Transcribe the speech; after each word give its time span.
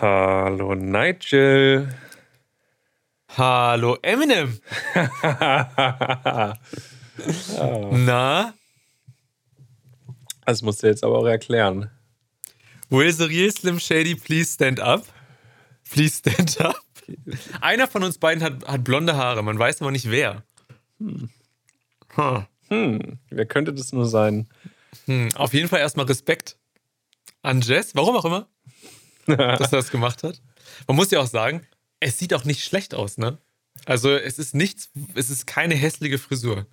Hallo 0.00 0.74
Nigel. 0.74 1.94
Hallo 3.36 3.98
Eminem. 4.02 4.60
Na? 8.06 8.54
Das 10.46 10.62
musst 10.62 10.82
du 10.82 10.86
jetzt 10.86 11.02
aber 11.02 11.18
auch 11.18 11.26
erklären. 11.26 11.90
Will 12.90 13.12
the 13.12 13.24
real 13.24 13.50
Slim 13.50 13.80
Shady 13.80 14.14
please 14.14 14.52
stand 14.52 14.78
up? 14.78 15.04
Please 15.90 16.18
stand 16.18 16.60
up. 16.60 16.76
Einer 17.60 17.88
von 17.88 18.04
uns 18.04 18.18
beiden 18.18 18.42
hat, 18.42 18.66
hat 18.66 18.84
blonde 18.84 19.16
Haare, 19.16 19.42
man 19.42 19.58
weiß 19.58 19.80
aber 19.80 19.90
nicht 19.90 20.10
wer. 20.10 20.44
Hm. 20.98 21.30
Huh. 22.16 22.42
Hm. 22.68 23.18
Wer 23.30 23.46
könnte 23.46 23.74
das 23.74 23.92
nur 23.92 24.06
sein? 24.06 24.48
Hm. 25.06 25.28
Auf 25.34 25.52
jeden 25.54 25.68
Fall 25.68 25.80
erstmal 25.80 26.06
Respekt 26.06 26.56
an 27.42 27.60
Jess, 27.60 27.94
warum 27.94 28.16
auch 28.16 28.24
immer, 28.24 28.48
dass 29.36 29.72
er 29.72 29.78
das 29.78 29.90
gemacht 29.90 30.22
hat. 30.22 30.40
Man 30.86 30.96
muss 30.96 31.10
ja 31.10 31.20
auch 31.20 31.26
sagen, 31.26 31.66
es 32.00 32.18
sieht 32.18 32.34
auch 32.34 32.44
nicht 32.44 32.64
schlecht 32.64 32.94
aus, 32.94 33.18
ne? 33.18 33.38
Also 33.86 34.10
es 34.10 34.38
ist 34.38 34.54
nichts, 34.54 34.90
es 35.14 35.30
ist 35.30 35.46
keine 35.46 35.74
hässliche 35.74 36.18
Frisur. 36.18 36.66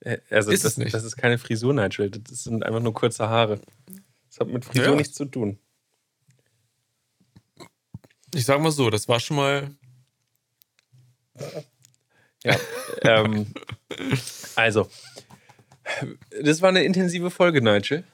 Äh, 0.00 0.18
also 0.30 0.50
ist 0.50 0.64
das, 0.64 0.76
nicht. 0.76 0.94
das 0.94 1.04
ist 1.04 1.16
keine 1.16 1.38
Frisur, 1.38 1.72
Nigel. 1.74 2.10
Das 2.10 2.44
sind 2.44 2.64
einfach 2.64 2.80
nur 2.80 2.94
kurze 2.94 3.28
Haare. 3.28 3.60
Das 4.28 4.40
hat 4.40 4.48
mit 4.48 4.64
Frisur 4.64 4.90
ja. 4.90 4.94
nichts 4.94 5.14
zu 5.14 5.24
tun. 5.24 5.58
Ich 8.34 8.44
sag 8.44 8.60
mal 8.60 8.70
so, 8.70 8.90
das 8.90 9.08
war 9.08 9.20
schon 9.20 9.36
mal. 9.36 9.70
Ja. 12.44 12.56
ähm, 13.02 13.52
also, 14.54 14.88
das 16.42 16.62
war 16.62 16.70
eine 16.70 16.84
intensive 16.84 17.30
Folge, 17.30 17.60
Nigel. 17.60 18.04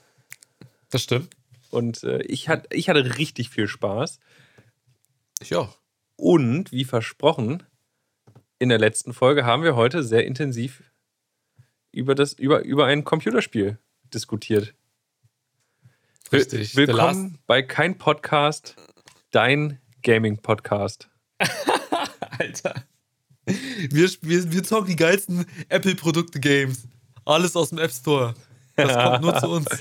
Das 0.91 1.03
stimmt. 1.03 1.37
Und 1.71 2.03
äh, 2.05 2.23
ich, 2.23 2.49
hat, 2.49 2.67
ich 2.73 2.89
hatte 2.89 3.19
richtig 3.19 3.51
viel 3.51 3.69
Spaß. 3.69 4.19
Ich 5.41 5.55
auch. 5.55 5.79
Und 6.17 6.73
wie 6.73 6.85
versprochen, 6.85 7.63
in 8.59 8.69
der 8.69 8.79
letzten 8.79 9.13
Folge 9.13 9.45
haben 9.45 9.63
wir 9.63 9.77
heute 9.77 10.03
sehr 10.03 10.27
intensiv 10.27 10.83
über, 11.93 12.15
das, 12.15 12.33
über, 12.33 12.65
über 12.65 12.87
ein 12.87 13.05
Computerspiel 13.05 13.79
diskutiert. 14.13 14.75
Richtig. 16.33 16.75
Willkommen 16.75 17.39
bei 17.47 17.63
Kein 17.63 17.99
Podcast, 17.99 18.77
dein 19.31 19.81
Gaming-Podcast. 20.03 21.09
Alter. 22.39 22.75
Wir, 23.45 24.11
wir, 24.23 24.53
wir 24.53 24.65
zocken 24.65 24.89
die 24.89 24.97
geilsten 24.97 25.47
Apple-Produkte-Games. 25.69 26.89
Alles 27.25 27.55
aus 27.55 27.71
dem 27.71 27.79
App 27.79 27.93
Store. 27.93 28.35
Das 28.75 28.93
kommt 28.93 29.23
nur 29.23 29.39
zu 29.39 29.49
uns. 29.49 29.67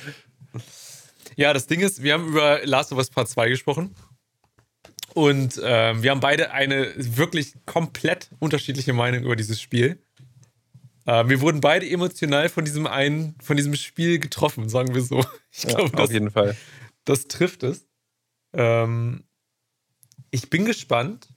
Ja, 1.35 1.53
das 1.53 1.67
Ding 1.67 1.81
ist, 1.81 2.01
wir 2.01 2.13
haben 2.13 2.27
über 2.27 2.65
Last 2.65 2.91
of 2.91 2.97
Us 2.97 3.09
Part 3.09 3.29
2 3.29 3.49
gesprochen. 3.49 3.95
Und 5.13 5.61
ähm, 5.63 6.03
wir 6.03 6.11
haben 6.11 6.19
beide 6.19 6.51
eine 6.51 6.93
wirklich 6.97 7.53
komplett 7.65 8.29
unterschiedliche 8.39 8.93
Meinung 8.93 9.23
über 9.23 9.35
dieses 9.35 9.61
Spiel. 9.61 9.97
Äh, 11.05 11.27
wir 11.29 11.41
wurden 11.41 11.61
beide 11.61 11.89
emotional 11.89 12.49
von 12.49 12.65
diesem 12.65 12.87
einen, 12.87 13.35
von 13.41 13.55
diesem 13.55 13.75
Spiel 13.75 14.19
getroffen, 14.19 14.69
sagen 14.69 14.93
wir 14.93 15.01
so. 15.01 15.23
Ich 15.57 15.63
ja, 15.63 15.75
glaube, 15.75 16.03
auf 16.03 16.11
jeden 16.11 16.31
Fall. 16.31 16.57
Das 17.05 17.29
trifft 17.29 17.63
es. 17.63 17.87
Ähm, 18.51 19.23
ich 20.31 20.49
bin 20.49 20.65
gespannt. 20.65 21.29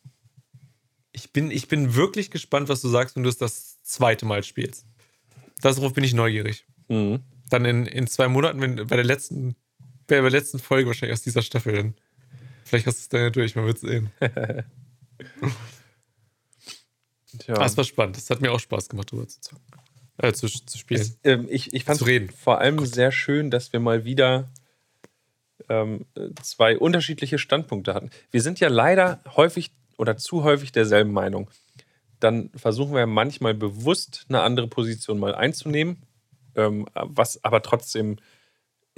Ich 1.13 1.33
bin, 1.33 1.53
ich 1.53 1.69
bin 1.69 1.95
wirklich 1.95 2.33
gespannt, 2.33 2.69
was 2.69 2.81
du 2.81 2.89
sagst, 2.89 3.15
wenn 3.15 3.23
du 3.23 3.29
es 3.29 3.39
das 3.39 3.81
zweite 3.83 4.27
Mal 4.27 4.43
spielst. 4.43 4.87
Darauf 5.61 5.93
bin 5.93 6.03
ich 6.03 6.15
neugierig. 6.15 6.67
Mhm. 6.89 7.21
Dann 7.49 7.65
in, 7.65 7.87
in 7.87 8.09
zwei 8.09 8.27
Monaten, 8.27 8.61
wenn 8.61 8.75
bei 8.75 8.97
der 8.97 9.05
letzten, 9.05 9.55
bei 10.17 10.21
der 10.21 10.31
letzten 10.31 10.59
Folge 10.59 10.89
wahrscheinlich 10.89 11.17
aus 11.17 11.23
dieser 11.23 11.43
Staffel, 11.43 11.75
dann 11.75 11.95
Vielleicht 12.69 12.87
hast 12.87 12.99
du 12.99 13.01
es 13.01 13.09
dann 13.09 13.23
ja 13.23 13.31
durch, 13.31 13.57
man 13.57 13.65
wird 13.65 13.79
sehen. 13.79 14.11
Tja. 17.39 17.55
Ah, 17.57 17.65
es 17.65 17.79
war 17.79 17.85
spannend. 17.85 18.19
Es 18.19 18.29
hat 18.29 18.43
mir 18.43 18.53
auch 18.53 18.61
Spaß 18.61 18.91
gemacht, 18.91 19.11
darüber 19.11 19.27
zu 19.27 19.41
zocken. 19.41 19.65
Äh, 20.19 20.35
zu, 20.35 20.49
zu 20.49 20.77
spielen. 20.77 21.01
Es, 21.01 21.19
ähm, 21.25 21.47
ich 21.49 21.73
ich 21.73 21.85
fand 21.85 22.03
es 22.03 22.35
vor 22.37 22.61
allem 22.61 22.77
Gott. 22.77 22.89
sehr 22.89 23.11
schön, 23.11 23.51
dass 23.51 23.73
wir 23.73 23.81
mal 23.81 24.05
wieder 24.05 24.51
ähm, 25.71 26.05
zwei 26.43 26.77
unterschiedliche 26.77 27.39
Standpunkte 27.39 27.95
hatten. 27.95 28.11
Wir 28.31 28.43
sind 28.43 28.61
ja 28.61 28.69
leider 28.69 29.23
häufig 29.37 29.71
oder 29.97 30.19
zu 30.19 30.45
häufig 30.45 30.71
derselben 30.71 31.13
Meinung. 31.13 31.49
Dann 32.21 32.51
versuchen 32.55 32.95
wir 32.95 33.07
manchmal 33.07 33.55
bewusst 33.55 34.27
eine 34.29 34.43
andere 34.43 34.69
Position 34.69 35.19
mal 35.19 35.35
einzunehmen, 35.35 36.03
ähm, 36.55 36.87
was 36.93 37.43
aber 37.45 37.63
trotzdem 37.63 38.19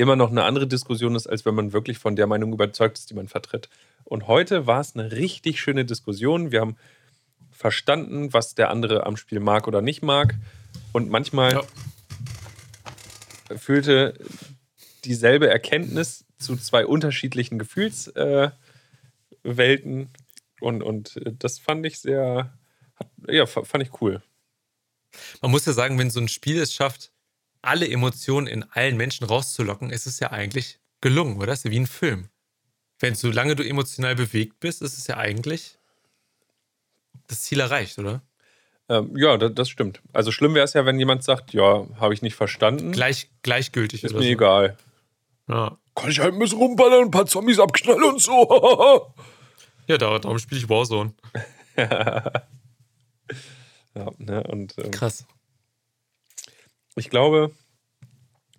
immer 0.00 0.16
noch 0.16 0.30
eine 0.30 0.44
andere 0.44 0.66
Diskussion 0.66 1.14
ist, 1.14 1.26
als 1.26 1.44
wenn 1.44 1.54
man 1.54 1.74
wirklich 1.74 1.98
von 1.98 2.16
der 2.16 2.26
Meinung 2.26 2.54
überzeugt 2.54 2.98
ist, 2.98 3.10
die 3.10 3.14
man 3.14 3.28
vertritt. 3.28 3.68
Und 4.04 4.26
heute 4.26 4.66
war 4.66 4.80
es 4.80 4.96
eine 4.96 5.12
richtig 5.12 5.60
schöne 5.60 5.84
Diskussion. 5.84 6.50
Wir 6.50 6.62
haben 6.62 6.76
verstanden, 7.52 8.32
was 8.32 8.54
der 8.54 8.70
andere 8.70 9.04
am 9.04 9.18
Spiel 9.18 9.40
mag 9.40 9.68
oder 9.68 9.82
nicht 9.82 10.02
mag. 10.02 10.34
Und 10.92 11.10
manchmal 11.10 11.52
ja. 11.52 11.62
führte 13.58 14.14
dieselbe 15.04 15.50
Erkenntnis 15.50 16.24
zu 16.38 16.56
zwei 16.56 16.86
unterschiedlichen 16.86 17.58
Gefühlswelten. 17.58 18.54
Äh, 19.44 20.06
und, 20.60 20.82
und 20.82 21.20
das 21.38 21.58
fand 21.58 21.84
ich 21.84 21.98
sehr, 22.00 22.54
ja, 23.28 23.44
fand 23.44 23.84
ich 23.84 24.00
cool. 24.00 24.22
Man 25.42 25.50
muss 25.50 25.66
ja 25.66 25.74
sagen, 25.74 25.98
wenn 25.98 26.08
so 26.08 26.20
ein 26.20 26.28
Spiel 26.28 26.58
es 26.58 26.72
schafft, 26.72 27.12
alle 27.62 27.88
Emotionen 27.88 28.46
in 28.46 28.64
allen 28.70 28.96
Menschen 28.96 29.26
rauszulocken, 29.26 29.90
ist 29.90 30.06
es 30.06 30.20
ja 30.20 30.30
eigentlich 30.30 30.78
gelungen, 31.00 31.36
oder? 31.36 31.46
Das 31.48 31.60
ist 31.60 31.64
ja 31.64 31.70
wie 31.70 31.80
ein 31.80 31.86
Film. 31.86 32.28
Wenn 32.98 33.14
solange 33.14 33.56
du 33.56 33.66
emotional 33.66 34.14
bewegt 34.14 34.60
bist, 34.60 34.82
ist 34.82 34.98
es 34.98 35.06
ja 35.06 35.16
eigentlich 35.16 35.78
das 37.28 37.42
Ziel 37.42 37.60
erreicht, 37.60 37.98
oder? 37.98 38.22
Ähm, 38.88 39.16
ja, 39.16 39.36
das, 39.36 39.52
das, 39.54 39.68
stimmt. 39.68 40.02
Also 40.12 40.32
schlimm 40.32 40.54
wäre 40.54 40.64
es 40.64 40.72
ja, 40.72 40.84
wenn 40.84 40.98
jemand 40.98 41.22
sagt, 41.22 41.52
ja, 41.52 41.86
habe 41.98 42.12
ich 42.12 42.22
nicht 42.22 42.34
verstanden. 42.34 42.92
Gleich, 42.92 43.30
gleichgültig 43.42 44.04
ist 44.04 44.12
mir 44.12 44.22
so. 44.22 44.28
egal. 44.28 44.76
Ja. 45.48 45.78
Kann 45.94 46.10
ich 46.10 46.18
halt 46.20 46.34
ein 46.34 46.38
bisschen 46.38 46.58
rumballern 46.58 47.00
und 47.00 47.04
ein 47.06 47.10
paar 47.10 47.26
Zombies 47.26 47.58
abknallen 47.58 48.02
und 48.02 48.20
so. 48.20 49.12
ja, 49.86 49.98
darum 49.98 50.38
spiele 50.38 50.60
ich 50.60 50.68
Warzone. 50.68 51.14
ja, 51.76 52.32
ne, 54.18 54.42
und, 54.44 54.74
ähm, 54.78 54.90
Krass 54.90 55.26
ich 56.96 57.10
glaube, 57.10 57.52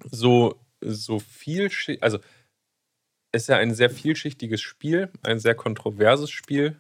so, 0.10 0.60
so 0.82 1.20
viel, 1.20 1.70
also 2.02 2.20
es 3.32 3.44
ist 3.44 3.48
ja 3.48 3.58
ein 3.58 3.74
sehr 3.74 3.90
vielschichtiges 3.90 4.62
Spiel, 4.62 5.10
ein 5.24 5.40
sehr 5.40 5.56
kontroverses 5.56 6.32
Spiel. 6.32 6.80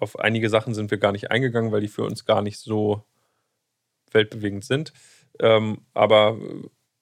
Auf 0.00 0.18
einige 0.18 0.48
Sachen 0.48 0.74
sind 0.74 0.90
wir 0.90 0.98
gar 0.98 1.12
nicht 1.12 1.30
eingegangen, 1.30 1.72
weil 1.72 1.80
die 1.80 1.88
für 1.88 2.04
uns 2.04 2.24
gar 2.24 2.42
nicht 2.42 2.58
so 2.58 3.04
weltbewegend 4.12 4.64
sind. 4.64 4.92
Ähm, 5.40 5.82
aber 5.92 6.38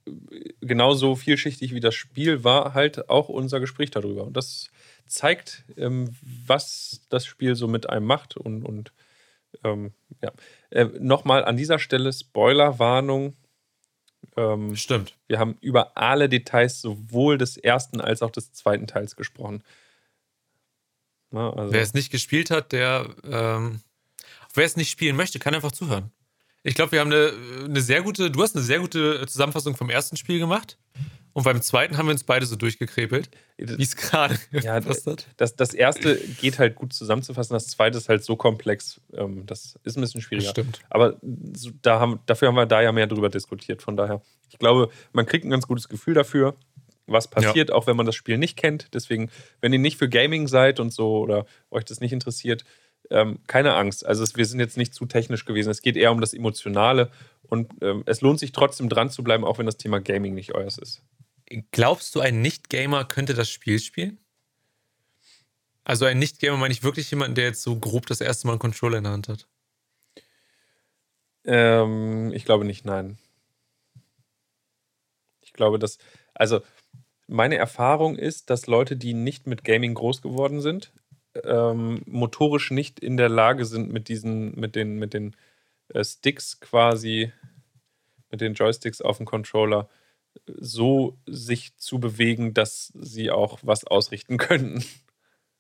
äh, 0.07 0.13
genauso 0.61 1.15
vielschichtig 1.15 1.75
wie 1.75 1.81
das 1.81 1.95
Spiel 1.95 2.45
war 2.45 2.75
halt 2.75 3.09
auch 3.09 3.29
unser 3.29 3.61
Gespräch 3.61 3.91
darüber. 3.91 4.25
Und 4.25 4.37
das 4.37 4.71
zeigt, 5.07 5.65
ähm, 5.77 6.17
was 6.47 7.03
das 7.11 7.27
Spiel 7.27 7.55
so 7.55 7.69
mit 7.69 7.89
einem 7.89 8.07
macht. 8.07 8.37
Und, 8.37 8.65
und 8.65 8.93
ähm, 9.63 9.93
ja. 10.23 10.33
Äh, 10.71 10.87
Nochmal 10.99 11.45
an 11.45 11.57
dieser 11.57 11.79
Stelle 11.79 12.13
Spoilerwarnung 12.13 13.37
ähm, 14.37 14.77
Stimmt. 14.77 15.17
Wir 15.27 15.39
haben 15.39 15.57
über 15.61 15.97
alle 15.97 16.29
Details 16.29 16.81
sowohl 16.81 17.39
des 17.39 17.57
ersten 17.57 18.01
als 18.01 18.23
auch 18.23 18.31
des 18.31 18.53
zweiten 18.53 18.87
Teils 18.87 19.17
gesprochen. 19.17 19.63
Na, 21.31 21.51
also. 21.53 21.73
Wer 21.73 21.83
es 21.83 21.95
nicht 21.95 22.11
gespielt 22.11 22.51
hat, 22.51 22.73
der, 22.73 23.09
ähm, 23.25 23.81
wer 24.55 24.65
es 24.65 24.77
nicht 24.77 24.91
spielen 24.91 25.17
möchte, 25.17 25.39
kann 25.39 25.55
einfach 25.55 25.73
zuhören. 25.73 26.13
Ich 26.63 26.75
glaube, 26.75 26.93
wir 26.93 27.01
haben 27.01 27.13
eine, 27.13 27.33
eine 27.65 27.81
sehr 27.83 28.03
gute, 28.03 28.31
du 28.31 28.43
hast 28.43 28.57
eine 28.57 28.65
sehr 28.65 28.79
gute 28.79 29.27
Zusammenfassung 29.27 29.77
vom 29.77 29.91
ersten 29.91 30.17
Spiel 30.17 30.39
gemacht. 30.39 30.79
Und 31.35 31.43
beim 31.43 31.61
zweiten 31.61 31.99
haben 31.99 32.07
wir 32.07 32.13
uns 32.13 32.23
beide 32.23 32.47
so 32.47 32.55
durchgekrepelt, 32.55 33.29
wie 33.59 33.83
es 33.83 33.97
gerade 33.97 34.39
ja, 34.53 34.79
gepasst 34.79 35.07
hat. 35.07 35.27
Das, 35.37 35.57
das 35.57 35.75
erste 35.75 36.17
geht 36.41 36.61
halt 36.61 36.77
gut 36.77 36.93
zusammenzufassen, 36.93 37.55
das 37.55 37.67
zweite 37.67 37.99
ist 37.99 38.09
halt 38.09 38.23
so 38.23 38.37
komplex, 38.37 39.01
ähm, 39.13 39.45
das 39.45 39.77
ist 39.83 39.99
ein 39.99 40.01
bisschen 40.01 40.21
schwieriger. 40.21 40.47
Das 40.47 40.53
stimmt. 40.53 40.81
Aber 40.91 41.19
da 41.83 41.99
haben, 41.99 42.21
dafür 42.27 42.49
haben 42.49 42.55
wir 42.55 42.67
da 42.67 42.81
ja 42.83 42.93
mehr 42.93 43.09
drüber 43.09 43.29
diskutiert. 43.29 43.83
Von 43.83 43.97
daher, 43.97 44.23
ich 44.49 44.59
glaube, 44.61 44.91
man 45.13 45.27
kriegt 45.27 45.45
ein 45.45 45.51
ganz 45.51 45.67
gutes 45.67 45.89
Gefühl 45.89 46.15
dafür, 46.15 46.55
was 47.07 47.27
passiert, 47.27 47.71
ja. 47.71 47.75
auch 47.75 47.89
wenn 47.89 47.97
man 47.97 48.07
das 48.07 48.15
Spiel 48.15 48.39
nicht 48.39 48.57
kennt. 48.57 48.95
Deswegen, 48.95 49.29
wenn 49.61 49.73
ihr 49.73 49.81
nicht 49.81 49.99
für 49.99 50.09
Gaming 50.09 50.47
seid 50.47 50.79
und 50.79 50.93
so 50.93 51.19
oder 51.19 51.47
euch 51.69 51.85
das 51.85 52.01
nicht 52.01 52.13
interessiert, 52.13 52.65
ähm, 53.11 53.41
keine 53.49 53.75
Angst. 53.75 54.07
Also 54.07 54.23
es, 54.23 54.37
wir 54.37 54.47
sind 54.47 54.61
jetzt 54.61 54.77
nicht 54.77 54.95
zu 54.95 55.05
technisch 55.05 55.45
gewesen. 55.45 55.71
Es 55.71 55.83
geht 55.83 55.97
eher 55.97 56.13
um 56.13 56.21
das 56.21 56.33
Emotionale 56.33 57.11
und 57.43 57.73
ähm, 57.83 58.05
es 58.07 58.21
lohnt 58.21 58.39
sich 58.39 58.53
trotzdem 58.53 58.89
dran 58.89 59.11
zu 59.11 59.25
bleiben, 59.25 59.45
auch 59.45 59.59
wenn 59.59 59.67
das 59.67 59.77
Thema 59.77 60.01
Gaming 60.01 60.35
nicht 60.35 60.55
euers 60.55 60.79
ist. 60.79 61.03
Glaubst 61.71 62.15
du, 62.15 62.21
ein 62.21 62.41
Nicht-Gamer 62.41 63.05
könnte 63.05 63.35
das 63.35 63.51
Spiel 63.51 63.79
spielen? 63.79 64.19
Also 65.85 66.07
ein 66.07 66.19
Nicht-Gamer 66.19 66.57
meine 66.57 66.73
ich 66.73 66.83
wirklich 66.83 67.11
jemanden, 67.11 67.35
der 67.35 67.45
jetzt 67.45 67.63
so 67.63 67.79
grob 67.79 68.07
das 68.07 68.21
erste 68.21 68.47
Mal 68.47 68.55
einen 68.55 68.61
Controller 68.61 68.99
in 68.99 69.05
der 69.05 69.13
Hand 69.13 69.29
hat? 69.29 69.47
Ähm, 71.45 72.33
ich 72.33 72.47
glaube 72.47 72.65
nicht, 72.65 72.87
nein. 72.87 73.19
Ich 75.43 75.53
glaube, 75.53 75.79
dass, 75.79 75.99
also 76.33 76.63
meine 77.27 77.57
Erfahrung 77.57 78.17
ist, 78.17 78.49
dass 78.51 78.67
Leute, 78.67 78.97
die 78.97 79.13
nicht 79.15 79.47
mit 79.47 79.63
Gaming 79.65 79.95
groß 79.95 80.23
geworden 80.23 80.63
sind, 80.63 80.93
ähm, 81.45 82.03
motorisch 82.07 82.71
nicht 82.71 83.01
in 83.01 83.17
der 83.17 83.29
Lage 83.29 83.67
sind, 83.67 83.93
mit 83.93 84.09
diesen, 84.09 84.59
mit 84.59 84.75
den, 84.75 84.97
mit 84.97 85.13
den 85.13 85.37
äh, 85.89 86.05
Sticks 86.05 86.61
quasi, 86.61 87.33
mit 88.31 88.41
den 88.41 88.55
Joysticks 88.55 89.03
auf 89.03 89.19
dem 89.19 89.27
Controller 89.27 89.89
so 90.47 91.19
sich 91.27 91.77
zu 91.77 91.99
bewegen, 91.99 92.55
dass 92.55 92.93
sie 92.95 93.31
auch 93.31 93.59
was 93.63 93.87
ausrichten 93.87 94.37
könnten. 94.37 94.85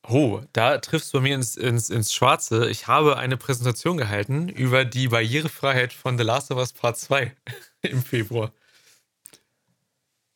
Oh, 0.06 0.42
da 0.52 0.78
triffst 0.78 1.12
du 1.14 1.18
bei 1.18 1.22
mir 1.22 1.34
ins, 1.34 1.56
ins, 1.56 1.88
ins 1.88 2.12
Schwarze. 2.12 2.68
Ich 2.68 2.86
habe 2.86 3.16
eine 3.16 3.38
Präsentation 3.38 3.96
gehalten 3.96 4.48
über 4.50 4.84
die 4.84 5.08
Barrierefreiheit 5.08 5.94
von 5.94 6.18
The 6.18 6.24
Last 6.24 6.50
of 6.50 6.58
Us 6.58 6.74
Part 6.74 6.98
2 6.98 7.32
im 7.82 8.02
Februar. 8.02 8.52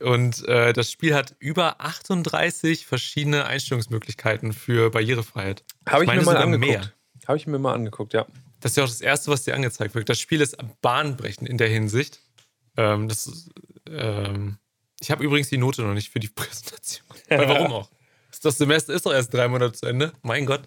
Und 0.00 0.46
äh, 0.46 0.72
das 0.72 0.90
Spiel 0.90 1.14
hat 1.14 1.34
über 1.38 1.80
38 1.80 2.86
verschiedene 2.86 3.46
Einstellungsmöglichkeiten 3.46 4.52
für 4.52 4.90
Barrierefreiheit. 4.90 5.64
Habe 5.86 6.04
ich, 6.04 6.10
ich, 6.10 6.16
mir 6.16 6.22
mal 6.22 6.36
angeguckt. 6.36 6.94
Habe 7.26 7.36
ich 7.36 7.46
mir 7.46 7.58
mal 7.58 7.74
angeguckt, 7.74 8.14
ja. 8.14 8.26
Das 8.60 8.72
ist 8.72 8.76
ja 8.76 8.84
auch 8.84 8.88
das 8.88 9.00
Erste, 9.00 9.30
was 9.30 9.44
dir 9.44 9.54
angezeigt 9.54 9.94
wird. 9.94 10.08
Das 10.08 10.18
Spiel 10.18 10.40
ist 10.40 10.56
bahnbrechend 10.80 11.48
in 11.48 11.58
der 11.58 11.68
Hinsicht. 11.68 12.20
Ähm, 12.76 13.08
das, 13.08 13.50
ähm, 13.92 14.58
ich 15.00 15.10
habe 15.10 15.24
übrigens 15.24 15.48
die 15.48 15.58
Note 15.58 15.82
noch 15.82 15.94
nicht 15.94 16.10
für 16.10 16.20
die 16.20 16.28
Präsentation. 16.34 17.06
Weil 17.28 17.48
warum 17.48 17.72
auch? 17.72 17.90
Das 18.42 18.58
Semester 18.58 18.92
ist 18.94 19.04
doch 19.04 19.12
erst 19.12 19.34
drei 19.34 19.48
Monate 19.48 19.72
zu 19.72 19.86
Ende. 19.86 20.12
Mein 20.22 20.46
Gott. 20.46 20.62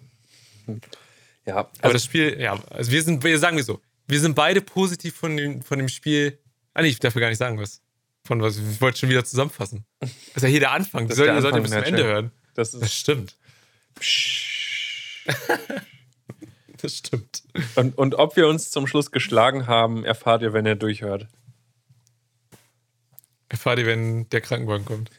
Ja. 1.46 1.56
Also 1.56 1.68
Aber 1.80 1.92
das 1.94 2.04
Spiel, 2.04 2.38
ja, 2.38 2.62
also 2.70 2.90
wir 2.92 3.02
sind, 3.02 3.24
wir 3.24 3.38
sagen 3.38 3.56
wir 3.56 3.64
so, 3.64 3.80
wir 4.06 4.20
sind 4.20 4.34
beide 4.34 4.60
positiv 4.60 5.14
von 5.14 5.36
dem, 5.36 5.62
von 5.62 5.78
dem 5.78 5.88
Spiel. 5.88 6.38
Ah, 6.74 6.82
nee, 6.82 6.88
ich 6.88 6.98
darf 6.98 7.14
gar 7.14 7.28
nicht 7.28 7.38
sagen 7.38 7.58
was. 7.58 7.80
Von 8.24 8.40
was, 8.42 8.56
ich 8.58 8.80
wollte 8.80 8.98
schon 8.98 9.08
wieder 9.08 9.24
zusammenfassen. 9.24 9.84
Das 10.00 10.10
ist 10.36 10.42
ja 10.42 10.48
hier 10.48 10.60
der 10.60 10.72
Anfang. 10.72 11.08
Das, 11.08 11.16
soll, 11.16 11.26
ihr 11.26 11.34
bis 11.34 11.70
zum 11.70 11.82
Ende 11.82 12.04
hören. 12.04 12.30
Das, 12.54 12.70
das 12.72 12.94
stimmt. 12.94 13.36
das 16.80 16.98
stimmt. 16.98 17.42
Und, 17.74 17.98
und 17.98 18.14
ob 18.14 18.36
wir 18.36 18.46
uns 18.46 18.70
zum 18.70 18.86
Schluss 18.86 19.10
geschlagen 19.10 19.66
haben, 19.66 20.04
erfahrt 20.04 20.42
ihr, 20.42 20.52
wenn 20.52 20.66
ihr 20.66 20.76
durchhört. 20.76 21.26
Erfahrt 23.52 23.78
ihr, 23.80 23.86
wenn 23.86 24.28
der 24.30 24.40
Krankenwagen 24.40 24.86
kommt. 24.86 25.10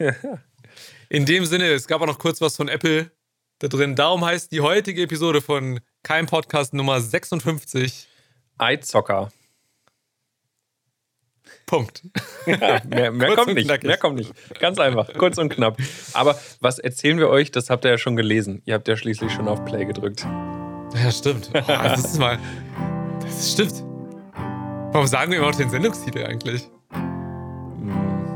In 1.07 1.27
dem 1.27 1.45
Sinne, 1.45 1.68
es 1.68 1.88
gab 1.88 2.01
auch 2.01 2.07
noch 2.07 2.18
kurz 2.18 2.41
was 2.41 2.56
von 2.56 2.68
Apple 2.68 3.12
da 3.59 3.68
drin. 3.68 3.95
Darum 3.95 4.25
heißt 4.25 4.51
die 4.51 4.62
heutige 4.62 5.03
Episode 5.03 5.39
von 5.39 5.80
Kein 6.01 6.25
Podcast 6.25 6.74
Nummer 6.74 7.00
56 7.00 8.07
Eizocker. 8.57 9.31
Punkt. 11.68 12.01
Ja, 12.45 12.81
mehr, 12.85 13.12
mehr 13.12 13.35
kommt 13.35 13.53
nicht. 13.53 13.83
Mehr 13.83 13.97
kommt 13.97 14.15
nicht. 14.18 14.33
Ganz 14.59 14.77
einfach. 14.79 15.13
Kurz 15.13 15.38
und 15.38 15.47
knapp. 15.47 15.77
Aber 16.12 16.38
was 16.59 16.77
erzählen 16.77 17.18
wir 17.19 17.29
euch? 17.29 17.51
Das 17.51 17.69
habt 17.69 17.86
ihr 17.86 17.91
ja 17.91 17.97
schon 17.97 18.18
gelesen. 18.18 18.62
Ihr 18.65 18.74
habt 18.74 18.88
ja 18.89 18.97
schließlich 18.97 19.31
schon 19.31 19.47
auf 19.47 19.63
Play 19.63 19.86
gedrückt. 19.86 20.25
Ja, 20.95 21.09
stimmt. 21.09 21.51
Oh, 21.53 21.62
das 21.65 22.03
ist 22.03 22.19
mal. 22.19 22.38
Das 23.21 23.53
stimmt. 23.53 23.81
Warum 24.91 25.07
sagen 25.07 25.31
wir 25.31 25.38
überhaupt 25.38 25.59
den 25.59 25.69
Sendungstitel 25.69 26.25
eigentlich? 26.25 26.68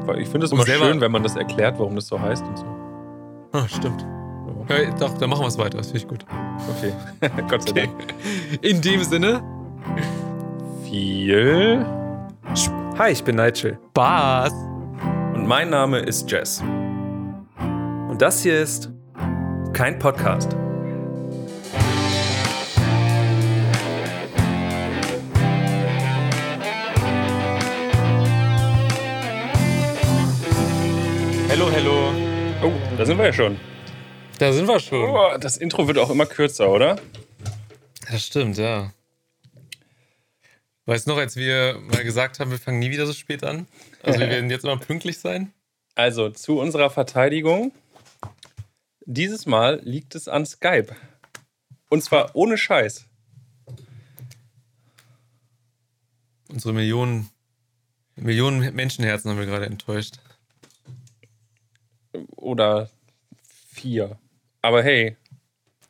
Hm, 0.08 0.22
ich 0.22 0.30
finde 0.30 0.46
es 0.46 0.52
immer 0.52 0.66
schön, 0.66 1.02
wenn 1.02 1.12
man 1.12 1.24
das 1.24 1.36
erklärt, 1.36 1.80
warum 1.80 1.96
das 1.96 2.08
so 2.08 2.20
heißt 2.20 2.46
und 2.46 2.58
so. 2.58 2.66
Ah, 3.54 3.68
stimmt. 3.68 4.06
Ja, 4.70 4.92
doch, 5.00 5.18
dann 5.18 5.30
machen 5.30 5.42
wir 5.42 5.48
es 5.48 5.58
weiter. 5.58 5.78
Das 5.78 5.88
finde 5.88 6.00
ich 6.00 6.08
gut. 6.08 6.26
Okay. 6.78 6.92
Gott 7.50 7.64
sei 7.64 7.72
okay. 7.72 7.90
Dank. 7.98 8.14
In 8.62 8.82
dem 8.82 9.04
Sinne. 9.04 9.42
Viel 10.84 11.86
Hi, 12.98 13.12
ich 13.12 13.24
bin 13.24 13.36
Nigel. 13.36 13.78
Bas. 13.94 14.52
Und 15.36 15.46
mein 15.46 15.70
Name 15.70 16.00
ist 16.00 16.32
Jess. 16.32 16.64
Und 18.10 18.18
das 18.20 18.42
hier 18.42 18.60
ist 18.60 18.90
kein 19.74 20.00
Podcast. 20.00 20.58
Hallo, 31.60 31.72
hallo. 31.72 32.14
Oh, 32.62 32.72
da 33.00 33.04
sind 33.04 33.18
wir 33.18 33.26
ja 33.26 33.34
schon. 33.34 33.60
Da 34.38 34.54
sind 34.54 34.68
wir 34.68 34.80
schon. 34.80 35.10
Oh, 35.10 35.38
das 35.40 35.58
Intro 35.58 35.88
wird 35.88 35.98
auch 35.98 36.12
immer 36.12 36.28
kürzer, 36.28 36.70
oder? 36.70 37.02
Das 38.12 38.24
stimmt, 38.24 38.60
ja. 38.60 38.94
Weißt 40.86 41.08
du 41.08 41.10
noch, 41.10 41.18
als 41.18 41.36
wir 41.36 41.80
mal 41.80 42.04
gesagt 42.04 42.40
haben, 42.40 42.52
wir 42.52 42.60
fangen 42.60 42.78
nie 42.78 42.92
wieder 42.92 43.08
so 43.08 43.14
spät 43.14 43.44
an? 43.44 43.66
Also 44.04 44.20
wir 44.20 44.30
werden 44.30 44.52
jetzt 44.52 44.66
immer 44.66 44.78
pünktlich 44.78 45.18
sein? 45.18 45.52
Also 45.96 46.30
zu 46.30 46.60
unserer 46.60 46.92
Verteidigung. 46.92 47.72
Dieses 49.08 49.48
Mal 49.48 49.82
liegt 49.84 50.14
es 50.14 50.28
an 50.28 50.46
Skype. 50.46 50.96
Und 51.90 52.04
zwar 52.04 52.36
ohne 52.36 52.60
Scheiß. 52.60 53.08
Unsere 56.50 56.76
Millionen, 56.76 57.32
Millionen 58.16 58.76
Menschenherzen 58.76 59.32
haben 59.32 59.40
wir 59.40 59.48
gerade 59.48 59.66
enttäuscht. 59.66 60.20
Oder 62.36 62.90
vier. 63.70 64.18
Aber 64.62 64.84
hey. 64.84 65.18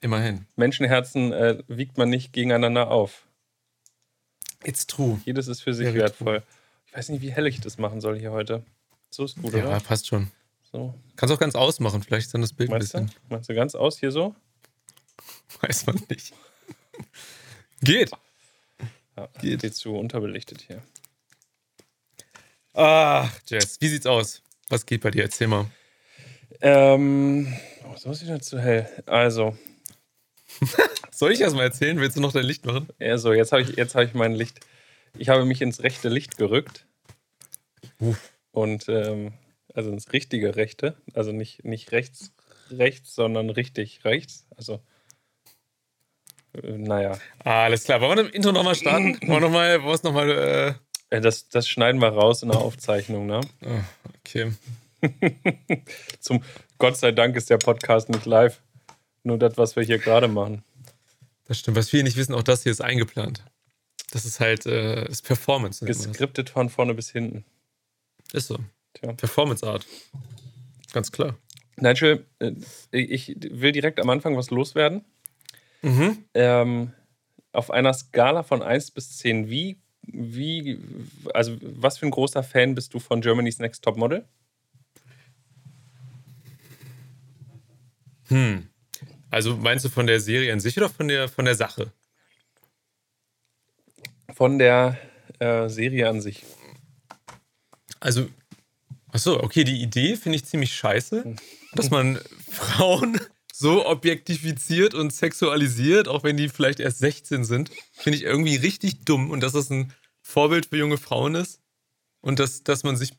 Immerhin. 0.02 0.46
Menschenherzen 0.56 1.32
äh, 1.34 1.64
wiegt 1.68 1.98
man 1.98 2.10
nicht 2.10 2.34
gegeneinander 2.34 2.92
auf. 2.92 3.28
It's 4.64 4.86
true. 4.86 5.20
Jedes 5.26 5.48
ist 5.48 5.62
für 5.62 5.74
sich 5.74 5.88
Very 5.88 6.00
wertvoll. 6.00 6.40
True. 6.40 6.48
Ich 6.88 6.96
weiß 6.96 7.10
nicht, 7.10 7.22
wie 7.22 7.32
hell 7.32 7.48
ich 7.48 7.60
das 7.62 7.78
machen 7.78 8.02
soll 8.02 8.20
hier 8.20 8.32
heute. 8.32 8.64
So 9.10 9.26
ist 9.26 9.42
gut, 9.42 9.54
ja, 9.54 9.64
oder? 9.64 9.72
Ja, 9.72 9.80
passt 9.80 10.08
schon. 10.08 10.32
So. 10.72 10.94
Kannst 11.16 11.34
auch 11.34 11.40
ganz 11.40 11.56
ausmachen, 11.56 12.04
vielleicht 12.04 12.28
ist 12.28 12.34
dann 12.34 12.42
das 12.42 12.54
Bild 12.54 12.70
Meinst 12.70 12.94
ein 12.96 13.06
bisschen. 13.06 13.22
Du? 13.28 13.34
Meinst 13.34 13.50
du 13.50 13.56
ganz 13.56 13.76
aus 13.76 14.00
hier 14.00 14.12
so? 14.12 14.36
Weiß 15.62 15.86
man 15.86 16.02
nicht. 16.10 16.34
Geht. 17.82 18.12
Ja, 19.16 19.28
geht. 19.40 19.62
Geht 19.62 19.76
zu 19.76 19.96
unterbelichtet 19.96 20.62
hier. 20.62 20.84
Ach, 22.74 23.32
Jess, 23.48 23.80
wie 23.82 23.88
sieht's 23.88 24.06
aus? 24.06 24.44
Was 24.70 24.86
geht 24.86 25.02
bei 25.02 25.12
dir? 25.12 25.24
Erzähl 25.24 25.48
mal. 25.48 25.66
Ähm, 26.62 27.54
oh, 27.86 27.96
so 27.96 28.12
ist 28.12 28.24
wieder 28.24 28.40
zu 28.40 28.60
hell. 28.60 28.90
Also, 29.06 29.56
Soll 31.12 31.32
ich 31.32 31.42
erst 31.42 31.56
mal 31.56 31.64
erzählen? 31.64 32.00
Willst 32.00 32.18
du 32.18 32.22
noch 32.22 32.34
dein 32.34 32.46
Licht 32.46 32.66
machen? 32.66 32.88
Ja, 33.00 33.18
so, 33.18 33.34
jetzt 33.34 33.52
habe 33.52 33.62
ich, 33.62 33.78
hab 33.78 34.04
ich 34.04 34.14
mein 34.14 34.34
Licht. 34.34 34.60
Ich 35.18 35.30
habe 35.30 35.46
mich 35.46 35.62
ins 35.62 35.84
rechte 35.84 36.10
Licht 36.10 36.38
gerückt. 36.38 36.86
Uff. 38.00 38.34
Und, 38.52 38.88
ähm, 38.90 39.34
also 39.74 39.92
ins 39.92 40.14
richtige 40.14 40.56
Rechte. 40.56 40.96
Also 41.14 41.32
nicht, 41.32 41.64
nicht 41.64 41.92
rechts, 41.92 42.34
rechts, 42.72 43.14
sondern 43.16 43.50
richtig 43.50 44.04
rechts. 44.06 44.46
Also, 44.56 44.82
äh, 46.54 46.78
naja. 46.78 47.18
Alles 47.44 47.84
klar. 47.84 48.02
Wollen 48.02 48.18
wir 48.18 48.24
dem 48.24 48.34
Intro 48.34 48.52
nochmal 48.52 48.76
starten? 48.76 49.20
wollen 49.22 49.30
wir 49.30 49.40
nochmal, 49.42 49.84
wollen 49.84 50.00
wir 50.04 50.04
nochmal, 50.04 50.78
äh 51.10 51.22
das, 51.22 51.48
das 51.48 51.70
schneiden 51.70 52.02
wir 52.02 52.10
raus 52.10 52.44
in 52.44 52.50
der 52.50 52.60
Aufzeichnung, 52.60 53.28
ne? 53.28 53.40
Oh, 53.66 54.10
okay. 54.20 54.52
Zum 56.20 56.44
Gott 56.78 56.98
sei 56.98 57.12
Dank 57.12 57.36
ist 57.36 57.50
der 57.50 57.58
Podcast 57.58 58.10
nicht 58.10 58.26
live. 58.26 58.62
Nur 59.24 59.38
das, 59.38 59.58
was 59.58 59.76
wir 59.76 59.84
hier 59.84 59.98
gerade 59.98 60.28
machen. 60.28 60.64
Das 61.46 61.60
stimmt. 61.60 61.78
Was 61.78 61.90
viele 61.90 62.04
nicht 62.04 62.18
wissen, 62.18 62.34
auch 62.34 62.44
das 62.44 62.64
hier 62.64 62.72
ist 62.72 62.82
eingeplant. 62.82 63.44
Das 64.12 64.26
ist 64.26 64.40
halt 64.40 64.66
äh, 64.66 65.08
ist 65.10 65.24
Performance. 65.24 65.86
Geskriptet 65.86 66.50
von 66.50 66.70
vorne 66.70 66.94
bis 66.94 67.12
hinten. 67.12 67.46
Ist 68.34 68.48
so. 68.48 68.58
Tja. 68.94 69.14
Performance 69.14 69.66
Art. 69.66 69.86
Ganz 70.94 71.12
klar. 71.12 71.38
Nigel, 71.76 72.26
äh, 72.40 72.52
ich 72.92 73.36
will 73.40 73.72
direkt 73.72 74.00
am 74.00 74.10
Anfang 74.10 74.36
was 74.36 74.50
loswerden. 74.50 75.06
Mhm. 75.82 76.26
Ähm, 76.34 76.94
auf 77.52 77.72
einer 77.72 77.94
Skala 77.94 78.44
von 78.44 78.62
1 78.62 78.92
bis 78.92 79.18
10, 79.18 79.50
wie, 79.50 79.78
wie, 80.02 80.80
also 81.34 81.56
was 81.62 81.98
für 81.98 82.06
ein 82.06 82.12
großer 82.12 82.44
Fan 82.44 82.76
bist 82.76 82.94
du 82.94 83.00
von 83.00 83.22
Germany's 83.22 83.60
Next 83.60 83.84
Top 83.84 83.98
Model? 83.98 84.26
Hm. 88.28 88.70
Also 89.30 89.58
meinst 89.58 89.86
du 89.86 89.90
von 89.90 90.08
der 90.08 90.20
Serie 90.20 90.54
an 90.54 90.60
sich 90.60 90.78
oder 90.78 90.90
von 90.90 91.08
der, 91.08 91.28
von 91.28 91.46
der 91.46 91.56
Sache? 91.56 91.92
Von 94.34 94.60
der 94.60 94.98
äh, 95.40 95.70
Serie 95.70 96.10
an 96.10 96.22
sich. 96.22 96.46
Also, 98.00 98.30
achso, 99.12 99.42
okay, 99.44 99.64
die 99.64 99.82
Idee 99.82 100.16
finde 100.16 100.38
ich 100.38 100.46
ziemlich 100.46 100.74
scheiße, 100.76 101.36
dass 101.74 101.90
man 101.90 102.20
Frauen 102.50 103.20
so 103.52 103.86
objektifiziert 103.88 104.94
und 104.94 105.12
sexualisiert, 105.12 106.08
auch 106.08 106.24
wenn 106.24 106.38
die 106.38 106.48
vielleicht 106.48 106.80
erst 106.80 107.00
16 107.00 107.44
sind, 107.44 107.72
finde 107.94 108.18
ich 108.18 108.24
irgendwie 108.24 108.56
richtig 108.56 109.04
dumm 109.04 109.32
und 109.32 109.42
dass 109.42 109.54
das 109.54 109.72
ein 109.72 109.94
Vorbild 110.22 110.68
für 110.68 110.78
junge 110.78 110.98
Frauen 110.98 111.34
ist 111.36 111.60
und 112.22 112.38
dass, 112.40 112.64
dass 112.64 112.84
man 112.84 112.98
sich 112.98 113.14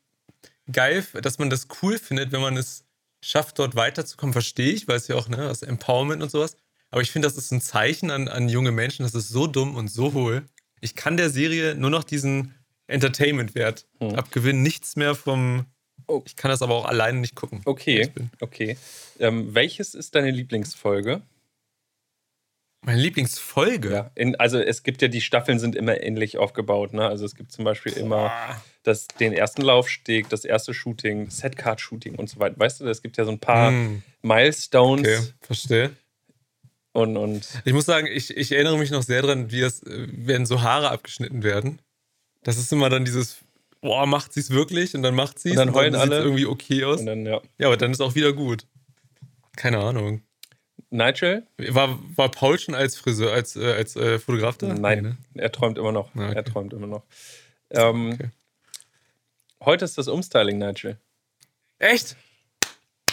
geil, 0.70 1.04
dass 1.22 1.38
man 1.38 1.50
das 1.50 1.66
cool 1.82 1.98
findet, 1.98 2.30
wenn 2.30 2.40
man 2.40 2.56
es 2.56 2.84
schafft, 3.20 3.58
dort 3.58 3.76
weiterzukommen, 3.76 4.32
verstehe 4.32 4.72
ich, 4.72 4.88
weil 4.88 4.96
es 4.96 5.08
ja 5.08 5.16
auch, 5.16 5.28
ne, 5.28 5.36
das 5.36 5.62
Empowerment 5.62 6.22
und 6.22 6.30
sowas. 6.30 6.56
Aber 6.90 7.02
ich 7.02 7.10
finde, 7.10 7.28
das 7.28 7.36
ist 7.36 7.50
ein 7.52 7.60
Zeichen 7.60 8.10
an, 8.10 8.28
an 8.28 8.48
junge 8.48 8.72
Menschen, 8.72 9.02
das 9.02 9.14
ist 9.14 9.28
so 9.28 9.46
dumm 9.46 9.76
und 9.76 9.88
so 9.88 10.12
hohl. 10.12 10.46
Ich 10.80 10.94
kann 10.94 11.16
der 11.16 11.30
Serie 11.30 11.74
nur 11.74 11.90
noch 11.90 12.04
diesen 12.04 12.54
Entertainment-Wert 12.86 13.86
hm. 14.00 14.14
abgewinnen, 14.14 14.62
nichts 14.62 14.96
mehr 14.96 15.14
vom, 15.14 15.66
Oh. 16.06 16.22
Ich 16.24 16.36
kann 16.36 16.50
das 16.50 16.62
aber 16.62 16.74
auch 16.74 16.86
alleine 16.86 17.18
nicht 17.18 17.34
gucken. 17.34 17.60
Okay, 17.64 18.10
okay. 18.40 18.78
Ähm, 19.18 19.54
welches 19.54 19.94
ist 19.94 20.14
deine 20.14 20.30
Lieblingsfolge? 20.30 21.22
Meine 22.88 23.02
Lieblingsfolge? 23.02 23.92
Ja, 23.92 24.10
in, 24.14 24.34
also 24.36 24.58
es 24.58 24.82
gibt 24.82 25.02
ja, 25.02 25.08
die 25.08 25.20
Staffeln 25.20 25.58
sind 25.58 25.76
immer 25.76 26.02
ähnlich 26.02 26.38
aufgebaut. 26.38 26.94
Ne? 26.94 27.06
Also 27.06 27.26
es 27.26 27.34
gibt 27.34 27.52
zum 27.52 27.66
Beispiel 27.66 27.92
immer 27.92 28.32
das, 28.82 29.08
den 29.08 29.34
ersten 29.34 29.60
Laufsteg, 29.60 30.30
das 30.30 30.46
erste 30.46 30.72
Shooting, 30.72 31.28
Setcard-Shooting 31.28 32.14
und 32.14 32.30
so 32.30 32.40
weiter. 32.40 32.58
Weißt 32.58 32.80
du, 32.80 32.86
es 32.86 33.02
gibt 33.02 33.18
ja 33.18 33.26
so 33.26 33.30
ein 33.30 33.40
paar 33.40 33.72
mm. 33.72 34.02
Milestones. 34.22 35.06
Okay, 35.06 35.32
verstehe. 35.42 35.90
Und, 36.92 37.18
und 37.18 37.46
ich 37.66 37.74
muss 37.74 37.84
sagen, 37.84 38.06
ich, 38.10 38.34
ich 38.34 38.52
erinnere 38.52 38.78
mich 38.78 38.90
noch 38.90 39.02
sehr 39.02 39.20
dran, 39.20 39.50
wie 39.52 39.60
es, 39.60 39.82
äh, 39.82 40.08
wenn 40.10 40.46
so 40.46 40.62
Haare 40.62 40.90
abgeschnitten 40.90 41.42
werden. 41.42 41.82
Das 42.42 42.56
ist 42.56 42.72
immer 42.72 42.88
dann 42.88 43.04
dieses, 43.04 43.36
boah, 43.82 44.06
macht 44.06 44.32
sie 44.32 44.40
es 44.40 44.48
wirklich? 44.48 44.94
Und 44.94 45.02
dann 45.02 45.14
macht 45.14 45.38
sie 45.38 45.50
es. 45.50 45.58
Und 45.58 45.66
dann 45.66 45.74
heulen 45.74 45.92
und 45.92 46.00
dann 46.00 46.10
alle. 46.10 46.22
irgendwie 46.22 46.46
okay 46.46 46.84
aus. 46.84 47.00
Und 47.00 47.06
dann, 47.06 47.26
ja. 47.26 47.42
ja, 47.58 47.66
aber 47.66 47.76
dann 47.76 47.90
ist 47.90 48.00
auch 48.00 48.14
wieder 48.14 48.32
gut. 48.32 48.66
Keine 49.56 49.76
Ahnung. 49.76 50.22
Nigel? 50.90 51.46
War, 51.56 51.98
war 52.16 52.30
Paul 52.30 52.58
schon 52.58 52.74
als 52.74 52.96
Friseur, 52.96 53.32
als, 53.32 53.56
äh, 53.56 53.72
als 53.72 53.96
äh, 53.96 54.18
Fotograf 54.18 54.56
da? 54.58 54.68
Nein, 54.68 55.02
nee, 55.02 55.08
ne? 55.08 55.16
er 55.34 55.52
träumt 55.52 55.78
immer 55.78 55.92
noch. 55.92 56.14
Ah, 56.14 56.26
okay. 56.26 56.36
Er 56.36 56.44
träumt 56.44 56.72
immer 56.72 56.86
noch. 56.86 57.02
Ähm, 57.70 58.12
okay. 58.14 58.30
Heute 59.64 59.84
ist 59.84 59.98
das 59.98 60.08
Umstyling, 60.08 60.58
Nigel. 60.58 60.98
Echt? 61.78 62.16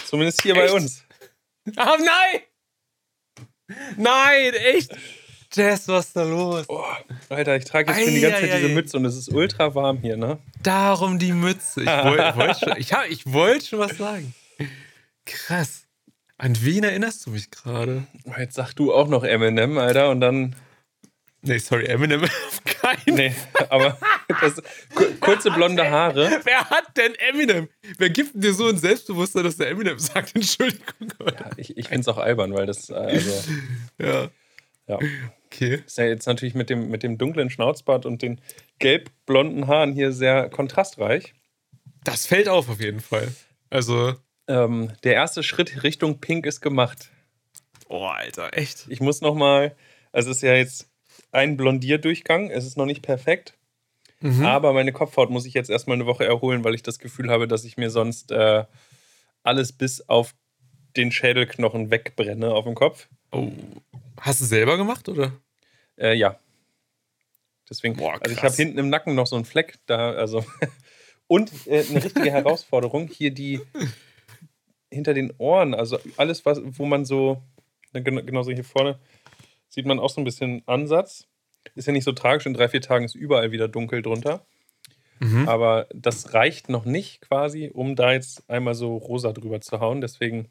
Zumindest 0.06 0.42
hier 0.42 0.56
echt? 0.56 0.66
bei 0.66 0.72
uns. 0.72 1.02
Oh 1.68 1.96
nein! 1.98 2.42
Nein, 3.96 4.54
echt? 4.54 4.96
Jess, 5.52 5.88
was 5.88 6.06
ist 6.06 6.16
da 6.16 6.22
los? 6.22 6.64
Oh, 6.68 6.84
Alter, 7.28 7.56
ich 7.56 7.64
trage 7.64 7.90
jetzt 7.90 8.04
schon 8.04 8.14
die 8.14 8.20
ganze 8.20 8.48
Zeit 8.48 8.58
diese 8.58 8.68
Mütze 8.68 8.96
und 8.98 9.04
es 9.04 9.16
ist 9.16 9.30
ultra 9.30 9.74
warm 9.74 9.98
hier, 9.98 10.16
ne? 10.16 10.38
Darum 10.62 11.18
die 11.18 11.32
Mütze. 11.32 11.80
Ich 11.80 11.86
wollte 11.88 12.36
wollt 12.36 12.58
schon, 12.60 12.76
ich 12.76 12.92
ich 13.08 13.32
wollt 13.32 13.64
schon 13.64 13.80
was 13.80 13.96
sagen. 13.96 14.34
Krass. 15.24 15.85
An 16.38 16.56
wen 16.60 16.84
erinnerst 16.84 17.24
du 17.26 17.30
mich 17.30 17.50
gerade? 17.50 18.06
Jetzt 18.38 18.54
sag 18.54 18.74
du 18.74 18.92
auch 18.92 19.08
noch 19.08 19.24
Eminem, 19.24 19.78
Alter, 19.78 20.10
und 20.10 20.20
dann. 20.20 20.54
Nee, 21.42 21.58
sorry, 21.58 21.86
Eminem 21.86 22.22
auf 22.24 22.62
keinen 22.64 23.16
Nee, 23.16 23.34
aber 23.70 23.98
das, 24.40 24.60
kurze 25.20 25.50
blonde 25.50 25.88
Haare. 25.90 26.40
Wer 26.44 26.68
hat 26.68 26.96
denn 26.96 27.14
Eminem? 27.14 27.68
Wer 27.98 28.10
gibt 28.10 28.32
dir 28.34 28.52
so 28.52 28.66
ein 28.66 28.76
Selbstbewusstsein, 28.76 29.44
dass 29.44 29.56
der 29.56 29.70
Eminem 29.70 29.98
sagt? 29.98 30.32
Entschuldigung. 30.34 31.08
Ja, 31.20 31.50
ich 31.56 31.76
ich 31.76 31.88
finde 31.88 32.00
es 32.02 32.08
auch 32.08 32.18
albern, 32.18 32.52
weil 32.52 32.66
das. 32.66 32.90
Also, 32.90 33.50
ja. 33.98 34.28
Ja. 34.88 34.98
Okay. 35.46 35.82
Ist 35.86 35.98
ja 35.98 36.04
jetzt 36.04 36.26
natürlich 36.26 36.54
mit 36.54 36.68
dem, 36.68 36.90
mit 36.90 37.02
dem 37.02 37.18
dunklen 37.18 37.50
Schnauzbart 37.50 38.06
und 38.06 38.22
den 38.22 38.40
gelb-blonden 38.78 39.68
Haaren 39.68 39.92
hier 39.92 40.12
sehr 40.12 40.48
kontrastreich. 40.50 41.34
Das 42.04 42.26
fällt 42.26 42.48
auf, 42.48 42.68
auf 42.68 42.80
jeden 42.80 43.00
Fall. 43.00 43.28
Also. 43.70 44.14
Ähm, 44.48 44.92
der 45.02 45.14
erste 45.14 45.42
Schritt 45.42 45.82
Richtung 45.82 46.20
Pink 46.20 46.46
ist 46.46 46.60
gemacht. 46.60 47.10
Oh, 47.88 48.04
Alter, 48.04 48.56
echt. 48.56 48.86
Ich 48.88 49.00
muss 49.00 49.20
noch 49.20 49.34
mal, 49.34 49.76
also 50.12 50.30
es 50.30 50.38
ist 50.38 50.42
ja 50.42 50.54
jetzt 50.54 50.88
ein 51.32 51.56
Blondierdurchgang, 51.56 52.50
es 52.50 52.64
ist 52.64 52.76
noch 52.76 52.86
nicht 52.86 53.02
perfekt, 53.02 53.54
mhm. 54.20 54.44
aber 54.44 54.72
meine 54.72 54.92
Kopfhaut 54.92 55.30
muss 55.30 55.46
ich 55.46 55.54
jetzt 55.54 55.70
erstmal 55.70 55.96
eine 55.96 56.06
Woche 56.06 56.24
erholen, 56.24 56.64
weil 56.64 56.74
ich 56.74 56.82
das 56.82 56.98
Gefühl 56.98 57.30
habe, 57.30 57.46
dass 57.48 57.64
ich 57.64 57.76
mir 57.76 57.90
sonst 57.90 58.32
äh, 58.32 58.64
alles 59.42 59.72
bis 59.72 60.08
auf 60.08 60.34
den 60.96 61.12
Schädelknochen 61.12 61.90
wegbrenne 61.90 62.52
auf 62.52 62.64
dem 62.64 62.74
Kopf. 62.74 63.08
Oh. 63.32 63.52
Hast 64.20 64.40
du 64.40 64.44
selber 64.44 64.76
gemacht, 64.76 65.08
oder? 65.08 65.32
Äh, 65.96 66.14
ja. 66.14 66.38
Deswegen, 67.68 67.96
Boah, 67.96 68.18
also 68.20 68.32
ich 68.32 68.42
habe 68.42 68.54
hinten 68.54 68.78
im 68.78 68.88
Nacken 68.88 69.14
noch 69.14 69.26
so 69.26 69.36
einen 69.36 69.44
Fleck 69.44 69.78
da, 69.86 70.12
also 70.12 70.44
und 71.26 71.50
äh, 71.66 71.84
eine 71.88 72.02
richtige 72.02 72.30
Herausforderung 72.30 73.08
hier 73.08 73.32
die 73.32 73.60
hinter 74.96 75.14
den 75.14 75.32
Ohren, 75.38 75.74
also 75.74 75.98
alles, 76.16 76.44
was, 76.44 76.60
wo 76.64 76.86
man 76.86 77.04
so, 77.04 77.42
genauso 77.92 78.50
hier 78.50 78.64
vorne, 78.64 78.98
sieht 79.68 79.86
man 79.86 80.00
auch 80.00 80.10
so 80.10 80.20
ein 80.20 80.24
bisschen 80.24 80.62
Ansatz. 80.66 81.28
Ist 81.74 81.86
ja 81.86 81.92
nicht 81.92 82.04
so 82.04 82.12
tragisch, 82.12 82.46
in 82.46 82.54
drei, 82.54 82.68
vier 82.68 82.80
Tagen 82.80 83.04
ist 83.04 83.14
überall 83.14 83.52
wieder 83.52 83.68
dunkel 83.68 84.02
drunter. 84.02 84.46
Mhm. 85.18 85.48
Aber 85.48 85.86
das 85.94 86.34
reicht 86.34 86.68
noch 86.68 86.84
nicht 86.84 87.20
quasi, 87.20 87.70
um 87.72 87.96
da 87.96 88.12
jetzt 88.12 88.48
einmal 88.50 88.74
so 88.74 88.96
rosa 88.96 89.32
drüber 89.32 89.60
zu 89.60 89.80
hauen. 89.80 90.00
Deswegen 90.00 90.50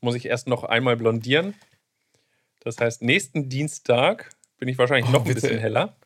muss 0.00 0.14
ich 0.14 0.26
erst 0.26 0.48
noch 0.48 0.64
einmal 0.64 0.96
blondieren. 0.96 1.54
Das 2.60 2.78
heißt, 2.78 3.02
nächsten 3.02 3.48
Dienstag 3.48 4.30
bin 4.58 4.68
ich 4.68 4.78
wahrscheinlich 4.78 5.08
oh, 5.08 5.12
noch 5.12 5.20
ein 5.22 5.28
bitte. 5.28 5.42
bisschen 5.42 5.58
heller. 5.58 5.96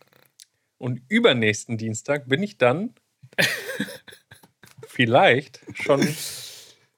Und 0.78 1.02
übernächsten 1.08 1.76
Dienstag 1.76 2.28
bin 2.28 2.42
ich 2.42 2.58
dann 2.58 2.94
vielleicht 4.86 5.60
schon 5.74 6.00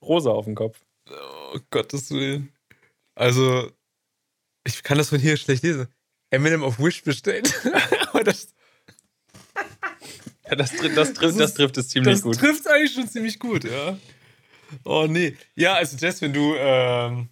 rosa 0.02 0.30
auf 0.30 0.44
dem 0.44 0.54
Kopf. 0.54 0.80
Oh, 1.10 1.58
Gottes 1.70 2.10
Willen. 2.10 2.52
Also, 3.14 3.70
ich 4.64 4.82
kann 4.82 4.98
das 4.98 5.10
von 5.10 5.18
hier 5.18 5.36
schlecht 5.36 5.62
lesen. 5.62 5.88
Eminem 6.30 6.62
auf 6.62 6.78
Wish 6.78 7.02
bestellt. 7.02 7.52
Aber 8.08 8.24
das. 8.24 8.54
Ja, 10.48 10.56
das, 10.56 10.72
das, 10.76 10.94
das, 10.94 11.12
trifft, 11.14 11.40
das 11.40 11.54
trifft 11.54 11.76
es 11.76 11.88
ziemlich 11.88 12.14
das 12.14 12.22
gut. 12.22 12.34
Das 12.34 12.42
trifft 12.42 12.68
eigentlich 12.68 12.92
schon 12.92 13.08
ziemlich 13.08 13.38
gut, 13.38 13.64
ja. 13.64 13.98
Oh 14.84 15.06
nee. 15.08 15.36
Ja, 15.54 15.74
also 15.74 15.96
Jess, 15.96 16.20
wenn 16.22 16.32
du. 16.32 16.54
Ähm, 16.56 17.28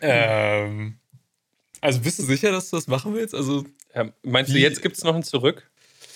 ähm, 0.00 0.98
also 1.80 2.00
bist 2.00 2.18
du 2.18 2.22
sicher, 2.22 2.52
dass 2.52 2.70
du 2.70 2.76
das 2.76 2.86
machen 2.86 3.14
willst? 3.14 3.34
Also. 3.34 3.64
Ja, 3.94 4.10
meinst 4.22 4.50
wie? 4.52 4.58
du, 4.58 4.60
jetzt 4.60 4.82
gibt 4.82 4.96
es 4.96 5.04
noch 5.04 5.14
ein 5.14 5.22
Zurück? 5.22 5.70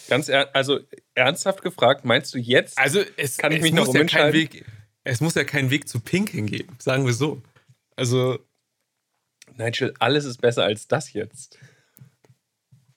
Ganz 0.09 0.29
er 0.29 0.55
also 0.55 0.81
ernsthaft 1.15 1.63
gefragt, 1.63 2.05
meinst 2.05 2.33
du 2.35 2.39
jetzt? 2.39 2.79
Also 2.79 3.03
es 3.17 3.37
kann 3.37 3.53
ich 3.53 3.59
es 3.59 3.63
mich 3.63 3.73
noch 3.73 3.89
umentscheiden? 3.89 4.29
Ja 4.29 4.33
Weg, 4.33 4.65
es 5.09 5.23
muss 5.23 5.35
ja 5.35 5.45
keinen 5.45 5.71
Weg 5.71 5.89
zu 5.89 6.01
Pink 6.01 6.31
hingeben, 6.31 6.77
sagen 6.79 7.07
wir 7.07 7.15
so. 7.15 7.41
Also. 7.97 8.39
Nigel, 9.57 9.95
alles 9.99 10.27
ist 10.27 10.39
besser 10.39 10.65
als 10.65 10.87
das 10.87 11.15
jetzt. 11.15 11.59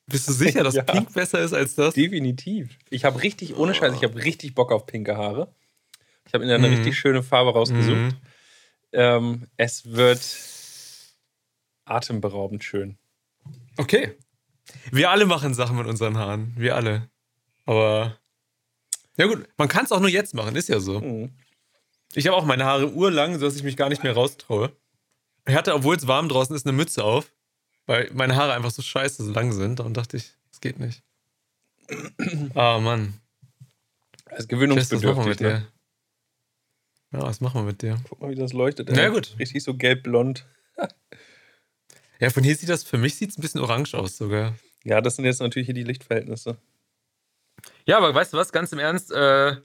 Bist 0.07 0.27
du 0.27 0.33
sicher, 0.33 0.63
dass 0.63 0.75
ja, 0.75 0.83
Pink 0.83 1.13
besser 1.13 1.39
ist 1.39 1.53
als 1.53 1.75
das? 1.75 1.93
Definitiv. 1.93 2.77
Ich 2.89 3.05
habe 3.05 3.23
richtig, 3.23 3.55
ohne 3.55 3.73
Scheiß, 3.73 3.95
ich 3.95 4.03
habe 4.03 4.21
richtig 4.23 4.53
Bock 4.55 4.73
auf 4.73 4.85
pinke 4.85 5.15
Haare. 5.15 5.55
Ich 6.27 6.33
habe 6.33 6.43
in 6.43 6.49
eine 6.49 6.67
mhm. 6.67 6.75
richtig 6.75 6.99
schöne 6.99 7.23
Farbe 7.23 7.53
rausgesucht. 7.53 7.95
Mhm. 7.95 8.17
Ähm, 8.91 9.47
es 9.55 9.85
wird 9.91 10.21
atemberaubend 11.85 12.63
schön. 12.65 12.97
Okay. 13.77 14.17
Wir 14.91 15.11
alle 15.11 15.25
machen 15.25 15.53
Sachen 15.53 15.77
mit 15.77 15.87
unseren 15.87 16.17
Haaren. 16.17 16.53
Wir 16.57 16.75
alle. 16.75 17.09
Aber. 17.65 18.17
Ja, 19.17 19.27
gut, 19.27 19.47
man 19.57 19.69
kann 19.69 19.85
es 19.85 19.93
auch 19.93 19.99
nur 20.01 20.09
jetzt 20.09 20.35
machen, 20.35 20.55
ist 20.57 20.67
ja 20.67 20.81
so. 20.81 20.99
Mhm. 20.99 21.31
Ich 22.15 22.27
habe 22.27 22.35
auch 22.35 22.45
meine 22.45 22.65
Haare 22.65 22.91
urlang, 22.91 23.39
sodass 23.39 23.55
ich 23.55 23.63
mich 23.63 23.77
gar 23.77 23.89
nicht 23.89 24.03
mehr 24.03 24.13
raustraue. 24.13 24.71
Ich 25.47 25.55
hatte, 25.55 25.73
obwohl 25.73 25.95
es 25.95 26.07
warm 26.07 26.29
draußen 26.29 26.55
ist, 26.55 26.65
eine 26.65 26.75
Mütze 26.75 27.03
auf, 27.03 27.31
weil 27.85 28.09
meine 28.13 28.35
Haare 28.35 28.53
einfach 28.53 28.71
so 28.71 28.81
scheiße 28.81 29.23
so 29.23 29.31
lang 29.31 29.53
sind. 29.53 29.79
Und 29.79 29.95
dachte 29.95 30.17
ich, 30.17 30.33
es 30.51 30.61
geht 30.61 30.79
nicht. 30.79 31.03
Ah, 32.53 32.77
oh, 32.77 32.79
Mann. 32.79 33.19
Das 34.25 34.41
ist 34.41 34.49
gewöhnungsbedürftig. 34.49 35.25
mit 35.25 35.41
ne? 35.41 35.49
dir? 35.49 35.67
Ja, 37.11 37.23
was 37.23 37.41
machen 37.41 37.61
wir 37.61 37.65
mit 37.65 37.81
dir? 37.81 38.01
Guck 38.07 38.21
mal, 38.21 38.31
wie 38.31 38.35
das 38.35 38.53
leuchtet. 38.53 38.89
Na 38.89 39.01
ja, 39.01 39.09
gut. 39.09 39.35
Richtig 39.39 39.63
so 39.63 39.75
gelb-blond. 39.75 40.45
ja, 42.19 42.29
von 42.29 42.43
hier 42.43 42.55
sieht 42.55 42.69
das, 42.69 42.83
für 42.83 42.97
mich 42.97 43.15
sieht 43.15 43.31
es 43.31 43.37
ein 43.37 43.41
bisschen 43.41 43.59
orange 43.59 43.93
aus 43.95 44.15
sogar. 44.15 44.55
Ja, 44.83 45.01
das 45.01 45.17
sind 45.17 45.25
jetzt 45.25 45.41
natürlich 45.41 45.65
hier 45.65 45.75
die 45.75 45.83
Lichtverhältnisse. 45.83 46.57
Ja, 47.85 47.97
aber 47.97 48.15
weißt 48.15 48.33
du 48.33 48.37
was, 48.37 48.51
ganz 48.51 48.71
im 48.71 48.79
Ernst, 48.79 49.11
äh, 49.11 49.57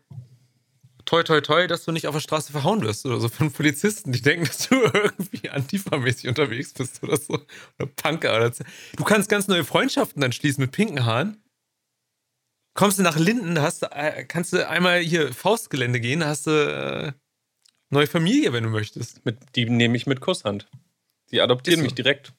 toi, 1.06 1.22
toi, 1.22 1.40
toi, 1.40 1.66
dass 1.66 1.84
du 1.84 1.92
nicht 1.92 2.06
auf 2.06 2.14
der 2.14 2.20
Straße 2.20 2.52
verhauen 2.52 2.82
wirst 2.82 3.06
oder 3.06 3.20
so 3.20 3.28
von 3.28 3.50
Polizisten, 3.50 4.12
die 4.12 4.20
denken, 4.20 4.44
dass 4.46 4.68
du 4.68 4.74
irgendwie 4.94 5.48
antifa-mäßig 5.50 6.28
unterwegs 6.28 6.74
bist 6.74 7.02
oder 7.02 7.16
so. 7.16 7.34
Oder 7.78 7.88
Punker 7.96 8.36
oder 8.36 8.52
so. 8.52 8.64
Du 8.96 9.04
kannst 9.04 9.30
ganz 9.30 9.48
neue 9.48 9.64
Freundschaften 9.64 10.20
dann 10.20 10.32
schließen 10.32 10.60
mit 10.60 10.72
pinken 10.72 11.06
Haaren. 11.06 11.42
Kommst 12.74 12.98
du 12.98 13.02
nach 13.02 13.16
Linden, 13.16 13.62
hast 13.62 13.82
du, 13.82 13.86
äh, 13.86 14.24
kannst 14.24 14.52
du 14.52 14.68
einmal 14.68 15.00
hier 15.00 15.32
Faustgelände 15.32 15.98
gehen, 15.98 16.24
hast 16.24 16.46
du 16.46 16.50
äh, 16.50 17.12
neue 17.88 18.06
Familie, 18.06 18.52
wenn 18.52 18.64
du 18.64 18.70
möchtest. 18.70 19.24
Mit, 19.24 19.38
die 19.54 19.64
nehme 19.64 19.96
ich 19.96 20.06
mit 20.06 20.20
Kusshand. 20.20 20.68
Die 21.30 21.40
adoptieren 21.40 21.80
so. 21.80 21.84
mich 21.84 21.94
direkt. 21.94 22.34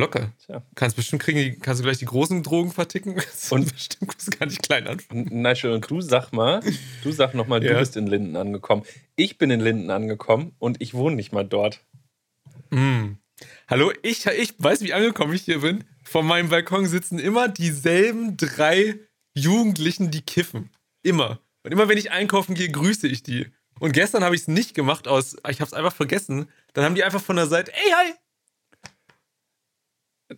Locker. 0.00 0.32
Tja. 0.44 0.62
Kannst 0.74 0.96
bestimmt 0.96 1.22
kriegen, 1.22 1.60
kannst 1.60 1.80
du 1.80 1.84
gleich 1.84 1.98
die 1.98 2.06
großen 2.06 2.42
Drogen 2.42 2.72
verticken. 2.72 3.14
Und 3.50 3.72
bestimmt 3.72 4.10
kannst 4.10 4.26
du 4.26 4.38
gar 4.38 4.46
nicht 4.46 4.62
klein 4.62 4.86
anfangen. 4.86 5.28
Nigel, 5.42 5.72
und 5.72 5.90
du 5.90 6.00
sag 6.00 6.32
mal, 6.32 6.60
du 7.02 7.12
sag 7.12 7.34
noch 7.34 7.46
mal, 7.46 7.62
ja. 7.62 7.72
du 7.72 7.78
bist 7.78 7.96
in 7.96 8.06
Linden 8.06 8.36
angekommen. 8.36 8.84
Ich 9.16 9.38
bin 9.38 9.50
in 9.50 9.60
Linden 9.60 9.90
angekommen 9.90 10.54
und 10.58 10.80
ich 10.80 10.94
wohne 10.94 11.16
nicht 11.16 11.32
mal 11.32 11.44
dort. 11.44 11.84
Mm. 12.70 13.14
Hallo, 13.68 13.92
ich, 14.02 14.26
ich 14.26 14.54
weiß, 14.58 14.82
wie 14.82 14.92
angekommen 14.92 15.34
ich 15.34 15.42
hier 15.42 15.60
bin. 15.60 15.84
Vor 16.02 16.22
meinem 16.22 16.48
Balkon 16.48 16.86
sitzen 16.86 17.18
immer 17.18 17.48
dieselben 17.48 18.36
drei 18.36 18.98
Jugendlichen, 19.34 20.10
die 20.10 20.22
kiffen. 20.22 20.70
Immer. 21.02 21.40
Und 21.62 21.72
immer 21.72 21.88
wenn 21.88 21.98
ich 21.98 22.10
einkaufen 22.10 22.54
gehe, 22.54 22.70
grüße 22.70 23.06
ich 23.06 23.22
die. 23.22 23.46
Und 23.78 23.92
gestern 23.92 24.24
habe 24.24 24.34
ich 24.34 24.42
es 24.42 24.48
nicht 24.48 24.74
gemacht 24.74 25.08
aus, 25.08 25.36
ich 25.48 25.60
habe 25.60 25.68
es 25.68 25.74
einfach 25.74 25.94
vergessen. 25.94 26.48
Dann 26.74 26.84
haben 26.84 26.94
die 26.94 27.04
einfach 27.04 27.22
von 27.22 27.36
der 27.36 27.46
Seite, 27.46 27.72
ey, 27.72 27.90
hi, 27.92 28.14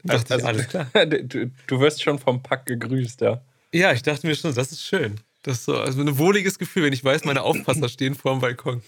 also, 0.09 0.47
alles 0.47 0.69
klar. 0.69 0.87
Du, 1.07 1.51
du, 1.67 1.81
wirst 1.81 2.03
schon 2.03 2.19
vom 2.19 2.43
Pack 2.43 2.67
gegrüßt, 2.67 3.21
ja. 3.21 3.43
Ja, 3.73 3.93
ich 3.93 4.03
dachte 4.03 4.27
mir 4.27 4.35
schon, 4.35 4.55
das 4.55 4.73
ist 4.73 4.83
schön. 4.83 5.21
Das 5.43 5.59
ist 5.59 5.65
so 5.65 5.77
also 5.77 6.01
ein 6.01 6.19
wohliges 6.19 6.59
Gefühl, 6.59 6.85
wenn 6.85 6.93
ich 6.93 7.05
weiß, 7.05 7.25
meine 7.25 7.43
Aufpasser 7.43 7.89
stehen 7.91 8.15
vor 8.15 8.33
dem 8.33 8.41
Balkon. 8.41 8.83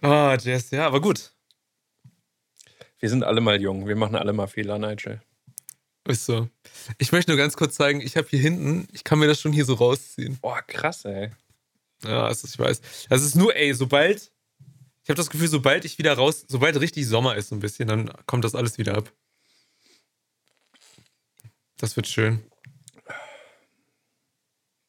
Ah, 0.00 0.32
oh, 0.32 0.36
Jess, 0.36 0.70
ja, 0.70 0.86
aber 0.86 1.00
gut. 1.00 1.32
Wir 3.00 3.08
sind 3.08 3.22
alle 3.22 3.40
mal 3.40 3.60
jung, 3.60 3.86
wir 3.86 3.96
machen 3.96 4.16
alle 4.16 4.32
mal 4.32 4.46
Fehler, 4.46 4.78
Nigel. 4.78 5.20
Ist 6.06 6.24
so. 6.24 6.48
Ich 6.96 7.12
möchte 7.12 7.30
nur 7.30 7.38
ganz 7.38 7.56
kurz 7.56 7.74
zeigen, 7.74 8.00
ich 8.00 8.16
habe 8.16 8.26
hier 8.28 8.40
hinten, 8.40 8.88
ich 8.92 9.04
kann 9.04 9.18
mir 9.18 9.26
das 9.26 9.40
schon 9.40 9.52
hier 9.52 9.64
so 9.64 9.74
rausziehen. 9.74 10.38
Boah, 10.40 10.62
krass, 10.66 11.04
ey. 11.04 11.30
Ja, 12.04 12.24
also 12.24 12.48
ich 12.48 12.58
weiß. 12.58 12.80
Das 13.08 13.22
ist 13.22 13.34
nur, 13.34 13.54
ey, 13.54 13.74
sobald, 13.74 14.32
ich 15.04 15.10
habe 15.10 15.16
das 15.16 15.30
Gefühl, 15.30 15.48
sobald 15.48 15.84
ich 15.84 15.98
wieder 15.98 16.14
raus, 16.14 16.44
sobald 16.48 16.80
richtig 16.80 17.06
Sommer 17.06 17.36
ist, 17.36 17.48
so 17.48 17.56
ein 17.56 17.60
bisschen, 17.60 17.88
dann 17.88 18.10
kommt 18.26 18.44
das 18.44 18.54
alles 18.54 18.78
wieder 18.78 18.96
ab. 18.96 19.12
Das 21.78 21.96
wird 21.96 22.06
schön. 22.06 22.42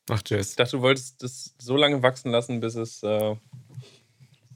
Ach, 0.10 0.22
Jess. 0.28 0.52
Ich 0.52 0.56
dachte, 0.56 0.78
du 0.78 0.82
wolltest 0.82 1.22
das 1.22 1.54
so 1.60 1.78
lange 1.78 2.02
wachsen 2.02 2.32
lassen, 2.32 2.60
bis 2.60 2.76
es, 2.76 3.04
äh, 3.04 3.36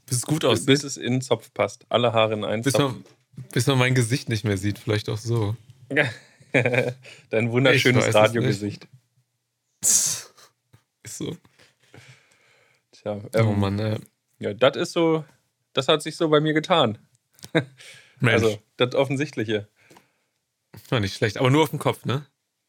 bis 0.04 0.18
es 0.18 0.22
gut 0.26 0.44
aussieht. 0.44 0.66
Bis 0.66 0.82
es 0.82 0.96
in 0.96 1.12
den 1.12 1.20
Zopf 1.20 1.54
passt. 1.54 1.86
Alle 1.88 2.12
Haare 2.12 2.34
in 2.34 2.44
einen 2.44 2.62
bis 2.62 2.72
Zopf. 2.72 2.92
Man, 2.92 3.04
bis 3.52 3.66
man 3.68 3.78
mein 3.78 3.94
Gesicht 3.94 4.28
nicht 4.28 4.44
mehr 4.44 4.56
sieht, 4.58 4.78
vielleicht 4.78 5.08
auch 5.08 5.18
so. 5.18 5.56
Dein 7.30 7.52
wunderschönes 7.52 8.12
Radiogesicht. 8.14 8.88
Ist 11.04 11.18
so. 11.18 11.36
Tja, 12.92 13.20
ähm, 13.34 13.48
oh 13.48 13.52
Mann, 13.52 13.78
äh. 13.78 13.98
ja, 14.38 14.54
das 14.54 14.76
ist 14.76 14.92
so, 14.92 15.24
das 15.74 15.88
hat 15.88 16.00
sich 16.00 16.16
so 16.16 16.30
bei 16.30 16.40
mir 16.40 16.54
getan. 16.54 16.96
also, 18.22 18.58
das 18.78 18.94
Offensichtliche. 18.94 19.68
War 20.88 21.00
nicht 21.00 21.14
schlecht, 21.14 21.38
aber 21.38 21.50
nur 21.50 21.62
auf 21.62 21.70
dem 21.70 21.78
Kopf, 21.78 22.04
ne? 22.04 22.26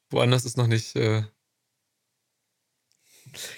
Woanders 0.09 0.45
ist 0.45 0.57
noch 0.57 0.67
nicht. 0.67 0.95
Äh 0.95 1.24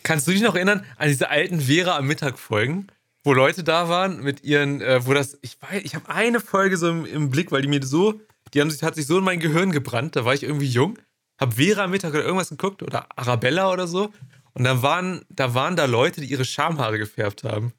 Kannst 0.03 0.27
du 0.27 0.31
dich 0.31 0.41
noch 0.41 0.55
erinnern 0.55 0.85
an 0.97 1.07
diese 1.07 1.29
alten 1.29 1.61
Vera 1.61 1.97
am 1.97 2.07
Mittag 2.07 2.39
Folgen, 2.39 2.87
wo 3.23 3.33
Leute 3.33 3.63
da 3.63 3.89
waren 3.89 4.21
mit 4.21 4.43
ihren, 4.43 4.81
äh, 4.81 5.05
wo 5.05 5.13
das, 5.13 5.37
ich 5.41 5.57
weiß, 5.61 5.83
ich 5.83 5.95
habe 5.95 6.09
eine 6.09 6.39
Folge 6.39 6.77
so 6.77 6.89
im, 6.89 7.05
im, 7.05 7.29
Blick, 7.29 7.51
weil 7.51 7.61
die 7.61 7.67
mir 7.67 7.85
so, 7.85 8.19
die 8.53 8.61
haben 8.61 8.71
sich, 8.71 8.81
hat 8.81 8.95
sich 8.95 9.05
so 9.05 9.19
in 9.19 9.23
mein 9.23 9.39
Gehirn 9.39 9.71
gebrannt, 9.71 10.15
da 10.15 10.25
war 10.25 10.33
ich 10.33 10.43
irgendwie 10.43 10.67
jung, 10.67 10.97
hab 11.39 11.55
Vera 11.55 11.83
am 11.83 11.91
Mittag 11.91 12.13
oder 12.13 12.23
irgendwas 12.23 12.49
geguckt 12.49 12.81
oder 12.81 13.07
Arabella 13.17 13.71
oder 13.71 13.87
so 13.87 14.11
und 14.57 14.63
da 14.63 14.81
waren, 14.81 15.23
da 15.29 15.53
waren 15.53 15.75
da 15.75 15.85
Leute, 15.85 16.21
die 16.21 16.27
ihre 16.27 16.43
Schamhaare 16.45 16.97
gefärbt 16.97 17.43
haben. 17.43 17.73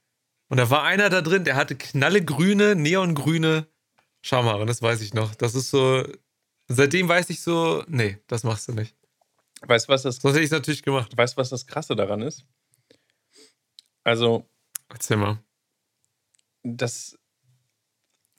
Und 0.48 0.58
da 0.58 0.70
war 0.70 0.84
einer 0.84 1.10
da 1.10 1.22
drin, 1.22 1.42
der 1.42 1.56
hatte 1.56 1.74
knallegrüne, 1.74 2.76
neongrüne 2.76 3.66
Schamhaare, 4.22 4.64
das 4.64 4.80
weiß 4.80 5.00
ich 5.00 5.12
noch. 5.12 5.34
Das 5.34 5.56
ist 5.56 5.70
so, 5.70 6.04
seitdem 6.68 7.08
weiß 7.08 7.30
ich 7.30 7.40
so, 7.40 7.84
nee, 7.88 8.18
das 8.26 8.44
machst 8.44 8.68
du 8.68 8.72
nicht. 8.72 8.94
Weißt 9.62 9.88
du, 9.88 9.92
was 9.92 10.02
das. 10.02 10.16
Sonst 10.16 10.34
hätte 10.34 10.44
ich 10.44 10.50
es 10.50 10.52
natürlich 10.52 10.82
gemacht. 10.82 11.16
Weißt 11.16 11.36
du, 11.36 11.38
was 11.38 11.50
das 11.50 11.66
Krasse 11.66 11.96
daran 11.96 12.22
ist? 12.22 12.44
Also. 14.04 14.48
Erzähl 14.88 15.16
mal. 15.16 15.42
Das. 16.62 17.18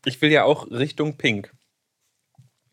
Ich 0.06 0.22
will 0.22 0.32
ja 0.32 0.46
auch 0.46 0.72
Richtung 0.72 1.18
Pink. 1.18 1.54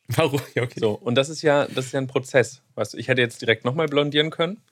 Warum? 0.08 0.40
Ja, 0.54 0.62
okay. 0.62 0.78
So, 0.78 0.92
und 0.92 1.16
das 1.16 1.28
ist 1.28 1.42
ja, 1.42 1.66
das 1.66 1.86
ist 1.86 1.92
ja 1.92 2.00
ein 2.00 2.06
Prozess. 2.06 2.62
Weißt 2.76 2.94
du, 2.94 2.98
ich 2.98 3.08
hätte 3.08 3.20
jetzt 3.20 3.40
direkt 3.42 3.64
nochmal 3.64 3.88
blondieren 3.88 4.30
können. 4.30 4.62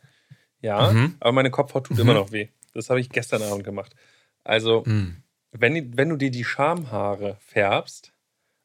Ja, 0.61 0.93
mhm. 0.93 1.17
aber 1.19 1.33
meine 1.33 1.50
Kopfhaut 1.50 1.87
tut 1.87 1.97
mhm. 1.97 2.03
immer 2.03 2.14
noch 2.14 2.31
weh. 2.31 2.49
Das 2.73 2.91
habe 2.91 3.00
ich 3.00 3.11
gestern 3.11 3.43
Abend 3.43 3.64
gemacht. 3.64 3.95
Also, 4.45 4.85
mhm. 4.87 5.23
wenn, 5.50 5.97
wenn 5.97 6.09
du 6.09 6.17
dir 6.17 6.31
die 6.31 6.45
Schamhaare 6.45 7.37
färbst, 7.41 8.12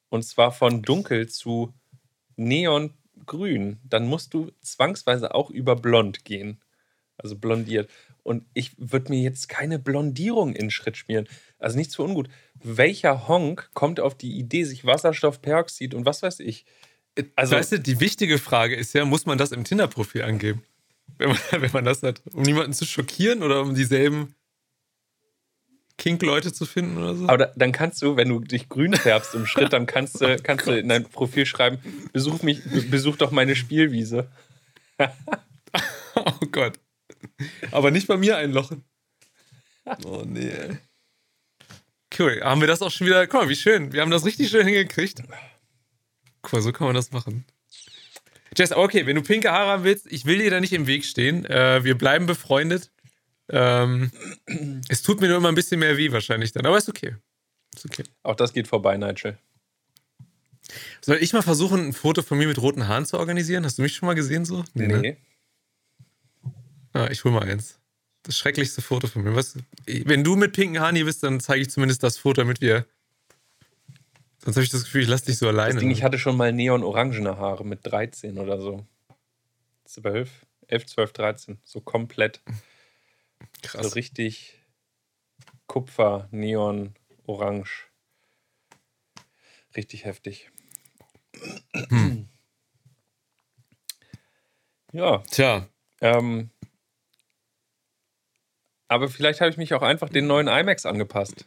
und 0.09 0.23
zwar 0.23 0.51
von 0.51 0.81
dunkel 0.81 1.27
zu 1.27 1.73
neon 2.39 2.93
grün, 3.25 3.79
dann 3.83 4.07
musst 4.07 4.33
du 4.33 4.51
zwangsweise 4.61 5.35
auch 5.35 5.49
über 5.49 5.75
blond 5.75 6.25
gehen. 6.25 6.61
Also 7.17 7.35
blondiert. 7.35 7.89
Und 8.23 8.45
ich 8.53 8.71
würde 8.77 9.11
mir 9.11 9.21
jetzt 9.21 9.49
keine 9.49 9.77
Blondierung 9.77 10.53
in 10.53 10.71
Schritt 10.71 10.95
spielen. 10.95 11.27
Also 11.57 11.77
nichts 11.77 11.95
für 11.95 12.03
ungut. 12.03 12.29
Welcher 12.63 13.27
Honk 13.27 13.69
kommt 13.73 13.99
auf 13.99 14.15
die 14.15 14.37
Idee, 14.37 14.63
sich 14.63 14.85
Wasserstoffperoxid 14.85 15.93
und 15.93 16.05
was 16.05 16.23
weiß 16.23 16.39
ich? 16.39 16.65
Also, 17.35 17.55
weißt 17.55 17.73
du, 17.73 17.79
die 17.79 17.99
wichtige 17.99 18.37
Frage 18.37 18.75
ist 18.75 18.93
ja, 18.93 19.03
muss 19.03 19.25
man 19.25 19.37
das 19.37 19.51
im 19.51 19.65
Tinder-Profil 19.65 20.21
angeben? 20.21 20.63
Wenn 21.17 21.29
man, 21.29 21.39
wenn 21.51 21.71
man 21.71 21.83
das 21.83 22.01
hat, 22.03 22.21
um 22.31 22.43
niemanden 22.43 22.73
zu 22.73 22.85
schockieren 22.85 23.43
oder 23.43 23.61
um 23.61 23.75
dieselben 23.75 24.35
Kink-Leute 25.99 26.51
zu 26.51 26.65
finden 26.65 26.97
oder 26.97 27.13
so. 27.13 27.27
Aber 27.27 27.37
da, 27.37 27.51
dann 27.55 27.71
kannst 27.71 28.01
du, 28.01 28.15
wenn 28.15 28.29
du 28.29 28.39
dich 28.39 28.69
grün 28.69 28.95
färbst 28.95 29.35
im 29.35 29.45
Schritt, 29.45 29.73
dann 29.73 29.85
kannst 29.85 30.19
du, 30.19 30.33
oh 30.33 30.37
kannst 30.41 30.67
oh 30.67 30.71
du 30.71 30.79
in 30.79 30.89
dein 30.89 31.03
Profil 31.03 31.45
schreiben, 31.45 31.77
besuch 32.11 32.41
mich, 32.41 32.61
besuch 32.89 33.17
doch 33.17 33.29
meine 33.29 33.55
Spielwiese. 33.55 34.27
oh 36.15 36.45
Gott. 36.51 36.79
Aber 37.71 37.91
nicht 37.91 38.07
bei 38.07 38.17
mir 38.17 38.37
einlochen. 38.37 38.83
Oh 40.05 40.23
nee. 40.25 40.51
Cool, 42.17 42.41
haben 42.43 42.61
wir 42.61 42.67
das 42.67 42.81
auch 42.81 42.91
schon 42.91 43.07
wieder. 43.07 43.27
Guck 43.27 43.41
mal, 43.41 43.49
wie 43.49 43.55
schön. 43.55 43.93
Wir 43.93 44.01
haben 44.01 44.11
das 44.11 44.25
richtig 44.25 44.49
schön 44.49 44.65
hingekriegt. 44.65 45.21
Guck 46.41 46.53
mal, 46.53 46.61
so 46.61 46.71
kann 46.71 46.87
man 46.87 46.95
das 46.95 47.11
machen. 47.11 47.45
Jess, 48.57 48.71
okay, 48.71 49.05
wenn 49.05 49.15
du 49.15 49.21
pinke 49.21 49.51
Haare 49.51 49.69
haben 49.71 49.83
willst, 49.83 50.11
ich 50.11 50.25
will 50.25 50.39
dir 50.39 50.49
da 50.49 50.59
nicht 50.59 50.73
im 50.73 50.87
Weg 50.87 51.05
stehen. 51.05 51.45
Äh, 51.45 51.83
wir 51.83 51.97
bleiben 51.97 52.25
befreundet. 52.25 52.91
Ähm, 53.49 54.11
es 54.89 55.01
tut 55.01 55.21
mir 55.21 55.27
nur 55.27 55.37
immer 55.37 55.49
ein 55.49 55.55
bisschen 55.55 55.79
mehr 55.79 55.97
weh 55.97 56.11
wahrscheinlich 56.11 56.51
dann, 56.51 56.65
aber 56.65 56.77
ist 56.77 56.89
okay. 56.89 57.15
Ist 57.75 57.85
okay. 57.85 58.03
Auch 58.23 58.35
das 58.35 58.53
geht 58.53 58.67
vorbei, 58.67 58.97
Nigel. 58.97 59.37
Soll 61.01 61.17
ich 61.17 61.33
mal 61.33 61.41
versuchen, 61.41 61.87
ein 61.87 61.93
Foto 61.93 62.21
von 62.21 62.37
mir 62.37 62.47
mit 62.47 62.61
roten 62.61 62.87
Haaren 62.87 63.05
zu 63.05 63.17
organisieren? 63.17 63.65
Hast 63.65 63.77
du 63.77 63.81
mich 63.81 63.95
schon 63.95 64.07
mal 64.07 64.13
gesehen 64.13 64.45
so? 64.45 64.63
Nee. 64.73 64.87
nee. 64.87 64.97
Ne? 65.01 65.17
Ah, 66.93 67.07
ich 67.09 67.23
hol 67.23 67.31
mal 67.31 67.43
eins. 67.43 67.79
Das 68.23 68.37
schrecklichste 68.37 68.81
Foto 68.81 69.07
von 69.07 69.23
mir. 69.23 69.35
Was, 69.35 69.55
wenn 69.85 70.23
du 70.23 70.35
mit 70.35 70.53
pinken 70.53 70.79
Haaren 70.79 70.95
hier 70.95 71.05
bist, 71.05 71.23
dann 71.23 71.39
zeige 71.39 71.61
ich 71.61 71.69
zumindest 71.69 72.03
das 72.03 72.17
Foto, 72.17 72.41
damit 72.41 72.61
wir. 72.61 72.85
Sonst 74.43 74.57
habe 74.57 74.63
ich 74.63 74.69
das 74.69 74.83
Gefühl, 74.83 75.03
ich 75.03 75.07
lasse 75.07 75.25
dich 75.25 75.37
so 75.37 75.47
alleine. 75.47 75.73
Das 75.73 75.81
Ding, 75.81 75.91
ich 75.91 76.03
hatte 76.03 76.19
schon 76.19 76.37
mal 76.37 76.53
neon-orangene 76.53 77.37
Haare 77.37 77.65
mit 77.65 77.79
13 77.83 78.37
oder 78.37 78.59
so. 78.59 78.85
12, 79.85 80.29
11, 80.67 80.85
12, 80.85 81.13
13. 81.13 81.59
So 81.63 81.81
komplett. 81.81 82.41
Krass. 83.61 83.87
So 83.87 83.93
richtig 83.93 84.59
Kupfer, 85.67 86.27
Neon, 86.31 86.95
Orange. 87.25 87.87
Richtig 89.75 90.05
heftig. 90.05 90.51
Hm. 91.89 92.27
Ja. 94.91 95.19
Tja. 95.29 95.67
Ähm, 96.01 96.49
aber 98.87 99.09
vielleicht 99.09 99.41
habe 99.41 99.51
ich 99.51 99.57
mich 99.57 99.73
auch 99.73 99.83
einfach 99.83 100.09
den 100.09 100.25
neuen 100.25 100.47
IMAX 100.47 100.85
angepasst. 100.85 101.45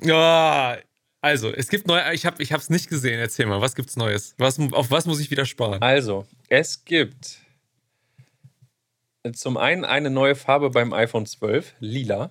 Ja, 0.00 0.78
also, 1.20 1.52
es 1.52 1.68
gibt 1.68 1.86
neue, 1.86 2.14
ich 2.14 2.24
habe 2.24 2.42
es 2.42 2.70
nicht 2.70 2.88
gesehen. 2.88 3.20
Erzähl 3.20 3.44
mal, 3.44 3.60
was 3.60 3.74
gibt's 3.74 3.96
Neues? 3.96 4.34
Was, 4.38 4.58
auf 4.72 4.90
was 4.90 5.04
muss 5.04 5.20
ich 5.20 5.30
wieder 5.30 5.44
sparen? 5.44 5.82
Also, 5.82 6.26
es 6.48 6.84
gibt 6.86 7.39
zum 9.32 9.56
einen 9.56 9.84
eine 9.84 10.10
neue 10.10 10.34
Farbe 10.34 10.70
beim 10.70 10.92
iPhone 10.92 11.26
12, 11.26 11.74
lila. 11.80 12.30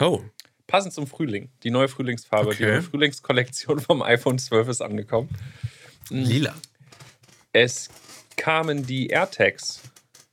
Oh. 0.00 0.22
Passend 0.66 0.92
zum 0.92 1.06
Frühling. 1.06 1.50
Die 1.62 1.70
neue 1.70 1.88
Frühlingsfarbe, 1.88 2.48
okay. 2.48 2.56
die 2.58 2.64
neue 2.64 2.82
Frühlingskollektion 2.82 3.78
vom 3.80 4.02
iPhone 4.02 4.38
12 4.38 4.68
ist 4.68 4.80
angekommen. 4.80 5.28
Hm. 6.08 6.24
Lila. 6.24 6.54
Es 7.52 7.88
kamen 8.36 8.84
die 8.84 9.08
AirTags, 9.08 9.82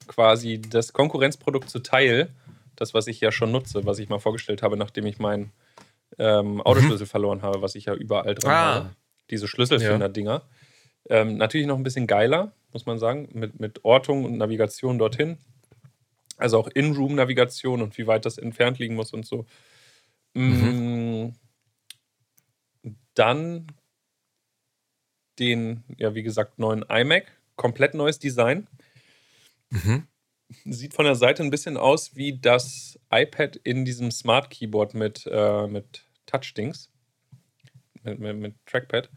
quasi 0.07 0.59
das 0.59 0.93
Konkurrenzprodukt 0.93 1.69
zu 1.69 1.79
Teil, 1.79 2.29
das, 2.75 2.93
was 2.93 3.07
ich 3.07 3.21
ja 3.21 3.31
schon 3.31 3.51
nutze, 3.51 3.85
was 3.85 3.99
ich 3.99 4.09
mal 4.09 4.19
vorgestellt 4.19 4.63
habe, 4.63 4.75
nachdem 4.77 5.05
ich 5.05 5.19
meinen 5.19 5.51
ähm, 6.17 6.61
Autoschlüssel 6.61 7.05
mhm. 7.05 7.09
verloren 7.09 7.41
habe, 7.43 7.61
was 7.61 7.75
ich 7.75 7.85
ja 7.85 7.93
überall 7.93 8.35
dran 8.35 8.51
ah. 8.51 8.73
habe. 8.73 8.95
Diese 9.29 9.47
Schlüsselfinder-Dinger. 9.47 10.43
Ja. 11.09 11.15
Ähm, 11.21 11.37
natürlich 11.37 11.67
noch 11.67 11.77
ein 11.77 11.83
bisschen 11.83 12.07
geiler, 12.07 12.53
muss 12.73 12.85
man 12.85 12.99
sagen, 12.99 13.29
mit, 13.33 13.59
mit 13.59 13.85
Ortung 13.85 14.25
und 14.25 14.37
Navigation 14.37 14.97
dorthin. 14.97 15.37
Also 16.37 16.57
auch 16.57 16.67
In-Room-Navigation 16.67 17.81
und 17.81 17.97
wie 17.97 18.07
weit 18.07 18.25
das 18.25 18.37
entfernt 18.37 18.79
liegen 18.79 18.95
muss 18.95 19.13
und 19.13 19.25
so. 19.25 19.45
Mhm. 20.33 21.33
Dann 23.13 23.67
den, 25.39 25.83
ja, 25.97 26.15
wie 26.15 26.23
gesagt, 26.23 26.59
neuen 26.59 26.83
iMac. 26.89 27.31
Komplett 27.55 27.93
neues 27.93 28.19
Design. 28.19 28.67
Mhm. 29.69 30.07
Sieht 30.65 30.93
von 30.93 31.05
der 31.05 31.15
Seite 31.15 31.43
ein 31.43 31.49
bisschen 31.49 31.77
aus 31.77 32.15
wie 32.15 32.39
das 32.39 32.99
iPad 33.11 33.55
in 33.57 33.85
diesem 33.85 34.11
Smart 34.11 34.49
Keyboard 34.49 34.93
mit, 34.93 35.27
äh, 35.31 35.67
mit 35.67 36.05
Touch-Dings. 36.25 36.89
Mit, 38.03 38.19
mit, 38.19 38.37
mit 38.37 38.55
Trackpad. 38.65 39.09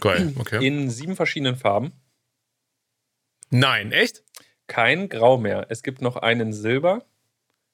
Geil, 0.00 0.32
okay. 0.38 0.66
In 0.66 0.90
sieben 0.90 1.16
verschiedenen 1.16 1.56
Farben. 1.56 1.92
Nein, 3.54 3.92
echt? 3.92 4.24
Kein 4.66 5.08
Grau 5.08 5.38
mehr. 5.38 5.66
Es 5.68 5.84
gibt 5.84 6.02
noch 6.02 6.16
einen 6.16 6.52
Silber 6.52 7.04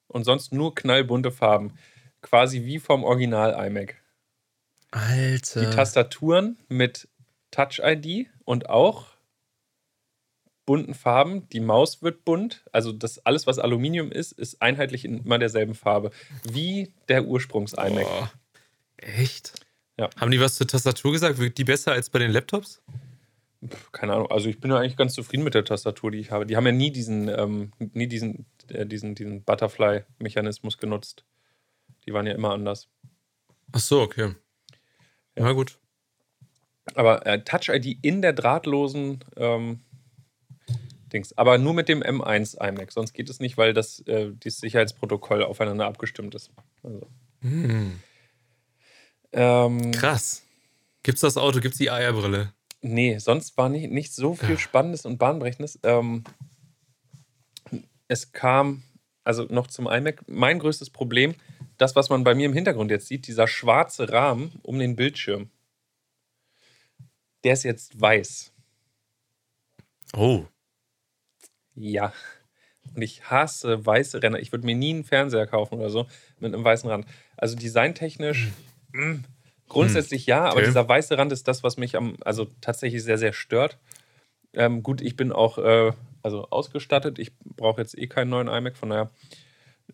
und 0.07 0.25
sonst 0.25 0.53
nur 0.53 0.75
knallbunte 0.75 1.31
Farben. 1.31 1.73
Quasi 2.21 2.65
wie 2.65 2.77
vom 2.77 3.03
Original 3.03 3.65
iMac. 3.65 3.95
Alter. 4.91 5.61
Die 5.61 5.75
Tastaturen 5.75 6.59
mit 6.67 7.07
Touch-ID 7.49 8.27
und 8.45 8.69
auch 8.69 9.07
bunten 10.67 10.93
Farben. 10.93 11.49
Die 11.49 11.61
Maus 11.61 12.03
wird 12.03 12.25
bunt. 12.25 12.63
Also 12.71 12.91
das 12.91 13.17
alles, 13.25 13.47
was 13.47 13.57
Aluminium 13.57 14.11
ist, 14.11 14.33
ist 14.33 14.61
einheitlich 14.61 15.03
in 15.03 15.23
immer 15.25 15.39
derselben 15.39 15.73
Farbe. 15.73 16.11
Wie 16.43 16.93
der 17.07 17.25
Ursprungs-iMac. 17.25 18.05
Echt? 18.97 19.53
Ja. 19.97 20.11
Haben 20.15 20.29
die 20.29 20.39
was 20.39 20.57
zur 20.57 20.67
Tastatur 20.67 21.11
gesagt? 21.11 21.39
Wirkt 21.39 21.57
die 21.57 21.63
besser 21.63 21.93
als 21.93 22.11
bei 22.11 22.19
den 22.19 22.29
Laptops? 22.29 22.83
Keine 23.91 24.13
Ahnung. 24.13 24.31
Also 24.31 24.49
ich 24.49 24.59
bin 24.59 24.71
ja 24.71 24.77
eigentlich 24.77 24.97
ganz 24.97 25.13
zufrieden 25.13 25.43
mit 25.43 25.53
der 25.53 25.63
Tastatur, 25.63 26.09
die 26.11 26.17
ich 26.17 26.31
habe. 26.31 26.45
Die 26.45 26.57
haben 26.57 26.65
ja 26.65 26.71
nie 26.71 26.91
diesen, 26.91 27.27
ähm, 27.27 27.71
nie 27.77 28.07
diesen, 28.07 28.45
äh, 28.69 28.85
diesen, 28.85 29.13
diesen 29.13 29.43
Butterfly-Mechanismus 29.43 30.79
genutzt. 30.79 31.23
Die 32.05 32.13
waren 32.13 32.25
ja 32.25 32.33
immer 32.33 32.51
anders. 32.51 32.89
Ach 33.71 33.79
so, 33.79 34.01
okay. 34.01 34.33
Ja, 35.37 35.45
ja 35.45 35.51
gut. 35.51 35.77
Aber 36.95 37.25
äh, 37.27 37.43
Touch 37.43 37.69
ID 37.69 37.99
in 38.01 38.23
der 38.23 38.33
drahtlosen 38.33 39.23
ähm, 39.37 39.81
Dings. 41.13 41.37
Aber 41.37 41.59
nur 41.59 41.75
mit 41.75 41.87
dem 41.87 42.01
M1 42.01 42.57
iMac. 42.59 42.91
Sonst 42.91 43.13
geht 43.13 43.29
es 43.29 43.39
nicht, 43.39 43.57
weil 43.57 43.73
das, 43.73 43.99
äh, 44.07 44.31
dieses 44.33 44.59
Sicherheitsprotokoll 44.59 45.43
aufeinander 45.43 45.85
abgestimmt 45.85 46.33
ist. 46.33 46.51
Also. 46.81 47.07
Hm. 47.41 47.99
Ähm, 49.33 49.91
Krass. 49.91 50.43
Gibt 51.03 51.17
es 51.17 51.21
das 51.21 51.37
Auto? 51.37 51.59
Gibt 51.59 51.73
es 51.73 51.77
die 51.77 51.89
AR-Brille? 51.89 52.53
Nee, 52.81 53.19
sonst 53.19 53.57
war 53.57 53.69
nicht, 53.69 53.91
nicht 53.91 54.13
so 54.13 54.33
viel 54.33 54.57
Spannendes 54.57 55.05
und 55.05 55.17
Bahnbrechendes. 55.17 55.79
Ähm, 55.83 56.23
es 58.07 58.31
kam, 58.31 58.83
also 59.23 59.43
noch 59.43 59.67
zum 59.67 59.87
iMac, 59.87 60.23
mein 60.27 60.59
größtes 60.59 60.89
Problem, 60.89 61.35
das, 61.77 61.95
was 61.95 62.09
man 62.09 62.23
bei 62.23 62.35
mir 62.35 62.47
im 62.47 62.53
Hintergrund 62.53 62.91
jetzt 62.91 63.07
sieht, 63.07 63.27
dieser 63.27 63.47
schwarze 63.47 64.11
Rahmen 64.11 64.59
um 64.63 64.79
den 64.79 64.95
Bildschirm. 64.95 65.49
Der 67.43 67.53
ist 67.53 67.63
jetzt 67.63 67.99
weiß. 67.99 68.51
Oh. 70.13 70.45
Ja. 71.75 72.13
Und 72.95 73.01
ich 73.01 73.29
hasse 73.29 73.85
weiße 73.85 74.21
Ränder. 74.21 74.39
Ich 74.39 74.51
würde 74.51 74.65
mir 74.65 74.75
nie 74.75 74.93
einen 74.93 75.03
Fernseher 75.03 75.47
kaufen 75.47 75.75
oder 75.75 75.89
so 75.89 76.07
mit 76.39 76.53
einem 76.53 76.63
weißen 76.63 76.89
Rand. 76.89 77.05
Also 77.37 77.55
designtechnisch, 77.55 78.49
mh, 78.91 79.05
mm, 79.05 79.23
grundsätzlich 79.71 80.25
ja, 80.25 80.43
aber 80.45 80.57
okay. 80.57 80.65
dieser 80.65 80.87
weiße 80.87 81.17
Rand 81.17 81.31
ist 81.31 81.47
das, 81.47 81.63
was 81.63 81.77
mich 81.77 81.95
am, 81.95 82.15
also 82.21 82.47
tatsächlich 82.61 83.03
sehr, 83.03 83.17
sehr 83.17 83.33
stört. 83.33 83.77
Ähm, 84.53 84.83
gut, 84.83 85.01
ich 85.01 85.15
bin 85.15 85.31
auch 85.31 85.57
äh, 85.57 85.93
also 86.21 86.47
ausgestattet. 86.49 87.19
Ich 87.19 87.31
brauche 87.39 87.81
jetzt 87.81 87.97
eh 87.97 88.07
keinen 88.07 88.29
neuen 88.29 88.47
iMac, 88.47 88.77
von 88.77 88.89
daher. 88.89 89.09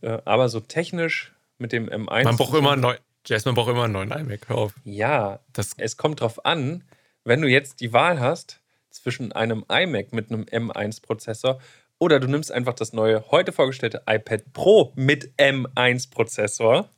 Äh, 0.01 0.19
aber 0.25 0.49
so 0.49 0.59
technisch 0.59 1.33
mit 1.57 1.71
dem 1.71 1.89
M1. 1.89 2.23
Man 2.23 2.37
braucht 2.37 2.57
immer 2.57 2.71
einen 2.71 2.81
neuen. 2.81 2.97
Jess, 3.25 3.45
man 3.45 3.55
braucht 3.55 3.69
immer 3.69 3.83
einen 3.83 3.93
neuen 3.93 4.11
iMac. 4.11 4.49
Auf. 4.49 4.73
Ja, 4.83 5.39
das 5.53 5.75
es 5.77 5.97
kommt 5.97 6.21
drauf 6.21 6.45
an, 6.45 6.83
wenn 7.23 7.41
du 7.41 7.47
jetzt 7.47 7.81
die 7.81 7.93
Wahl 7.93 8.19
hast 8.19 8.61
zwischen 8.89 9.31
einem 9.31 9.63
iMac 9.69 10.13
mit 10.13 10.31
einem 10.31 10.43
M1-Prozessor 10.43 11.59
oder 11.99 12.19
du 12.19 12.27
nimmst 12.27 12.51
einfach 12.51 12.73
das 12.73 12.93
neue, 12.93 13.25
heute 13.31 13.51
vorgestellte 13.51 14.03
iPad 14.07 14.53
Pro 14.53 14.93
mit 14.95 15.33
M1-Prozessor. 15.37 16.89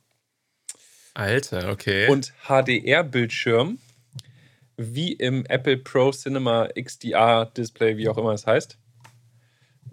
Alter, 1.14 1.70
okay. 1.70 2.08
Und 2.08 2.32
HDR-Bildschirm, 2.46 3.78
wie 4.76 5.12
im 5.12 5.44
Apple 5.46 5.76
Pro 5.76 6.12
Cinema 6.12 6.68
XDR-Display, 6.74 7.96
wie 7.96 8.08
auch 8.08 8.18
immer 8.18 8.32
es 8.32 8.46
heißt. 8.46 8.78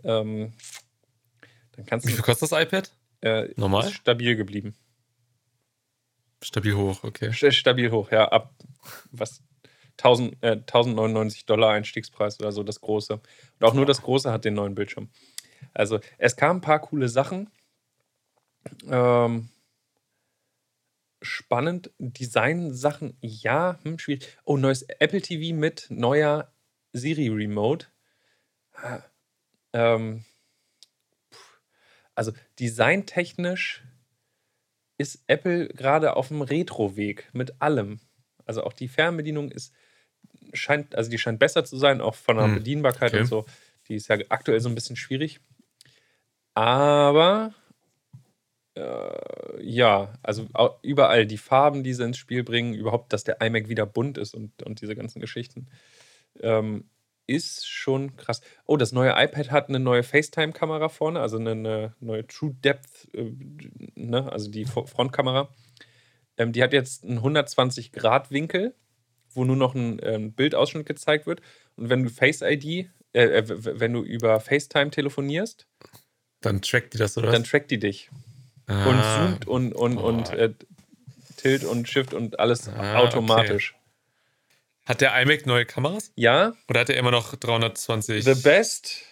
Ähm, 0.03 0.53
dann 1.73 1.85
kannst 1.85 2.07
wie 2.07 2.11
viel 2.11 2.23
kostet 2.23 2.51
das 2.51 2.61
iPad? 2.61 2.91
Äh, 3.21 3.49
Normal? 3.55 3.89
stabil 3.91 4.35
geblieben. 4.35 4.75
Stabil 6.43 6.75
hoch, 6.75 7.03
okay. 7.03 7.33
Stabil 7.33 7.91
hoch, 7.91 8.11
ja. 8.11 8.27
Ab 8.29 8.53
was 9.11 9.41
1000, 9.97 10.37
äh, 10.41 10.51
1099 10.51 11.45
Dollar 11.45 11.71
Einstiegspreis 11.71 12.39
oder 12.39 12.51
so, 12.51 12.63
das 12.63 12.79
große. 12.81 13.13
Und 13.13 13.65
auch 13.65 13.73
nur 13.73 13.85
das 13.85 14.01
große 14.01 14.31
hat 14.31 14.45
den 14.45 14.53
neuen 14.53 14.75
Bildschirm. 14.75 15.09
Also 15.73 15.99
es 16.17 16.35
kamen 16.35 16.59
ein 16.59 16.61
paar 16.61 16.79
coole 16.79 17.09
Sachen. 17.09 17.49
Ähm, 18.87 19.49
spannend. 21.27 21.91
Design-Sachen, 21.99 23.17
ja, 23.21 23.79
hm, 23.83 23.99
schwierig. 23.99 24.27
Oh, 24.43 24.57
neues 24.57 24.83
Apple 24.83 25.21
TV 25.21 25.55
mit 25.55 25.87
neuer 25.89 26.51
Siri 26.93 27.29
Remote. 27.29 27.87
Ähm, 29.73 30.23
also 32.15 32.31
designtechnisch 32.59 33.83
ist 34.97 35.23
Apple 35.27 35.67
gerade 35.67 36.15
auf 36.15 36.29
dem 36.29 36.41
Retro-Weg 36.41 37.29
mit 37.33 37.61
allem. 37.61 37.99
Also 38.45 38.63
auch 38.63 38.73
die 38.73 38.87
Fernbedienung 38.87 39.51
ist 39.51 39.73
scheint, 40.53 40.95
also 40.95 41.09
die 41.09 41.17
scheint 41.17 41.39
besser 41.39 41.65
zu 41.65 41.77
sein, 41.77 42.01
auch 42.01 42.15
von 42.15 42.37
der 42.37 42.45
hm. 42.45 42.55
Bedienbarkeit 42.55 43.13
okay. 43.13 43.21
und 43.21 43.27
so. 43.27 43.45
Die 43.87 43.95
ist 43.95 44.07
ja 44.07 44.17
aktuell 44.29 44.59
so 44.59 44.69
ein 44.69 44.75
bisschen 44.75 44.95
schwierig. 44.95 45.39
Aber 46.53 47.53
äh, 48.77 49.63
ja, 49.63 50.13
also 50.23 50.47
überall 50.81 51.25
die 51.25 51.37
Farben, 51.37 51.83
die 51.83 51.93
sie 51.93 52.03
ins 52.03 52.17
Spiel 52.17 52.43
bringen, 52.43 52.73
überhaupt, 52.73 53.11
dass 53.13 53.23
der 53.23 53.41
iMac 53.41 53.69
wieder 53.69 53.85
bunt 53.85 54.17
ist 54.17 54.33
und, 54.33 54.63
und 54.63 54.81
diese 54.81 54.95
ganzen 54.95 55.19
Geschichten, 55.19 55.67
ähm, 56.41 56.89
ist 57.25 57.67
schon 57.67 58.15
krass. 58.15 58.41
Oh, 58.65 58.77
das 58.77 58.93
neue 58.93 59.11
iPad 59.11 59.51
hat 59.51 59.69
eine 59.69 59.79
neue 59.79 60.03
FaceTime-Kamera 60.03 60.87
vorne, 60.87 61.19
also 61.19 61.37
eine, 61.37 61.51
eine 61.51 61.95
neue 61.99 62.25
True 62.25 62.55
Depth, 62.63 63.13
äh, 63.13 63.33
ne, 63.95 64.31
also 64.31 64.49
die 64.49 64.65
Frontkamera. 64.65 65.49
Ähm, 66.37 66.53
die 66.53 66.63
hat 66.63 66.71
jetzt 66.71 67.03
einen 67.03 67.19
120-Grad-Winkel 67.19 68.75
wo 69.37 69.45
nur 69.45 69.55
noch 69.55 69.75
ein 69.75 69.99
ähm, 70.03 70.33
Bildausschnitt 70.33 70.85
gezeigt 70.85 71.27
wird. 71.27 71.41
Und 71.77 71.89
wenn 71.89 72.03
du 72.03 72.09
Face 72.09 72.41
ID, 72.41 72.89
äh, 73.13 73.43
wenn 73.45 73.93
du 73.93 74.03
über 74.03 74.39
FaceTime 74.41 74.89
telefonierst, 74.89 75.67
dann 76.41 76.61
trackt 76.61 76.93
die 76.93 76.97
das, 76.97 77.17
oder? 77.17 77.31
Dann 77.31 77.43
trackt 77.43 77.71
die 77.71 77.79
dich. 77.79 78.09
Ah. 78.67 78.85
Und 78.85 79.03
zoomt 79.03 79.47
und, 79.47 79.73
und, 79.73 79.97
oh. 79.97 80.07
und 80.07 80.29
äh, 80.33 80.53
Tilt 81.37 81.63
und 81.63 81.87
Shift 81.87 82.13
und 82.13 82.39
alles 82.39 82.67
ah, 82.69 82.97
automatisch. 82.97 83.73
Okay. 83.73 83.81
Hat 84.87 85.01
der 85.01 85.21
iMac 85.21 85.45
neue 85.45 85.65
Kameras? 85.65 86.11
Ja. 86.15 86.53
Oder 86.69 86.81
hat 86.81 86.89
er 86.89 86.97
immer 86.97 87.11
noch 87.11 87.35
320? 87.35 88.23
The 88.23 88.35
best 88.35 89.03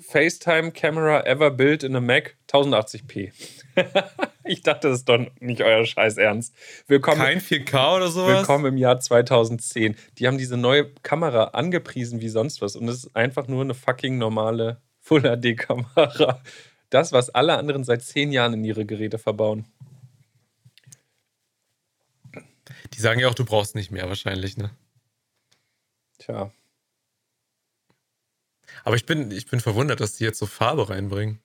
FaceTime 0.00 0.72
Camera 0.72 1.24
ever 1.26 1.50
built 1.50 1.82
in 1.82 1.94
a 1.94 2.00
Mac 2.00 2.36
1080p. 2.48 3.32
ich 4.44 4.62
dachte, 4.62 4.88
das 4.88 5.00
ist 5.00 5.08
doch 5.08 5.18
nicht 5.40 5.62
euer 5.62 5.84
Scheiß 5.84 6.16
Ernst. 6.16 6.54
Willkommen, 6.86 7.20
Kein 7.20 7.40
4K 7.40 7.96
oder 7.96 8.08
sowas? 8.08 8.38
Willkommen 8.38 8.66
im 8.66 8.76
Jahr 8.76 8.98
2010. 8.98 9.96
Die 10.18 10.26
haben 10.26 10.38
diese 10.38 10.56
neue 10.56 10.92
Kamera 11.02 11.44
angepriesen 11.48 12.20
wie 12.20 12.28
sonst 12.28 12.62
was 12.62 12.76
und 12.76 12.88
es 12.88 13.04
ist 13.04 13.16
einfach 13.16 13.46
nur 13.46 13.62
eine 13.62 13.74
fucking 13.74 14.18
normale 14.18 14.80
Full 15.00 15.22
HD 15.22 15.56
Kamera. 15.56 16.42
Das, 16.90 17.12
was 17.12 17.30
alle 17.30 17.56
anderen 17.56 17.84
seit 17.84 18.02
zehn 18.02 18.32
Jahren 18.32 18.54
in 18.54 18.64
ihre 18.64 18.84
Geräte 18.84 19.18
verbauen. 19.18 19.66
Die 22.92 23.00
sagen 23.00 23.20
ja 23.20 23.28
auch, 23.28 23.34
du 23.34 23.44
brauchst 23.44 23.74
nicht 23.74 23.90
mehr 23.90 24.08
wahrscheinlich, 24.08 24.56
ne? 24.56 24.70
Tja. 26.18 26.52
Aber 28.84 28.96
ich 28.96 29.06
bin, 29.06 29.30
ich 29.30 29.46
bin 29.46 29.60
verwundert, 29.60 30.00
dass 30.00 30.16
die 30.16 30.24
jetzt 30.24 30.38
so 30.38 30.46
Farbe 30.46 30.88
reinbringen. 30.88 31.40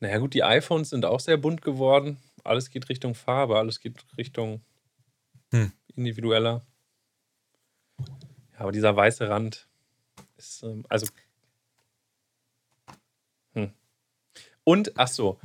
Naja, 0.00 0.18
gut, 0.18 0.34
die 0.34 0.42
iPhones 0.42 0.90
sind 0.90 1.04
auch 1.04 1.20
sehr 1.20 1.36
bunt 1.36 1.62
geworden. 1.62 2.18
Alles 2.42 2.70
geht 2.70 2.88
Richtung 2.88 3.14
Farbe, 3.14 3.58
alles 3.58 3.80
geht 3.80 4.04
Richtung 4.18 4.62
hm. 5.50 5.72
individueller. 5.94 6.62
Ja, 8.52 8.58
aber 8.58 8.72
dieser 8.72 8.94
weiße 8.94 9.28
Rand 9.28 9.68
ist, 10.36 10.62
ähm, 10.62 10.84
also. 10.88 11.06
Hm. 13.54 13.72
Und, 14.64 14.98
ach 14.98 15.08
so, 15.08 15.38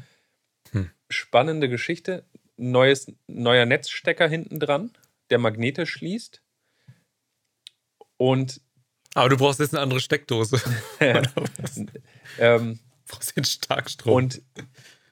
hm. 0.71 0.89
spannende 1.10 1.69
Geschichte. 1.69 2.25
Neues, 2.58 3.12
neuer 3.27 3.65
Netzstecker 3.65 4.27
hinten 4.27 4.60
dran, 4.60 4.91
der 5.29 5.38
Magnete 5.39 5.86
schließt. 5.86 6.41
Und. 8.17 8.62
Aber 9.13 9.29
du 9.29 9.38
brauchst 9.38 9.60
jetzt 9.60 9.73
eine 9.73 9.82
andere 9.82 9.99
Steckdose. 9.99 10.62
ähm, 12.39 12.79
brauchst 13.08 13.36
den 13.36 13.45
Starkstrom. 13.45 14.13
Und 14.13 14.41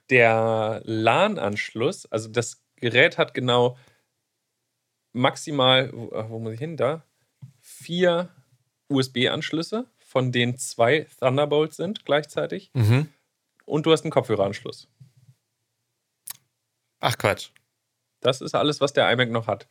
der 0.10 0.82
LAN-Anschluss, 0.86 2.06
also 2.06 2.30
das 2.30 2.63
Gerät 2.78 3.17
hat 3.17 3.34
genau 3.34 3.78
maximal, 5.13 5.91
wo, 5.93 6.12
wo 6.30 6.39
muss 6.39 6.54
ich 6.54 6.60
hin, 6.60 6.78
da? 6.78 7.04
Vier 7.60 8.30
USB-Anschlüsse, 8.89 9.88
von 9.98 10.32
denen 10.32 10.58
zwei 10.58 11.08
Thunderbolts 11.20 11.78
sind 11.78 12.06
gleichzeitig. 12.06 12.72
Mhm. 12.74 13.10
Und 13.67 13.86
du 13.86 13.91
hast 13.91 14.03
einen 14.03 14.12
Kopfhöreranschluss. 14.12 14.88
Ach 16.99 17.17
Quatsch. 17.17 17.49
Das 18.21 18.41
ist 18.41 18.56
alles, 18.56 18.82
was 18.82 18.93
der 18.93 19.12
iMac 19.12 19.30
noch 19.30 19.45
hat. 19.47 19.67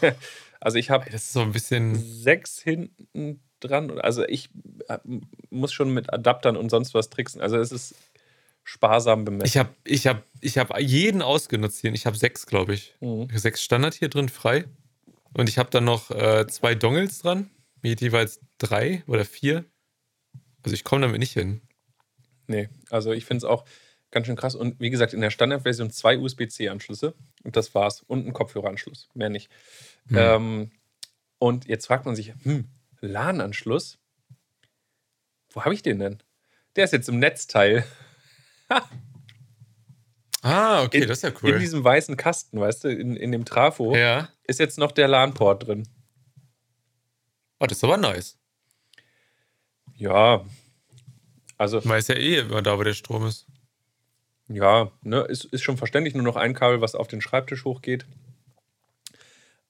Also 0.64 0.78
ich 0.78 0.90
habe 0.90 1.18
so 1.18 1.40
ein 1.40 1.50
bisschen 1.50 1.96
sechs 1.96 2.60
hinten 2.60 3.42
dran. 3.58 3.98
Also 3.98 4.22
ich 4.22 4.48
muss 5.50 5.72
schon 5.72 5.92
mit 5.92 6.12
Adaptern 6.12 6.56
und 6.56 6.70
sonst 6.70 6.94
was 6.94 7.10
tricksen. 7.10 7.40
Also 7.40 7.56
es 7.56 7.72
ist 7.72 7.96
sparsam 8.62 9.24
bemessen. 9.24 9.48
Ich 9.48 9.56
habe 9.56 9.70
ich 9.82 10.06
hab, 10.06 10.22
ich 10.40 10.58
hab 10.58 10.78
jeden 10.78 11.20
ausgenutzt 11.20 11.80
hier. 11.80 11.92
Ich 11.92 12.06
habe 12.06 12.16
sechs, 12.16 12.46
glaube 12.46 12.74
ich. 12.74 12.94
Mhm. 13.00 13.26
Sechs 13.34 13.64
Standard 13.64 13.94
hier 13.94 14.08
drin, 14.08 14.28
frei. 14.28 14.66
Und 15.34 15.48
ich 15.48 15.58
habe 15.58 15.70
dann 15.70 15.84
noch 15.84 16.10
äh, 16.10 16.46
zwei 16.46 16.74
Dongles 16.74 17.20
dran. 17.20 17.50
Mit 17.80 18.00
jeweils 18.00 18.40
drei 18.58 19.02
oder 19.06 19.24
vier. 19.24 19.64
Also 20.62 20.74
ich 20.74 20.84
komme 20.84 21.02
damit 21.02 21.18
nicht 21.18 21.32
hin. 21.32 21.62
Nee, 22.46 22.68
also 22.90 23.12
ich 23.12 23.24
finde 23.24 23.38
es 23.38 23.44
auch 23.44 23.64
ganz 24.12 24.26
schön 24.26 24.36
krass. 24.36 24.54
Und 24.54 24.78
wie 24.78 24.90
gesagt, 24.90 25.14
in 25.14 25.20
der 25.20 25.30
Standardversion 25.30 25.90
zwei 25.90 26.16
USB-C-Anschlüsse 26.16 27.14
und 27.42 27.56
das 27.56 27.74
war's. 27.74 28.02
Und 28.02 28.26
ein 28.26 28.32
Kopfhöreranschluss, 28.32 29.08
mehr 29.14 29.30
nicht. 29.30 29.50
Hm. 30.08 30.16
Ähm, 30.16 30.70
und 31.38 31.66
jetzt 31.66 31.86
fragt 31.86 32.06
man 32.06 32.14
sich, 32.14 32.32
hm, 32.42 32.68
LAN-Anschluss? 33.00 33.98
Wo 35.50 35.64
habe 35.64 35.74
ich 35.74 35.82
den 35.82 35.98
denn? 35.98 36.22
Der 36.76 36.84
ist 36.84 36.92
jetzt 36.92 37.08
im 37.08 37.18
Netzteil. 37.18 37.84
Ah, 40.44 40.82
okay, 40.82 41.02
in, 41.02 41.08
das 41.08 41.18
ist 41.18 41.22
ja 41.22 41.32
cool. 41.42 41.50
In 41.50 41.60
diesem 41.60 41.84
weißen 41.84 42.16
Kasten, 42.16 42.58
weißt 42.58 42.84
du, 42.84 42.88
in, 42.88 43.14
in 43.16 43.30
dem 43.30 43.44
Trafo, 43.44 43.94
ja. 43.94 44.28
Ist 44.44 44.60
jetzt 44.60 44.78
noch 44.78 44.92
der 44.92 45.08
LAN-Port 45.08 45.66
drin. 45.66 45.88
Oh, 47.60 47.66
das 47.66 47.78
ist 47.78 47.84
aber 47.84 47.96
nice. 47.96 48.38
Ja, 49.94 50.44
also. 51.62 51.76
Man 51.84 51.90
weiß 51.90 52.08
ja 52.08 52.16
eh 52.16 52.38
immer 52.40 52.60
da, 52.60 52.76
wo 52.76 52.82
der 52.82 52.92
Strom 52.92 53.24
ist. 53.24 53.46
Ja, 54.48 54.90
ne, 55.02 55.20
ist, 55.20 55.44
ist 55.44 55.62
schon 55.62 55.76
verständlich, 55.76 56.14
nur 56.14 56.24
noch 56.24 56.34
ein 56.34 56.54
Kabel, 56.54 56.80
was 56.80 56.96
auf 56.96 57.06
den 57.06 57.20
Schreibtisch 57.20 57.64
hochgeht. 57.64 58.04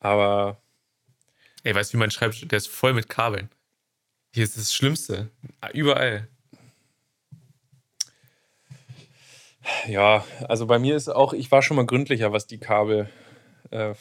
Aber. 0.00 0.62
Ey, 1.64 1.74
weißt 1.74 1.92
du, 1.92 1.98
wie 1.98 2.00
mein 2.00 2.10
Schreibtisch, 2.10 2.48
der 2.48 2.56
ist 2.56 2.68
voll 2.68 2.94
mit 2.94 3.10
Kabeln. 3.10 3.50
Hier 4.32 4.44
ist 4.44 4.56
das 4.56 4.72
Schlimmste. 4.72 5.30
Überall. 5.74 6.28
Ja, 9.86 10.24
also 10.48 10.66
bei 10.66 10.78
mir 10.78 10.96
ist 10.96 11.10
auch, 11.10 11.34
ich 11.34 11.50
war 11.52 11.60
schon 11.60 11.76
mal 11.76 11.86
gründlicher, 11.86 12.32
was 12.32 12.46
die 12.46 12.58
Kabelvertuschung 12.58 13.21
äh, 13.72 13.94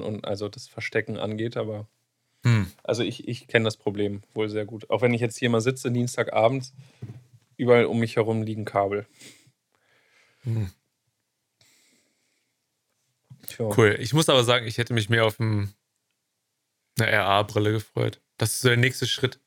und 0.00 0.24
also 0.24 0.48
das 0.48 0.68
Verstecken 0.68 1.18
angeht, 1.18 1.56
aber 1.56 1.86
Hm. 2.44 2.70
also 2.82 3.02
ich, 3.02 3.28
ich 3.28 3.46
kenne 3.46 3.64
das 3.64 3.76
Problem 3.76 4.22
wohl 4.34 4.48
sehr 4.48 4.64
gut. 4.64 4.90
Auch 4.90 5.02
wenn 5.02 5.14
ich 5.14 5.20
jetzt 5.20 5.38
hier 5.38 5.48
mal 5.48 5.60
sitze, 5.60 5.92
Dienstagabends, 5.92 6.74
überall 7.56 7.84
um 7.84 8.00
mich 8.00 8.16
herum 8.16 8.42
liegen 8.42 8.64
Kabel. 8.64 9.06
Hm. 10.42 10.70
Cool. 13.58 13.96
Ich 14.00 14.12
muss 14.12 14.28
aber 14.28 14.44
sagen, 14.44 14.66
ich 14.66 14.78
hätte 14.78 14.94
mich 14.94 15.08
mehr 15.08 15.24
auf 15.24 15.38
ein, 15.38 15.72
eine 16.98 17.12
RA-Brille 17.12 17.72
gefreut. 17.72 18.20
Das 18.38 18.52
ist 18.52 18.62
so 18.62 18.68
der 18.68 18.76
nächste 18.76 19.06
Schritt. 19.06 19.38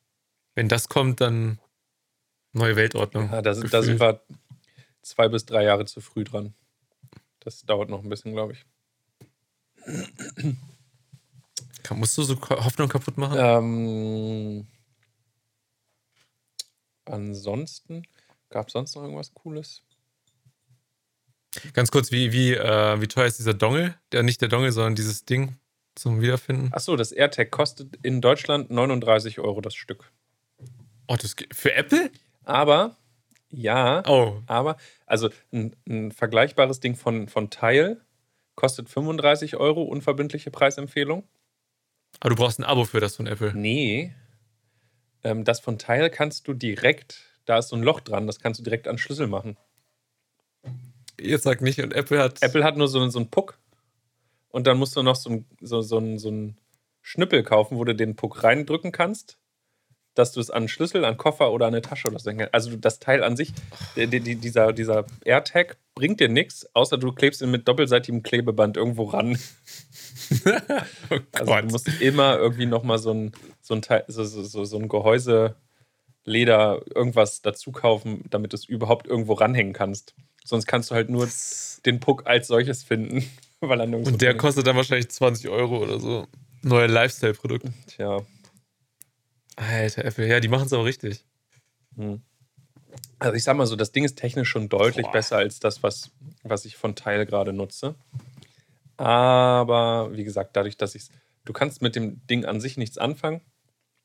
Wenn 0.54 0.69
das 0.69 0.88
kommt, 0.88 1.21
dann 1.21 1.60
neue 2.54 2.75
Weltordnung. 2.75 3.30
Ja, 3.32 3.41
da, 3.41 3.54
da 3.54 3.82
sind 3.82 3.99
wir 3.99 4.21
zwei 5.01 5.28
bis 5.28 5.45
drei 5.45 5.63
Jahre 5.63 5.86
zu 5.86 6.01
früh 6.01 6.23
dran. 6.23 6.54
Das 7.39 7.65
dauert 7.65 7.89
noch 7.89 8.04
ein 8.04 8.10
bisschen, 8.10 8.32
glaube 8.34 8.54
ich. 8.54 8.65
Musst 11.91 12.17
du 12.17 12.24
so 12.24 12.39
Hoffnung 12.50 12.89
kaputt 12.89 13.17
machen? 13.17 13.38
Ähm, 13.38 14.67
ansonsten, 17.06 18.04
gab 18.50 18.67
es 18.67 18.74
sonst 18.74 18.95
noch 18.95 19.04
irgendwas 19.04 19.34
Cooles? 19.34 19.84
Ganz 21.74 21.91
kurz, 21.91 22.12
wie, 22.12 22.32
wie, 22.32 22.54
äh, 22.54 23.02
wie 23.02 23.08
teuer 23.08 23.26
ist 23.28 23.39
dieser 23.39 23.54
Dongle? 23.54 23.95
Der 24.12 24.24
nicht 24.24 24.41
der 24.41 24.50
Dongle, 24.50 24.71
sondern 24.71 24.95
dieses 24.95 25.26
Ding 25.26 25.58
zum 25.95 26.21
Wiederfinden. 26.21 26.74
Achso, 26.74 26.95
das 26.95 27.12
AirTag 27.12 27.52
kostet 27.52 27.98
in 28.04 28.19
Deutschland 28.21 28.69
39 28.71 29.39
Euro 29.39 29.62
das 29.62 29.76
Stück. 29.76 30.12
Oh, 31.08 31.15
das 31.15 31.36
für 31.54 31.74
Apple? 31.74 32.12
Aber, 32.43 32.98
ja, 33.50 34.04
Oh, 34.08 34.41
aber, 34.48 34.76
also 35.06 35.30
ein, 35.54 35.76
ein 35.88 36.12
vergleichbares 36.12 36.80
Ding 36.80 36.95
von, 36.95 37.30
von 37.30 37.50
Tile 37.50 38.02
kostet 38.56 38.89
35 38.89 39.58
Euro, 39.58 39.84
unverbindliche 39.84 40.52
Preisempfehlung. 40.52 41.24
aber 42.20 42.30
du 42.30 42.36
brauchst 42.36 42.60
ein 42.60 42.63
Abo 42.63 42.86
für 42.86 43.00
das 43.00 43.15
von 43.15 43.28
Apple. 43.28 43.54
Nee, 43.54 44.13
ähm, 45.26 45.44
das 45.44 45.60
von 45.60 45.80
Tile 45.80 46.10
kannst 46.10 46.48
du 46.48 46.54
direkt, 46.54 47.24
da 47.46 47.58
ist 47.58 47.70
so 47.70 47.76
ein 47.76 47.84
Loch 47.84 48.00
dran, 48.00 48.28
das 48.28 48.39
kannst 48.39 48.60
du 48.60 48.63
direkt 48.63 48.88
an 48.88 48.98
Schlüssel 49.00 49.28
machen. 49.28 49.58
Jetzt 51.20 51.44
sag 51.44 51.62
nicht, 51.62 51.80
und 51.82 51.94
Apple 51.94 52.20
hat. 52.20 52.41
Apple 52.44 52.63
hat 52.63 52.78
nur 52.78 52.88
so, 52.88 53.08
so 53.10 53.20
einen 53.20 53.32
Puck 53.32 53.58
und 54.50 54.68
dann 54.68 54.78
musst 54.78 54.96
du 54.96 55.02
noch 55.02 55.15
so 55.15 55.32
ein, 55.32 55.46
so, 55.60 55.82
so, 55.82 56.18
so 56.18 56.30
ein 56.30 56.58
Schnüppel 57.02 57.44
kaufen, 57.44 57.78
wo 57.78 57.84
du 57.84 57.96
den 57.96 58.15
Puck 58.15 58.44
reindrücken 58.44 58.91
kannst, 58.91 59.39
dass 60.15 60.32
du 60.32 60.39
es 60.39 60.49
an 60.49 60.63
einen 60.63 60.67
Schlüssel, 60.69 60.99
an 60.99 61.10
einen 61.10 61.17
Koffer 61.17 61.51
oder 61.51 61.67
an 61.67 61.73
eine 61.73 61.82
Tasche 61.82 62.08
oder 62.08 62.19
so 62.19 62.30
hängen 62.30 62.39
kannst. 62.39 62.54
Also 62.54 62.75
das 62.75 62.99
Teil 62.99 63.23
an 63.23 63.36
sich, 63.36 63.54
die, 63.95 64.08
die, 64.08 64.36
dieser, 64.36 64.73
dieser 64.73 65.06
AirTag 65.23 65.78
bringt 65.93 66.19
dir 66.19 66.30
nichts, 66.30 66.67
außer 66.73 66.97
du 66.97 67.12
klebst 67.12 67.41
ihn 67.41 67.51
mit 67.51 67.67
doppelseitigem 67.67 68.23
Klebeband 68.23 68.78
irgendwo 68.78 69.04
ran. 69.04 69.38
oh 71.10 71.19
Also 71.34 71.56
du 71.56 71.67
musst 71.67 72.01
immer 72.01 72.38
irgendwie 72.38 72.65
nochmal 72.65 72.97
so 72.97 73.12
ein, 73.12 73.34
so 73.62 73.75
ein 73.75 73.82
Teil, 73.82 74.06
so, 74.08 74.23
so, 74.23 74.65
so, 74.65 74.78
ein 74.78 74.88
Gehäuse, 74.88 75.56
Leder, 76.23 76.82
irgendwas 76.93 77.41
dazu 77.41 77.71
kaufen, 77.71 78.25
damit 78.30 78.54
du 78.54 78.56
es 78.56 78.65
überhaupt 78.65 79.08
irgendwo 79.08 79.34
ranhängen 79.34 79.73
kannst. 79.73 80.15
Sonst 80.43 80.65
kannst 80.65 80.91
du 80.91 80.95
halt 80.95 81.10
nur 81.10 81.28
den 81.86 81.99
Puck 81.99 82.23
als 82.25 82.47
solches 82.47 82.84
finden. 82.84 83.30
Weil 83.62 83.80
er 83.80 83.88
und 83.88 84.21
der 84.21 84.36
kostet 84.36 84.67
dann 84.67 84.75
wahrscheinlich 84.75 85.10
20 85.10 85.49
Euro 85.49 85.82
oder 85.82 85.99
so. 85.99 86.28
Neue 86.62 86.88
Lifestyle-Produkt. 86.88 87.67
Tja. 87.88 88.21
Alter, 89.56 90.06
Apple, 90.06 90.28
ja, 90.28 90.39
die 90.39 90.48
machen 90.48 90.65
es 90.65 90.74
aber 90.74 90.86
richtig. 90.86 91.26
Hm. 91.96 92.22
Also 93.20 93.36
ich 93.36 93.44
sag 93.44 93.56
mal 93.56 93.65
so, 93.65 93.76
das 93.76 93.91
Ding 93.91 94.04
ist 94.04 94.18
technisch 94.18 94.50
schon 94.50 94.70
deutlich 94.70 95.06
Boah. 95.06 95.13
besser 95.13 95.38
als 95.38 95.60
das, 95.60 95.84
was, 95.84 96.12
was 96.44 96.65
ich 96.65 96.76
von 96.76 96.96
Teil 96.96 97.26
gerade 97.26 97.54
nutze. 97.54 97.96
Aber 98.98 100.15
wie 100.15 100.24
gesagt, 100.24 100.56
dadurch, 100.56 100.78
dass 100.78 100.96
ich 100.96 101.10
du 101.46 101.54
kannst 101.54 101.82
mit 101.82 101.96
dem 101.96 102.26
Ding 102.28 102.46
an 102.46 102.60
sich 102.60 102.78
nichts 102.78 102.98
anfangen 102.98 103.41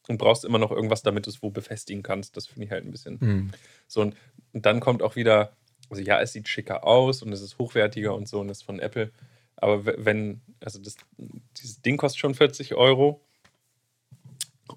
und 0.08 0.18
brauchst 0.18 0.44
immer 0.44 0.58
noch 0.58 0.70
irgendwas, 0.70 1.02
damit 1.02 1.26
du 1.26 1.30
es 1.30 1.42
wo 1.42 1.50
befestigen 1.50 2.02
kannst. 2.02 2.36
Das 2.36 2.46
finde 2.46 2.66
ich 2.66 2.70
halt 2.70 2.84
ein 2.84 2.90
bisschen 2.90 3.20
Hm. 3.20 3.50
so. 3.88 4.02
Und, 4.02 4.14
und 4.52 4.66
dann 4.66 4.80
kommt 4.80 5.02
auch 5.02 5.16
wieder, 5.16 5.52
also 5.88 6.02
ja, 6.02 6.20
es 6.20 6.32
sieht 6.32 6.48
schicker 6.48 6.84
aus 6.84 7.22
und 7.22 7.32
es 7.32 7.40
ist 7.40 7.58
hochwertiger 7.58 8.14
und 8.14 8.28
so 8.28 8.40
und 8.40 8.48
ist 8.48 8.62
von 8.62 8.78
Apple. 8.78 9.10
Aber 9.56 9.84
wenn, 9.84 10.40
also 10.60 10.78
das, 10.78 10.96
dieses 11.56 11.82
Ding 11.82 11.96
kostet 11.96 12.20
schon 12.20 12.34
40 12.34 12.74
Euro 12.74 13.24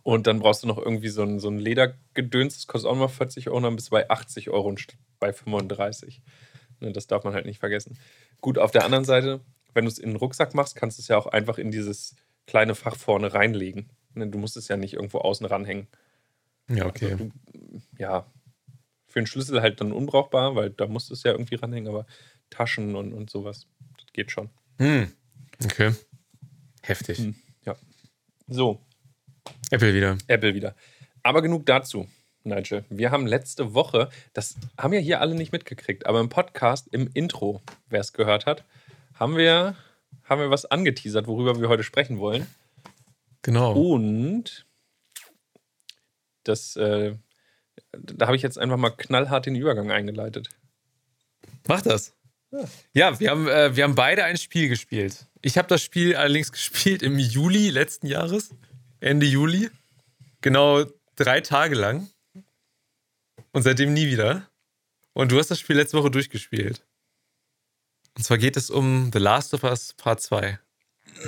und 0.03 0.27
dann 0.27 0.39
brauchst 0.39 0.63
du 0.63 0.67
noch 0.67 0.77
irgendwie 0.77 1.09
so 1.09 1.23
ein, 1.23 1.39
so 1.39 1.49
ein 1.49 1.57
Ledergedöns, 1.57 2.55
das 2.55 2.67
kostet 2.67 2.89
auch 2.89 2.97
noch 2.97 3.11
40 3.11 3.47
Euro, 3.47 3.57
und 3.57 3.63
dann 3.63 3.75
bist 3.75 3.87
du 3.87 3.91
bei 3.91 4.09
80 4.09 4.49
Euro 4.49 4.67
und 4.69 4.85
bei 5.19 5.33
35. 5.33 6.21
Ne, 6.79 6.91
Das 6.91 7.07
darf 7.07 7.23
man 7.23 7.33
halt 7.33 7.45
nicht 7.45 7.59
vergessen. 7.59 7.97
Gut, 8.41 8.57
auf 8.57 8.71
der 8.71 8.85
anderen 8.85 9.05
Seite, 9.05 9.41
wenn 9.73 9.85
du 9.85 9.91
es 9.91 9.99
in 9.99 10.11
den 10.11 10.15
Rucksack 10.17 10.53
machst, 10.53 10.75
kannst 10.75 10.97
du 10.97 11.01
es 11.01 11.07
ja 11.07 11.17
auch 11.17 11.27
einfach 11.27 11.57
in 11.57 11.71
dieses 11.71 12.15
kleine 12.47 12.75
Fach 12.75 12.95
vorne 12.95 13.33
reinlegen. 13.33 13.89
Ne, 14.13 14.27
Du 14.27 14.37
musst 14.37 14.57
es 14.57 14.67
ja 14.67 14.77
nicht 14.77 14.93
irgendwo 14.93 15.19
außen 15.19 15.45
ranhängen. 15.45 15.87
Ja, 16.69 16.85
okay. 16.85 17.11
Also 17.11 17.25
du, 17.25 17.31
ja, 17.97 18.31
für 19.07 19.19
einen 19.19 19.27
Schlüssel 19.27 19.61
halt 19.61 19.79
dann 19.81 19.91
unbrauchbar, 19.91 20.55
weil 20.55 20.69
da 20.71 20.87
musst 20.87 21.09
du 21.09 21.13
es 21.13 21.23
ja 21.23 21.31
irgendwie 21.31 21.55
ranhängen, 21.55 21.87
aber 21.87 22.05
Taschen 22.49 22.95
und, 22.95 23.13
und 23.13 23.29
sowas, 23.29 23.67
das 23.97 24.11
geht 24.13 24.31
schon. 24.31 24.49
Hm. 24.79 25.11
Okay. 25.63 25.93
Heftig. 26.81 27.19
Hm. 27.19 27.35
So, 28.47 28.81
Apple 29.71 29.93
wieder. 29.93 30.17
Apple 30.27 30.53
wieder. 30.53 30.75
Aber 31.23 31.41
genug 31.41 31.65
dazu, 31.65 32.07
Nigel. 32.43 32.85
Wir 32.89 33.11
haben 33.11 33.25
letzte 33.25 33.73
Woche, 33.73 34.09
das 34.33 34.55
haben 34.77 34.93
ja 34.93 34.99
hier 34.99 35.21
alle 35.21 35.35
nicht 35.35 35.51
mitgekriegt, 35.51 36.05
aber 36.05 36.19
im 36.19 36.29
Podcast, 36.29 36.87
im 36.91 37.09
Intro, 37.13 37.61
wer 37.89 38.01
es 38.01 38.13
gehört 38.13 38.45
hat, 38.45 38.65
haben 39.15 39.37
wir, 39.37 39.75
haben 40.23 40.41
wir 40.41 40.49
was 40.49 40.65
angeteasert, 40.65 41.27
worüber 41.27 41.59
wir 41.59 41.69
heute 41.69 41.83
sprechen 41.83 42.19
wollen. 42.19 42.47
Genau. 43.41 43.73
Und 43.73 44.65
das, 46.43 46.75
äh, 46.75 47.15
da 47.91 48.25
habe 48.27 48.35
ich 48.35 48.41
jetzt 48.41 48.57
einfach 48.57 48.77
mal 48.77 48.91
knallhart 48.91 49.45
den 49.45 49.55
Übergang 49.55 49.91
eingeleitet. 49.91 50.49
Mach 51.67 51.81
das. 51.81 52.13
Ja. 52.93 53.19
Wir 53.19 53.31
haben, 53.31 53.47
äh, 53.47 53.75
wir 53.75 53.83
haben 53.83 53.95
beide 53.95 54.23
ein 54.25 54.37
Spiel 54.37 54.69
gespielt. 54.69 55.25
Ich 55.41 55.57
habe 55.57 55.67
das 55.67 55.81
Spiel 55.81 56.15
allerdings 56.15 56.51
gespielt 56.51 57.01
im 57.01 57.17
Juli 57.17 57.69
letzten 57.69 58.07
Jahres. 58.07 58.53
Ende 59.03 59.25
Juli. 59.25 59.69
Genau 60.41 60.85
drei 61.15 61.41
Tage 61.41 61.75
lang. 61.75 62.09
Und 63.51 63.63
seitdem 63.63 63.93
nie 63.93 64.07
wieder. 64.07 64.47
Und 65.11 65.31
du 65.31 65.37
hast 65.37 65.51
das 65.51 65.59
Spiel 65.59 65.75
letzte 65.75 65.97
Woche 65.97 66.09
durchgespielt. 66.09 66.81
Und 68.15 68.23
zwar 68.23 68.37
geht 68.37 68.55
es 68.55 68.69
um 68.69 69.11
The 69.11 69.19
Last 69.19 69.53
of 69.53 69.63
Us 69.63 69.93
Part 69.93 70.21
2. 70.21 70.57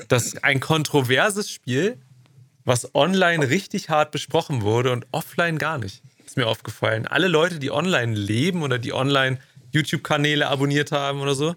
Das 0.07 0.25
ist 0.25 0.43
ein 0.43 0.59
kontroverses 0.59 1.51
Spiel, 1.51 1.99
was 2.63 2.95
online 2.95 3.49
richtig 3.49 3.89
hart 3.89 4.11
besprochen 4.11 4.61
wurde 4.61 4.91
und 4.91 5.05
offline 5.11 5.57
gar 5.57 5.77
nicht. 5.77 6.01
Ist 6.25 6.37
mir 6.37 6.47
aufgefallen. 6.47 7.05
Alle 7.05 7.27
Leute, 7.27 7.59
die 7.59 7.71
online 7.71 8.15
leben 8.15 8.63
oder 8.63 8.79
die 8.79 8.93
online 8.93 9.37
YouTube-Kanäle 9.71 10.47
abonniert 10.47 10.91
haben 10.93 11.19
oder 11.19 11.35
so, 11.35 11.55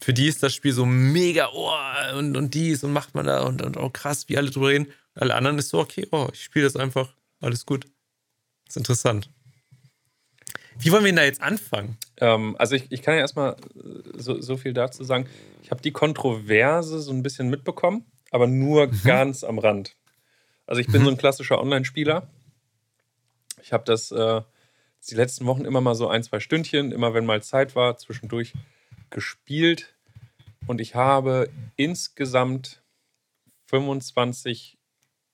für 0.00 0.14
die 0.14 0.28
ist 0.28 0.42
das 0.42 0.54
Spiel 0.54 0.72
so 0.72 0.86
mega, 0.86 1.48
oh, 1.52 1.72
und, 2.16 2.36
und 2.36 2.54
dies 2.54 2.84
und 2.84 2.92
macht 2.92 3.16
man 3.16 3.26
da 3.26 3.42
und, 3.42 3.60
und 3.60 3.76
oh 3.76 3.90
krass, 3.90 4.28
wie 4.28 4.38
alle 4.38 4.50
drüber 4.50 4.68
reden. 4.68 4.86
Alle 5.20 5.34
anderen 5.34 5.58
ist 5.58 5.70
so, 5.70 5.80
okay, 5.80 6.06
oh, 6.12 6.28
ich 6.32 6.44
spiele 6.44 6.64
das 6.64 6.76
einfach, 6.76 7.14
alles 7.40 7.66
gut. 7.66 7.86
ist 8.68 8.76
interessant. 8.76 9.30
Wie 10.78 10.92
wollen 10.92 11.02
wir 11.02 11.10
denn 11.10 11.16
da 11.16 11.24
jetzt 11.24 11.42
anfangen? 11.42 11.98
Ähm, 12.18 12.54
also 12.58 12.76
ich, 12.76 12.86
ich 12.90 13.02
kann 13.02 13.14
ja 13.14 13.20
erstmal 13.20 13.56
so, 14.14 14.40
so 14.40 14.56
viel 14.56 14.72
dazu 14.72 15.02
sagen. 15.02 15.28
Ich 15.62 15.72
habe 15.72 15.82
die 15.82 15.90
Kontroverse 15.90 17.00
so 17.00 17.12
ein 17.12 17.24
bisschen 17.24 17.50
mitbekommen, 17.50 18.04
aber 18.30 18.46
nur 18.46 18.86
mhm. 18.86 19.00
ganz 19.04 19.42
am 19.42 19.58
Rand. 19.58 19.96
Also 20.66 20.80
ich 20.80 20.86
bin 20.86 21.00
mhm. 21.00 21.06
so 21.06 21.10
ein 21.10 21.16
klassischer 21.18 21.60
Online-Spieler. 21.60 22.28
Ich 23.60 23.72
habe 23.72 23.82
das 23.84 24.12
äh, 24.12 24.40
die 25.10 25.14
letzten 25.16 25.46
Wochen 25.46 25.64
immer 25.64 25.80
mal 25.80 25.96
so 25.96 26.08
ein, 26.08 26.22
zwei 26.22 26.38
Stündchen, 26.38 26.92
immer 26.92 27.12
wenn 27.12 27.26
mal 27.26 27.42
Zeit 27.42 27.74
war, 27.74 27.96
zwischendurch 27.96 28.52
gespielt. 29.10 29.96
Und 30.68 30.80
ich 30.80 30.94
habe 30.94 31.50
insgesamt 31.76 32.82
25 33.66 34.77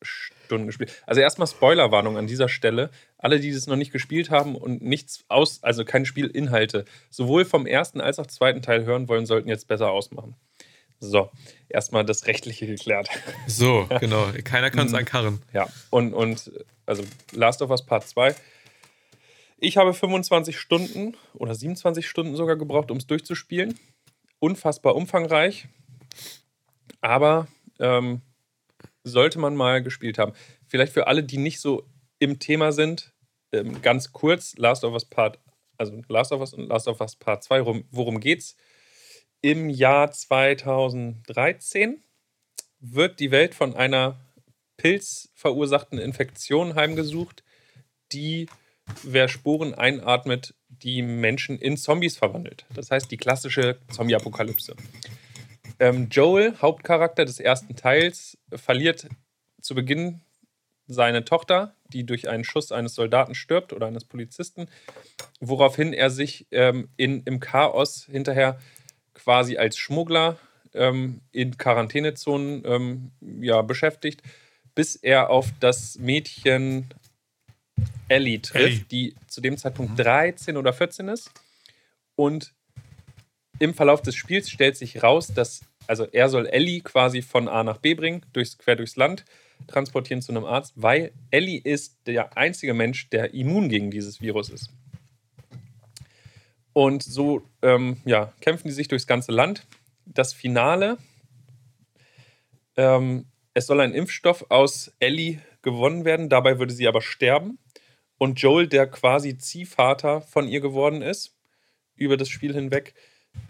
Stunden 0.05 0.67
gespielt. 0.67 0.93
Also 1.07 1.21
erstmal 1.21 1.49
Spoilerwarnung 1.49 2.17
an 2.17 2.27
dieser 2.27 2.49
Stelle. 2.49 2.91
Alle, 3.19 3.41
die 3.41 3.53
das 3.53 3.67
noch 3.67 3.77
nicht 3.77 3.93
gespielt 3.93 4.31
haben 4.31 4.57
und 4.57 4.83
nichts 4.83 5.25
aus, 5.29 5.63
also 5.63 5.85
keine 5.85 6.07
Spielinhalte, 6.07 6.85
sowohl 7.11 7.45
vom 7.45 7.67
ersten 7.67 8.01
als 8.01 8.19
auch 8.19 8.27
zweiten 8.27 8.63
Teil 8.63 8.85
hören 8.85 9.09
wollen, 9.09 9.27
sollten 9.27 9.49
jetzt 9.49 9.69
besser 9.69 9.91
ausmachen. 9.91 10.37
So, 11.01 11.31
erstmal 11.69 12.05
das 12.05 12.27
Rechtliche 12.27 12.67
geklärt. 12.67 13.09
So, 13.47 13.87
genau. 14.01 14.27
Keiner 14.45 14.71
kann 14.71 14.87
es 14.87 14.93
mhm. 14.93 14.99
ankarren. 14.99 15.43
Ja, 15.53 15.69
und, 15.91 16.15
und 16.15 16.51
also 16.87 17.05
Last 17.33 17.63
of 17.63 17.71
Us 17.71 17.85
Part 17.85 18.09
2. 18.09 18.35
Ich 19.59 19.77
habe 19.77 19.95
25 19.95 20.59
Stunden 20.59 21.17
oder 21.35 21.55
27 21.55 22.09
Stunden 22.09 22.37
sogar 22.37 22.57
gebraucht, 22.57 22.91
um 22.91 22.99
es 22.99 23.07
durchzuspielen. 23.07 23.79
Unfassbar 24.39 24.95
umfangreich. 24.95 25.69
Aber 27.01 27.47
ähm, 27.79 28.23
sollte 29.05 29.39
man 29.39 29.55
mal 29.55 29.83
gespielt 29.83 30.19
haben. 30.19 30.33
Vielleicht 30.67 30.93
für 30.93 31.07
alle, 31.07 31.23
die 31.23 31.39
nicht 31.39 31.61
so 31.61 31.87
im 32.19 32.39
Thema 32.39 32.73
sind, 32.73 33.13
ähm, 33.53 33.81
ganz 33.83 34.13
kurz: 34.13 34.55
Last 34.57 34.85
of 34.85 34.95
Us 34.95 35.05
Part, 35.05 35.39
also 35.79 36.03
Last 36.09 36.33
of 36.33 36.41
Us 36.41 36.55
und 36.55 36.69
Last 36.69 36.89
of 36.89 37.01
Us 37.01 37.17
Part 37.17 37.45
2, 37.45 37.61
worum, 37.61 37.85
worum 37.91 38.21
geht's? 38.21 38.57
Im 39.43 39.69
Jahr 39.69 40.11
2013 40.11 42.03
wird 42.81 43.21
die 43.21 43.31
Welt 43.31 43.55
von 43.55 43.77
einer 43.77 44.19
pilzverursachten 44.79 45.99
Infektion 45.99 46.75
heimgesucht, 46.75 47.45
die, 48.13 48.47
wer 49.03 49.29
Sporen 49.29 49.75
einatmet, 49.75 50.55
die 50.69 51.03
Menschen 51.03 51.59
in 51.59 51.77
Zombies 51.77 52.17
verwandelt. 52.17 52.67
Das 52.75 52.91
heißt, 52.91 53.11
die 53.11 53.17
klassische 53.17 53.79
Zombie-Apokalypse. 53.91 54.75
Ähm, 55.79 56.09
Joel, 56.11 56.55
Hauptcharakter 56.61 57.25
des 57.25 57.41
ersten 57.41 57.77
Teils, 57.77 58.39
verliert 58.55 59.09
zu 59.61 59.75
Beginn 59.75 60.21
seine 60.87 61.25
Tochter, 61.25 61.75
die 61.89 62.05
durch 62.05 62.29
einen 62.29 62.45
Schuss 62.45 62.73
eines 62.73 62.95
Soldaten 62.95 63.35
stirbt 63.35 63.73
oder 63.73 63.87
eines 63.87 64.05
Polizisten, 64.05 64.69
woraufhin 65.41 65.93
er 65.93 66.11
sich 66.11 66.47
ähm, 66.51 66.89
in, 66.97 67.23
im 67.25 67.41
Chaos 67.41 68.07
hinterher 68.11 68.59
quasi 69.15 69.57
als 69.57 69.79
Schmuggler 69.79 70.39
ähm, 70.75 71.21
in 71.33 71.57
Quarantänezonen 71.57 72.63
ähm, 72.67 73.11
ja, 73.41 73.63
beschäftigt, 73.63 74.23
bis 74.75 74.97
er 74.97 75.31
auf 75.31 75.49
das 75.61 75.99
Mädchen 75.99 76.93
Ellie 78.09 78.41
trifft, 78.41 78.67
Ellie. 78.67 78.85
die 78.91 79.15
zu 79.29 79.41
dem 79.41 79.57
Zeitpunkt 79.57 79.99
13 79.99 80.57
oder 80.57 80.73
14 80.73 81.09
ist. 81.09 81.31
Und 82.17 82.53
im 83.59 83.75
Verlauf 83.75 84.03
des 84.03 84.17
Spiels 84.17 84.51
stellt 84.51 84.77
sich 84.77 85.03
raus, 85.03 85.33
dass 85.35 85.61
also 85.87 86.05
er 86.05 86.29
soll 86.29 86.47
Ellie 86.47 86.81
quasi 86.81 87.23
von 87.23 87.49
A 87.49 87.63
nach 87.63 87.79
B 87.79 87.95
bringen, 87.95 88.25
durchs, 88.33 88.59
quer 88.59 88.77
durchs 88.77 88.97
Land, 88.97 89.25
transportieren 89.67 90.23
zu 90.23 90.33
einem 90.33 90.45
Arzt, 90.45 90.73
weil 90.77 91.13
Ellie 91.31 91.61
ist 91.63 91.99
der 92.07 92.37
einzige 92.37 92.75
Mensch, 92.75 93.09
der 93.11 93.35
immun 93.35 93.69
gegen 93.69 93.91
dieses 93.91 94.21
Virus 94.21 94.49
ist. 94.49 94.71
Und 96.73 97.03
so 97.03 97.43
ähm, 97.63 97.99
ja, 98.05 98.33
kämpfen 98.41 98.69
die 98.69 98.75
sich 98.75 98.89
durchs 98.89 99.07
ganze 99.07 99.33
Land. 99.33 99.67
Das 100.07 100.33
Finale, 100.33 100.99
ähm, 102.77 103.27
es 103.55 103.67
soll 103.67 103.81
ein 103.81 103.95
Impfstoff 103.95 104.47
aus 104.51 104.93
Ellie 104.99 105.41
gewonnen 105.63 106.05
werden, 106.05 106.29
dabei 106.29 106.59
würde 106.59 106.75
sie 106.75 106.89
aber 106.89 107.01
sterben. 107.01 107.59
Und 108.19 108.41
Joel, 108.41 108.69
der 108.69 108.87
quasi 108.87 109.39
Ziehvater 109.39 110.21
von 110.21 110.49
ihr 110.49 110.61
geworden 110.61 111.01
ist, 111.01 111.37
über 111.95 112.17
das 112.17 112.29
Spiel 112.29 112.53
hinweg, 112.53 112.95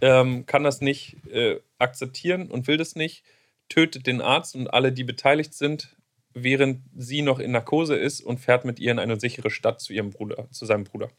ähm, 0.00 0.46
kann 0.46 0.64
das 0.64 0.80
nicht 0.80 1.16
äh, 1.28 1.60
akzeptieren 1.78 2.50
und 2.50 2.66
will 2.66 2.76
das 2.76 2.94
nicht, 2.94 3.24
tötet 3.68 4.06
den 4.06 4.20
Arzt 4.20 4.54
und 4.54 4.68
alle, 4.68 4.92
die 4.92 5.04
beteiligt 5.04 5.54
sind, 5.54 5.96
während 6.34 6.82
sie 6.96 7.22
noch 7.22 7.38
in 7.38 7.52
Narkose 7.52 7.96
ist 7.96 8.20
und 8.20 8.38
fährt 8.38 8.64
mit 8.64 8.78
ihr 8.78 8.90
in 8.90 8.98
eine 8.98 9.18
sichere 9.18 9.50
Stadt 9.50 9.80
zu 9.80 9.92
ihrem 9.92 10.10
Bruder, 10.10 10.48
zu 10.50 10.66
seinem 10.66 10.84
Bruder. 10.84 11.10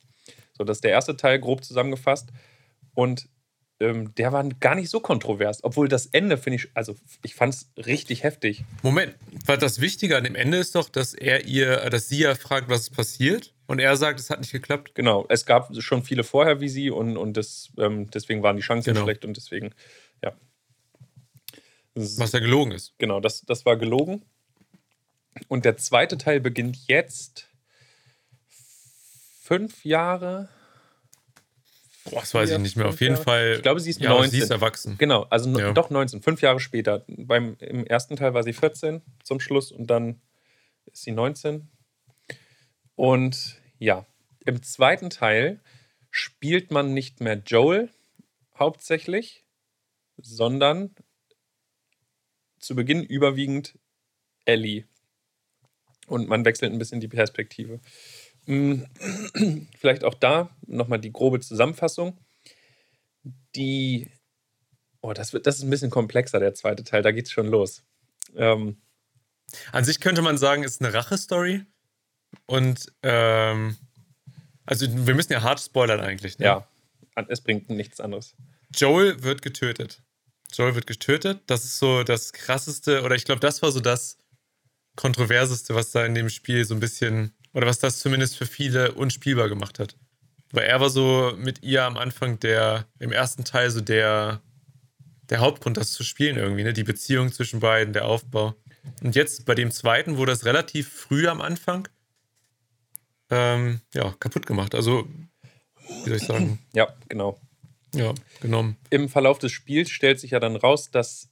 So, 0.54 0.64
das 0.64 0.78
ist 0.78 0.84
der 0.84 0.92
erste 0.92 1.18
Teil, 1.18 1.40
grob 1.40 1.64
zusammengefasst. 1.64 2.30
Und 2.94 3.28
ähm, 3.80 4.16
der 4.16 4.32
war 4.32 4.44
gar 4.60 4.76
nicht 4.76 4.90
so 4.90 5.00
kontrovers, 5.00 5.64
obwohl 5.64 5.88
das 5.88 6.06
Ende 6.08 6.38
finde 6.38 6.56
ich, 6.58 6.70
also 6.74 6.96
ich 7.24 7.36
fand 7.36 7.54
es 7.54 7.72
richtig 7.86 8.24
heftig. 8.24 8.64
Moment, 8.84 9.16
weil 9.46 9.58
das 9.58 9.82
Wichtige 9.82 10.18
an 10.18 10.24
dem 10.24 10.36
Ende 10.36 10.58
ist 10.58 10.76
doch, 10.76 10.90
dass 10.90 11.14
er 11.14 11.46
ihr, 11.46 11.90
dass 11.90 12.08
sie 12.08 12.20
ja 12.20 12.36
fragt, 12.36 12.70
was 12.70 12.90
ist 13.20 13.54
und 13.68 13.80
er 13.80 13.98
sagt, 13.98 14.20
es 14.20 14.30
hat 14.30 14.40
nicht 14.40 14.52
geklappt. 14.52 14.96
Genau, 14.96 15.26
es 15.28 15.46
gab 15.46 15.76
schon 15.82 16.04
viele 16.04 16.24
vorher 16.24 16.62
wie 16.62 16.70
sie 16.70 16.90
und, 16.90 17.18
und 17.18 17.36
das, 17.36 17.72
ähm, 17.78 18.10
deswegen 18.12 18.44
waren 18.44 18.56
die 18.56 18.62
Chancen 18.62 18.94
genau. 18.94 19.06
schlecht 19.06 19.26
und 19.26 19.36
deswegen, 19.36 19.74
ja. 20.24 20.34
Was 21.96 22.32
ja 22.32 22.40
gelogen 22.40 22.72
ist. 22.72 22.94
Genau, 22.98 23.20
das, 23.20 23.42
das 23.42 23.66
war 23.66 23.78
gelogen. 23.78 24.24
Und 25.48 25.66
der 25.66 25.78
zweite 25.78 26.18
Teil 26.18 26.40
beginnt 26.40 26.88
jetzt 26.88 27.50
fünf 29.42 29.86
Jahre 29.86 30.50
Boah, 32.10 32.20
das 32.20 32.34
weiß 32.34 32.52
ich 32.52 32.58
nicht 32.60 32.76
mehr. 32.76 32.88
Auf 32.88 33.02
jeden 33.02 33.18
Fall. 33.18 33.56
Ich 33.56 33.62
glaube, 33.64 33.80
sie 33.80 33.90
ist 33.90 34.00
ja, 34.00 34.10
19. 34.10 34.32
Sie 34.32 34.40
ist 34.40 34.52
erwachsen. 34.52 34.96
Genau, 34.98 35.24
also 35.30 35.50
ja. 35.58 35.74
doch 35.74 35.90
19, 35.90 36.22
fünf 36.22 36.42
Jahre 36.42 36.60
später. 36.60 37.04
Beim, 37.08 37.58
Im 37.60 37.86
ersten 37.86 38.16
Teil 38.16 38.34
war 38.34 38.44
sie 38.44 38.54
14 38.54 39.02
zum 39.24 39.40
Schluss 39.40 39.72
und 39.72 39.88
dann 39.88 40.22
ist 40.86 41.04
sie 41.04 41.12
19. 41.12 41.68
Und 42.96 43.60
ja, 43.80 44.06
im 44.46 44.62
zweiten 44.62 45.10
Teil 45.10 45.60
spielt 46.12 46.72
man 46.72 46.94
nicht 46.94 47.22
mehr 47.22 47.42
Joel 47.46 47.90
hauptsächlich, 48.58 49.44
sondern 50.18 50.96
zu 52.60 52.76
Beginn 52.76 53.04
überwiegend 53.04 53.78
Ellie. 54.46 54.86
Und 56.08 56.30
man 56.30 56.46
wechselt 56.46 56.72
ein 56.72 56.80
bisschen 56.80 57.02
die 57.02 57.08
Perspektive. 57.08 57.80
Hm, 58.46 58.86
vielleicht 59.80 60.04
auch 60.04 60.14
da 60.14 60.50
nochmal 60.68 61.00
die 61.00 61.12
grobe 61.12 61.40
Zusammenfassung. 61.40 62.18
Die, 63.56 64.12
oh, 65.02 65.14
das, 65.14 65.34
wird, 65.34 65.48
das 65.48 65.58
ist 65.58 65.64
ein 65.64 65.70
bisschen 65.70 65.90
komplexer, 65.90 66.40
der 66.40 66.54
zweite 66.54 66.84
Teil, 66.84 67.02
da 67.02 67.12
geht 67.12 67.26
es 67.26 67.32
schon 67.32 67.48
los. 67.48 67.84
Ähm, 68.36 68.78
An 69.72 69.86
sich 69.86 70.00
könnte 70.00 70.22
man 70.22 70.38
sagen, 70.38 70.64
ist 70.64 70.82
eine 70.84 70.94
Rache-Story. 70.94 71.66
Und, 72.46 72.92
ähm, 73.04 73.78
also 74.66 74.86
wir 74.90 75.16
müssen 75.16 75.34
ja 75.34 75.42
hart 75.42 75.60
spoilern 75.60 76.02
eigentlich. 76.02 76.38
Ne? 76.38 76.46
Ja, 76.46 76.68
es 77.28 77.42
bringt 77.42 77.70
nichts 77.70 78.00
anderes. 78.00 78.36
Joel 78.74 79.24
wird 79.24 79.42
getötet. 79.42 80.04
Joel 80.52 80.76
wird 80.76 80.88
getötet. 80.88 81.42
Das 81.48 81.64
ist 81.64 81.80
so 81.80 82.04
das 82.04 82.34
krasseste, 82.34 83.04
oder 83.04 83.16
ich 83.16 83.26
glaube, 83.26 83.40
das 83.40 83.62
war 83.62 83.72
so 83.72 83.80
das 83.80 84.18
kontroverseste, 84.96 85.76
was 85.76 85.92
da 85.92 86.06
in 86.06 86.16
dem 86.16 86.30
Spiel 86.30 86.66
so 86.66 86.74
ein 86.74 86.80
bisschen 86.80 87.34
oder 87.56 87.66
was 87.66 87.80
das 87.80 88.00
zumindest 88.00 88.38
für 88.38 88.46
viele 88.46 88.92
unspielbar 88.92 89.48
gemacht 89.48 89.80
hat. 89.80 89.96
Weil 90.52 90.66
er 90.66 90.80
war 90.82 90.90
so 90.90 91.34
mit 91.38 91.64
ihr 91.64 91.84
am 91.84 91.98
Anfang 91.98 92.40
der, 92.40 92.86
im 93.00 93.12
ersten 93.12 93.46
Teil 93.46 93.72
so 93.72 93.82
der, 93.82 94.42
der 95.30 95.40
Hauptgrund, 95.40 95.78
das 95.78 95.94
zu 95.94 96.04
spielen 96.04 96.38
irgendwie, 96.38 96.64
ne? 96.64 96.74
Die 96.74 96.84
Beziehung 96.84 97.32
zwischen 97.32 97.62
beiden, 97.62 97.94
der 97.94 98.06
Aufbau. 98.06 98.56
Und 99.02 99.16
jetzt 99.16 99.46
bei 99.46 99.56
dem 99.56 99.72
zweiten 99.72 100.18
wurde 100.18 100.34
das 100.34 100.46
relativ 100.46 100.92
früh 100.92 101.28
am 101.28 101.42
Anfang 101.42 101.88
ähm, 103.32 103.80
ja, 103.94 104.14
kaputt 104.20 104.46
gemacht. 104.46 104.76
Also, 104.76 105.08
wie 106.04 106.10
soll 106.10 106.18
ich 106.18 106.26
sagen? 106.26 106.60
Ja, 106.74 106.94
genau. 107.08 107.40
Ja, 107.96 108.14
genommen. 108.42 108.76
Im 108.90 109.08
Verlauf 109.08 109.40
des 109.40 109.54
Spiels 109.54 109.90
stellt 109.90 110.20
sich 110.20 110.32
ja 110.32 110.42
dann 110.42 110.58
raus, 110.58 110.92
dass 110.92 111.30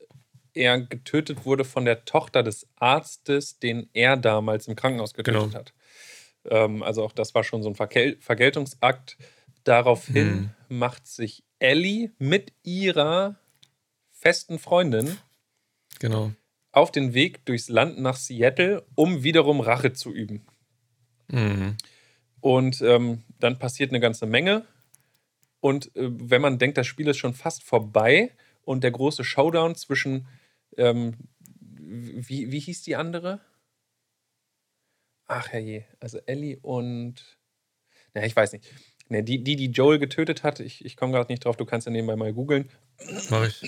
er 0.53 0.79
getötet 0.79 1.45
wurde 1.45 1.65
von 1.65 1.84
der 1.84 2.05
Tochter 2.05 2.43
des 2.43 2.65
Arztes, 2.78 3.59
den 3.59 3.89
er 3.93 4.15
damals 4.15 4.69
im 4.69 4.78
Krankenhaus 4.78 5.13
getötet 5.13 5.41
genau. 5.41 5.53
hat. 5.53 5.74
Ähm, 6.45 6.83
also 6.83 7.03
auch 7.03 7.11
das 7.11 7.33
war 7.35 7.43
schon 7.43 7.63
so 7.63 7.69
ein 7.69 7.75
Vergel 7.75 8.17
Vergeltungsakt. 8.19 9.17
Daraufhin 9.63 10.51
hm. 10.67 10.77
macht 10.77 11.07
sich 11.07 11.43
Ellie 11.59 12.11
mit 12.19 12.51
ihrer 12.63 13.39
festen 14.11 14.59
Freundin 14.59 15.17
genau. 15.99 16.31
auf 16.71 16.91
den 16.91 17.13
Weg 17.13 17.45
durchs 17.45 17.69
Land 17.69 17.99
nach 17.99 18.17
Seattle, 18.17 18.85
um 18.95 19.23
wiederum 19.23 19.61
Rache 19.61 19.93
zu 19.93 20.13
üben. 20.13 20.45
Mhm. 21.27 21.77
Und 22.41 22.81
ähm, 22.81 23.23
dann 23.39 23.59
passiert 23.59 23.91
eine 23.91 23.99
ganze 24.01 24.25
Menge. 24.25 24.65
Und 25.61 25.95
äh, 25.95 26.09
wenn 26.11 26.41
man 26.41 26.59
denkt, 26.59 26.77
das 26.77 26.87
Spiel 26.87 27.07
ist 27.07 27.17
schon 27.17 27.33
fast 27.33 27.63
vorbei 27.63 28.31
und 28.63 28.83
der 28.83 28.91
große 28.91 29.23
Showdown 29.23 29.75
zwischen, 29.75 30.27
ähm, 30.77 31.15
wie, 31.79 32.51
wie 32.51 32.59
hieß 32.59 32.83
die 32.83 32.97
andere? 32.97 33.39
Ach 35.28 35.49
herrje, 35.49 35.86
also 35.99 36.19
Ellie 36.26 36.59
und. 36.61 37.38
Na, 38.13 38.26
ich 38.26 38.36
weiß 38.36 38.53
nicht. 38.53 38.69
Ne, 39.09 39.24
die, 39.24 39.43
die, 39.43 39.55
die 39.55 39.71
Joel 39.71 39.99
getötet 39.99 40.43
hat, 40.43 40.59
ich, 40.59 40.86
ich 40.86 40.95
komme 40.95 41.13
gerade 41.13 41.32
nicht 41.32 41.45
drauf, 41.45 41.57
du 41.57 41.65
kannst 41.65 41.88
ja 41.88 41.91
nebenbei 41.91 42.15
mal 42.15 42.34
googeln. 42.34 42.69
Mach 43.30 43.47
ich. 43.47 43.61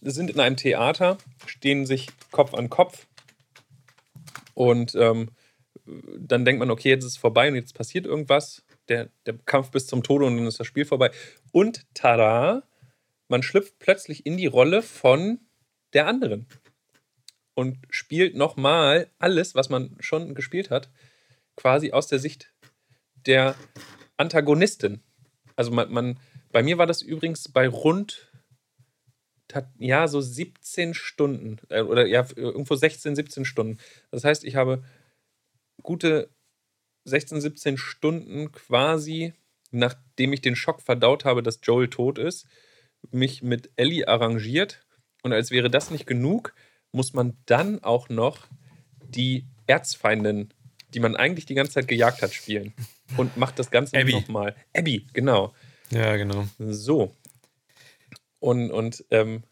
sind 0.00 0.30
in 0.30 0.40
einem 0.40 0.56
Theater, 0.56 1.18
stehen 1.46 1.86
sich 1.86 2.08
Kopf 2.30 2.54
an 2.54 2.70
Kopf 2.70 3.06
und 4.54 4.94
ähm, 4.94 5.30
dann 5.84 6.44
denkt 6.44 6.60
man, 6.60 6.70
okay, 6.70 6.90
jetzt 6.90 7.04
ist 7.04 7.12
es 7.12 7.16
vorbei 7.16 7.48
und 7.48 7.54
jetzt 7.54 7.74
passiert 7.74 8.06
irgendwas. 8.06 8.64
Der, 8.88 9.10
der 9.26 9.38
Kampf 9.46 9.70
bis 9.70 9.86
zum 9.86 10.02
Tode 10.02 10.26
und 10.26 10.36
dann 10.36 10.46
ist 10.46 10.60
das 10.60 10.66
Spiel 10.66 10.84
vorbei. 10.84 11.10
Und 11.52 11.86
tada, 11.94 12.62
man 13.28 13.42
schlüpft 13.42 13.78
plötzlich 13.78 14.26
in 14.26 14.36
die 14.36 14.46
Rolle 14.46 14.82
von 14.82 15.40
der 15.92 16.06
anderen 16.06 16.46
und 17.54 17.78
spielt 17.90 18.34
nochmal 18.34 19.10
alles, 19.18 19.54
was 19.54 19.68
man 19.68 19.96
schon 20.00 20.34
gespielt 20.34 20.70
hat, 20.70 20.90
quasi 21.56 21.92
aus 21.92 22.06
der 22.06 22.18
Sicht 22.18 22.52
der 23.26 23.54
Antagonistin. 24.16 25.00
Also 25.56 25.70
man, 25.70 25.92
man 25.92 26.18
bei 26.50 26.62
mir 26.62 26.78
war 26.78 26.86
das 26.86 27.02
übrigens 27.02 27.48
bei 27.48 27.68
rund 27.68 28.32
ja, 29.78 30.08
so 30.08 30.20
17 30.20 30.94
Stunden 30.94 31.58
äh, 31.68 31.82
oder 31.82 32.06
ja, 32.06 32.26
irgendwo 32.36 32.74
16, 32.74 33.16
17 33.16 33.44
Stunden. 33.44 33.78
Das 34.10 34.24
heißt, 34.24 34.44
ich 34.44 34.56
habe 34.56 34.82
gute 35.82 36.30
16, 37.04 37.40
17 37.40 37.76
Stunden 37.76 38.52
quasi, 38.52 39.34
nachdem 39.70 40.32
ich 40.32 40.40
den 40.40 40.56
Schock 40.56 40.80
verdaut 40.80 41.24
habe, 41.24 41.42
dass 41.42 41.60
Joel 41.62 41.88
tot 41.88 42.18
ist, 42.18 42.46
mich 43.10 43.42
mit 43.42 43.70
Ellie 43.76 44.06
arrangiert. 44.06 44.86
Und 45.22 45.32
als 45.32 45.50
wäre 45.50 45.70
das 45.70 45.90
nicht 45.90 46.06
genug, 46.06 46.54
muss 46.92 47.12
man 47.14 47.36
dann 47.46 47.82
auch 47.82 48.08
noch 48.08 48.46
die 49.00 49.46
Erzfeindin, 49.66 50.52
die 50.94 51.00
man 51.00 51.16
eigentlich 51.16 51.46
die 51.46 51.54
ganze 51.54 51.72
Zeit 51.72 51.88
gejagt 51.88 52.22
hat, 52.22 52.32
spielen. 52.32 52.74
Und 53.16 53.36
macht 53.36 53.58
das 53.58 53.70
Ganze 53.70 54.02
nochmal. 54.04 54.54
Abby, 54.74 55.06
genau. 55.12 55.54
Ja, 55.90 56.16
genau. 56.16 56.46
So. 56.58 57.14
Und, 58.38 58.70
und 58.70 59.04
ähm, 59.10 59.42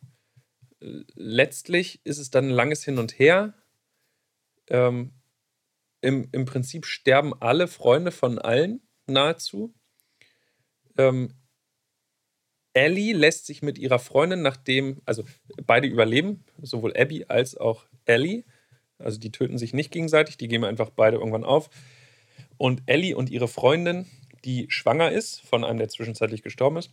letztlich 0.81 2.01
ist 2.05 2.19
es 2.19 2.31
dann 2.31 2.47
ein 2.47 2.51
langes 2.51 2.85
Hin 2.85 2.99
und 2.99 3.19
Her. 3.19 3.55
Ähm, 4.69 5.13
im, 6.01 6.29
Im 6.33 6.45
Prinzip 6.47 6.87
sterben 6.87 7.35
alle 7.41 7.69
Freunde 7.69 8.11
von 8.11 8.39
allen 8.39 8.81
nahezu. 9.07 9.75
Ähm, 10.97 11.35
Ellie 12.73 13.15
lässt 13.15 13.47
sich 13.47 13.63
mit 13.63 13.79
ihrer 13.79 13.99
Freundin, 13.99 14.43
nachdem, 14.43 15.01
also 15.05 15.25
beide 15.67 15.89
überleben, 15.89 16.45
sowohl 16.63 16.97
Abby 16.97 17.25
als 17.29 17.57
auch 17.57 17.87
Ellie. 18.05 18.45
Also 18.99 19.19
die 19.19 19.33
töten 19.33 19.59
sich 19.59 19.73
nicht 19.73 19.91
gegenseitig, 19.91 20.37
die 20.37 20.49
gehen 20.49 20.65
einfach 20.65 20.91
beide 20.91 21.17
irgendwann 21.17 21.45
auf. 21.45 21.71
Und 22.59 22.83
Ellie 22.87 23.17
und 23.17 23.31
ihre 23.31 23.49
Freundin, 23.49 24.07
die 24.45 24.67
schwanger 24.69 25.11
ist 25.11 25.41
von 25.41 25.65
einem, 25.65 25.79
der 25.79 25.89
zwischenzeitlich 25.89 26.43
gestorben 26.43 26.77
ist, 26.77 26.91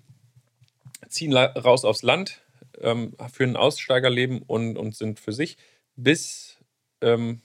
ziehen 1.09 1.34
raus 1.34 1.86
aufs 1.86 2.03
Land, 2.03 2.41
ähm, 2.80 3.15
führen 3.32 3.51
ein 3.51 3.57
Aussteigerleben 3.57 4.41
und, 4.41 4.78
und 4.78 4.95
sind 4.95 5.19
für 5.19 5.34
sich, 5.34 5.57
bis 5.95 6.57
ähm, 7.01 7.41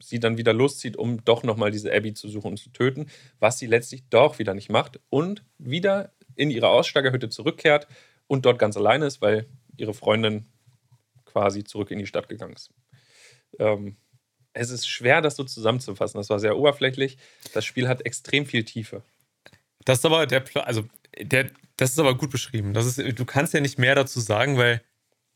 sie 0.00 0.20
dann 0.20 0.36
wieder 0.38 0.52
loszieht, 0.52 0.96
um 0.96 1.24
doch 1.24 1.42
nochmal 1.42 1.70
diese 1.70 1.92
Abby 1.92 2.14
zu 2.14 2.28
suchen 2.28 2.52
und 2.52 2.56
zu 2.58 2.70
töten, 2.70 3.06
was 3.38 3.58
sie 3.58 3.66
letztlich 3.66 4.04
doch 4.10 4.38
wieder 4.38 4.54
nicht 4.54 4.70
macht 4.70 5.00
und 5.10 5.44
wieder 5.58 6.12
in 6.36 6.50
ihre 6.50 6.68
Aussteigerhütte 6.68 7.28
zurückkehrt 7.28 7.86
und 8.26 8.44
dort 8.44 8.58
ganz 8.58 8.76
alleine 8.76 9.06
ist, 9.06 9.20
weil 9.20 9.46
ihre 9.76 9.94
Freundin 9.94 10.46
quasi 11.24 11.64
zurück 11.64 11.90
in 11.90 11.98
die 11.98 12.06
Stadt 12.06 12.28
gegangen 12.28 12.54
ist. 12.54 12.70
Ähm, 13.58 13.96
es 14.52 14.70
ist 14.70 14.86
schwer, 14.86 15.20
das 15.20 15.36
so 15.36 15.44
zusammenzufassen. 15.44 16.18
Das 16.18 16.30
war 16.30 16.38
sehr 16.38 16.56
oberflächlich. 16.56 17.18
Das 17.52 17.64
Spiel 17.64 17.88
hat 17.88 18.06
extrem 18.06 18.46
viel 18.46 18.64
Tiefe. 18.64 19.02
Das 19.84 19.98
ist 19.98 20.04
aber 20.04 20.26
der, 20.26 20.44
also 20.66 20.84
der, 21.20 21.50
das 21.76 21.90
ist 21.90 21.98
aber 21.98 22.16
gut 22.16 22.30
beschrieben. 22.30 22.72
Das 22.72 22.86
ist, 22.86 23.18
du 23.18 23.24
kannst 23.24 23.52
ja 23.52 23.60
nicht 23.60 23.78
mehr 23.78 23.94
dazu 23.94 24.20
sagen, 24.20 24.56
weil 24.56 24.80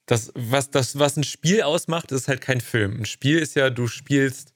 das, 0.07 0.32
was, 0.34 0.70
das, 0.70 0.99
was 0.99 1.16
ein 1.16 1.24
Spiel 1.24 1.62
ausmacht, 1.62 2.12
ist 2.12 2.28
halt 2.28 2.40
kein 2.40 2.61
Film. 2.61 3.01
Ein 3.01 3.05
Spiel 3.05 3.38
ist 3.38 3.57
ja, 3.57 3.68
du 3.68 3.88
spielst, 3.88 4.55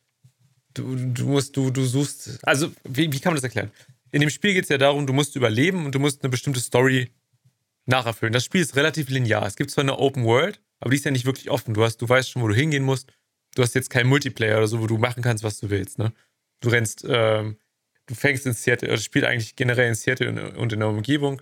du, 0.75 0.97
du 0.97 1.27
musst, 1.27 1.57
du, 1.57 1.71
du 1.71 1.85
suchst. 1.85 2.39
Also, 2.43 2.73
wie, 2.85 3.13
wie 3.13 3.21
kann 3.21 3.33
man 3.33 3.37
das 3.37 3.45
erklären? 3.45 3.71
In 4.13 4.21
dem 4.21 4.31
Spiel 4.31 4.53
geht 4.53 4.65
es 4.65 4.69
ja 4.69 4.79
darum, 4.79 5.07
du 5.07 5.13
musst 5.13 5.37
überleben 5.37 5.87
und 5.87 5.95
du 5.95 5.99
musst 5.99 6.23
eine 6.23 6.31
bestimmte 6.31 6.61
Story 6.61 7.11
nacherfüllen. 7.87 8.33
Das 8.33 8.45
Spiel 8.45 8.61
ist 8.61 8.77
relativ 8.77 9.09
linear. 9.09 9.45
Es 9.47 9.57
gibt 9.57 9.71
zwar 9.71 9.83
eine 9.83 9.99
Open 9.99 10.25
World, 10.25 10.61
aber 10.81 10.91
die 10.91 10.97
ist 10.97 11.05
ja 11.05 11.11
nicht 11.11 11.25
wirklich 11.25 11.51
offen. 11.51 11.75
Du, 11.75 11.83
hast, 11.83 11.97
du 11.97 12.09
weißt 12.09 12.31
schon, 12.31 12.43
wo 12.43 12.49
du 12.49 12.55
hingehen 12.55 12.85
musst. 12.85 13.11
Du 13.55 13.63
hast 13.63 13.75
jetzt 13.75 13.91
keinen 13.91 14.09
Multiplayer 14.09 14.59
oder 14.59 14.69
so, 14.69 14.81
wo 14.81 14.87
du 14.87 14.99
machen 14.99 15.23
kannst, 15.23 15.43
was 15.43 15.59
du 15.59 15.71
willst. 15.71 15.99
Ne? 15.99 16.13
Du 16.61 16.69
rennst, 16.69 17.05
ähm, 17.09 17.57
du 18.07 18.15
fängst 18.15 18.47
in 18.47 18.53
Seattle, 18.53 18.89
oder 18.89 18.99
spielst 18.99 19.27
eigentlich 19.27 19.57
generell 19.57 19.89
in 19.89 19.95
Seattle 19.95 20.53
und 20.57 20.73
in 20.73 20.79
der 20.79 20.89
Umgebung. 20.89 21.41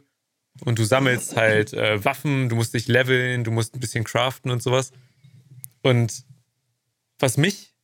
Und 0.65 0.79
du 0.79 0.85
sammelst 0.85 1.37
halt 1.37 1.73
äh, 1.73 2.05
Waffen, 2.05 2.49
du 2.49 2.57
musst 2.57 2.75
dich 2.75 2.87
leveln, 2.87 3.45
du 3.45 3.51
musst 3.51 3.75
ein 3.75 3.81
bisschen 3.81 4.05
craften 4.05 4.51
und 4.51 4.63
sowas. 4.63 4.93
Und 5.83 6.25
was 7.19 7.37
mich. 7.37 7.75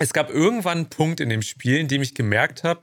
Es 0.00 0.12
gab 0.12 0.30
irgendwann 0.30 0.78
einen 0.78 0.90
Punkt 0.90 1.20
in 1.20 1.28
dem 1.28 1.42
Spiel, 1.42 1.76
in 1.76 1.88
dem 1.88 2.02
ich 2.02 2.14
gemerkt 2.14 2.62
habe, 2.62 2.82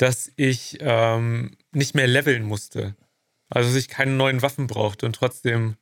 dass 0.00 0.32
ich 0.36 0.78
ähm, 0.80 1.58
nicht 1.72 1.94
mehr 1.94 2.06
leveln 2.06 2.42
musste. 2.44 2.96
Also, 3.50 3.68
dass 3.68 3.76
ich 3.76 3.88
keine 3.88 4.12
neuen 4.12 4.40
Waffen 4.40 4.66
brauchte 4.66 5.04
und 5.04 5.14
trotzdem 5.14 5.76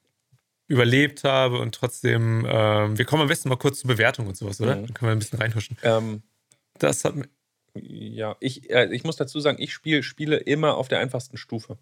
überlebt 0.66 1.22
habe 1.22 1.60
und 1.60 1.72
trotzdem. 1.72 2.44
Ähm, 2.48 2.98
wir 2.98 3.04
kommen 3.04 3.22
am 3.22 3.28
besten 3.28 3.48
mal 3.48 3.56
kurz 3.56 3.78
zur 3.78 3.88
Bewertung 3.88 4.26
und 4.26 4.36
sowas, 4.36 4.60
oder? 4.60 4.74
Mhm. 4.74 4.86
Dann 4.86 4.94
können 4.94 5.08
wir 5.08 5.12
ein 5.12 5.20
bisschen 5.20 5.38
reinhuschen. 5.38 5.76
Ähm, 5.84 6.22
das 6.78 7.04
hat. 7.04 7.14
Ja, 7.74 8.36
ich, 8.40 8.68
äh, 8.70 8.92
ich 8.92 9.04
muss 9.04 9.14
dazu 9.14 9.38
sagen, 9.38 9.62
ich 9.62 9.72
spiel, 9.72 10.02
spiele 10.02 10.36
immer 10.38 10.78
auf 10.78 10.88
der 10.88 10.98
einfachsten 10.98 11.36
Stufe. 11.36 11.78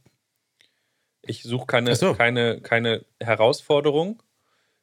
Ich 1.22 1.42
suche 1.42 1.66
keine, 1.66 1.96
so. 1.96 2.12
keine, 2.12 2.60
keine 2.60 3.06
Herausforderung. 3.18 4.22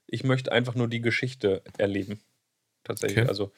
Ich 0.08 0.24
möchte 0.24 0.51
einfach 0.51 0.74
nur 0.74 0.88
die 0.88 1.01
Geschichte 1.01 1.62
erleben. 1.78 2.20
Tatsächlich. 2.84 3.20
Okay. 3.20 3.30
Also 3.30 3.51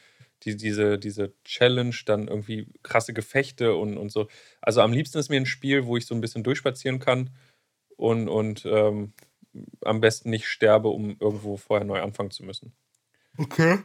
die, 0.45 0.55
diese, 0.55 0.97
diese 0.99 1.33
Challenge, 1.43 1.95
dann 2.05 2.27
irgendwie 2.27 2.67
krasse 2.83 3.13
Gefechte 3.13 3.75
und, 3.75 3.97
und 3.97 4.11
so. 4.11 4.27
Also 4.61 4.81
am 4.81 4.93
liebsten 4.93 5.17
ist 5.17 5.29
mir 5.29 5.37
ein 5.37 5.45
Spiel, 5.45 5.85
wo 5.85 5.97
ich 5.97 6.05
so 6.05 6.15
ein 6.15 6.21
bisschen 6.21 6.43
durchspazieren 6.43 6.99
kann 6.99 7.31
und, 7.97 8.29
und 8.29 8.65
ähm, 8.65 9.13
am 9.81 10.01
besten 10.01 10.29
nicht 10.29 10.47
sterbe, 10.47 10.89
um 10.89 11.17
irgendwo 11.19 11.57
vorher 11.57 11.85
neu 11.85 12.01
anfangen 12.01 12.31
zu 12.31 12.43
müssen. 12.43 12.73
Okay. 13.37 13.79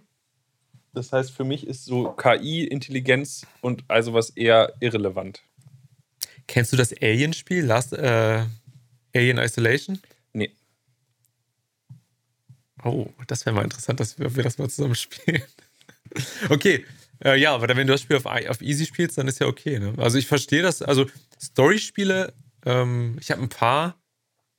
Das 0.92 1.12
heißt, 1.12 1.30
für 1.30 1.44
mich 1.44 1.66
ist 1.66 1.84
so 1.84 2.12
KI, 2.12 2.64
Intelligenz 2.64 3.46
und 3.60 3.84
also 3.88 4.12
was 4.12 4.30
eher 4.30 4.74
irrelevant. 4.80 5.42
Kennst 6.48 6.72
du 6.72 6.76
das 6.76 6.92
Alien-Spiel, 7.00 7.64
Last, 7.64 7.92
äh, 7.92 8.44
Alien 9.14 9.38
Isolation? 9.38 10.00
Nee. 10.32 10.52
Oh, 12.82 13.06
das 13.28 13.46
wäre 13.46 13.54
mal 13.54 13.62
interessant, 13.62 14.00
dass 14.00 14.18
wir, 14.18 14.34
wir 14.34 14.42
das 14.42 14.58
mal 14.58 14.68
zusammen 14.68 14.96
spielen. 14.96 15.42
Okay, 16.48 16.84
äh, 17.24 17.38
ja, 17.38 17.54
aber 17.54 17.68
wenn 17.68 17.86
du 17.86 17.92
das 17.92 18.02
Spiel 18.02 18.16
auf, 18.16 18.26
auf 18.26 18.62
Easy 18.62 18.86
spielst, 18.86 19.18
dann 19.18 19.28
ist 19.28 19.40
ja 19.40 19.46
okay. 19.46 19.78
Ne? 19.78 19.94
Also 19.98 20.18
ich 20.18 20.26
verstehe 20.26 20.62
das. 20.62 20.82
Also 20.82 21.06
Story-Spiele, 21.40 22.32
ähm, 22.64 23.16
ich 23.20 23.30
habe 23.30 23.42
ein 23.42 23.48
paar 23.48 24.00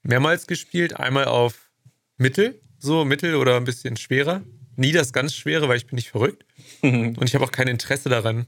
mehrmals 0.04 0.48
gespielt. 0.48 0.96
Einmal 0.96 1.26
auf 1.26 1.72
Mittel, 2.18 2.62
so 2.78 3.04
Mittel 3.06 3.36
oder 3.36 3.58
ein 3.58 3.64
bisschen 3.64 3.98
schwerer. 3.98 4.44
Nie 4.76 4.92
das 4.92 5.14
ganz 5.14 5.36
Schwere, 5.36 5.68
weil 5.68 5.78
ich 5.78 5.88
bin 5.88 5.96
nicht 5.96 6.12
verrückt. 6.12 6.46
Und 6.82 7.24
ich 7.24 7.36
habe 7.36 7.44
auch 7.44 7.52
kein 7.52 7.68
Interesse 7.68 8.10
daran, 8.10 8.46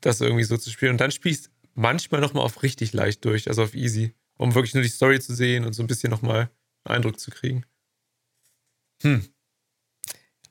das 0.00 0.20
irgendwie 0.20 0.44
so 0.44 0.56
zu 0.56 0.70
spielen. 0.70 0.92
Und 0.92 1.00
dann 1.00 1.10
spielst 1.10 1.50
manchmal 1.74 2.20
nochmal 2.20 2.44
auf 2.44 2.62
richtig 2.62 2.92
leicht 2.92 3.24
durch, 3.24 3.48
also 3.48 3.62
auf 3.62 3.74
Easy, 3.74 4.14
um 4.36 4.54
wirklich 4.54 4.74
nur 4.74 4.82
die 4.82 4.88
Story 4.88 5.20
zu 5.20 5.34
sehen 5.34 5.64
und 5.64 5.74
so 5.74 5.82
ein 5.82 5.86
bisschen 5.86 6.10
nochmal 6.10 6.50
einen 6.84 6.96
Eindruck 6.96 7.20
zu 7.20 7.30
kriegen. 7.30 7.64
Hm. 9.02 9.26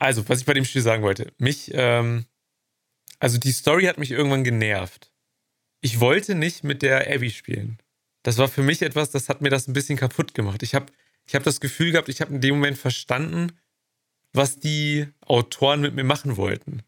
Also, 0.02 0.28
was 0.28 0.40
ich 0.40 0.46
bei 0.48 0.56
dem 0.56 0.66
Spiel 0.66 0.82
sagen 0.82 1.04
wollte. 1.04 1.32
Mich, 1.38 1.70
ähm, 1.76 2.26
also 3.20 3.38
die 3.38 3.52
Story 3.52 3.84
hat 3.84 4.00
mich 4.00 4.10
irgendwann 4.10 4.44
genervt. 4.44 5.12
Ich 5.80 6.00
wollte 6.00 6.34
nicht 6.34 6.64
mit 6.64 6.82
der 6.82 7.14
Abby 7.14 7.30
spielen. 7.30 7.78
Das 8.24 8.40
war 8.40 8.48
für 8.48 8.64
mich 8.64 8.82
etwas, 8.82 9.12
das 9.12 9.30
hat 9.30 9.42
mir 9.42 9.52
das 9.52 9.68
ein 9.68 9.74
bisschen 9.74 10.00
kaputt 10.00 10.34
gemacht. 10.34 10.64
Ich 10.64 10.74
habe 10.74 10.88
ich 11.28 11.36
hab 11.36 11.44
das 11.44 11.62
Gefühl 11.62 11.92
gehabt, 11.92 12.10
ich 12.10 12.20
habe 12.20 12.34
in 12.34 12.42
dem 12.42 12.56
Moment 12.56 12.80
verstanden, 12.80 13.52
was 14.34 14.58
die 14.58 15.06
Autoren 15.28 15.82
mit 15.82 15.94
mir 15.94 16.04
machen 16.04 16.36
wollten. 16.36 16.82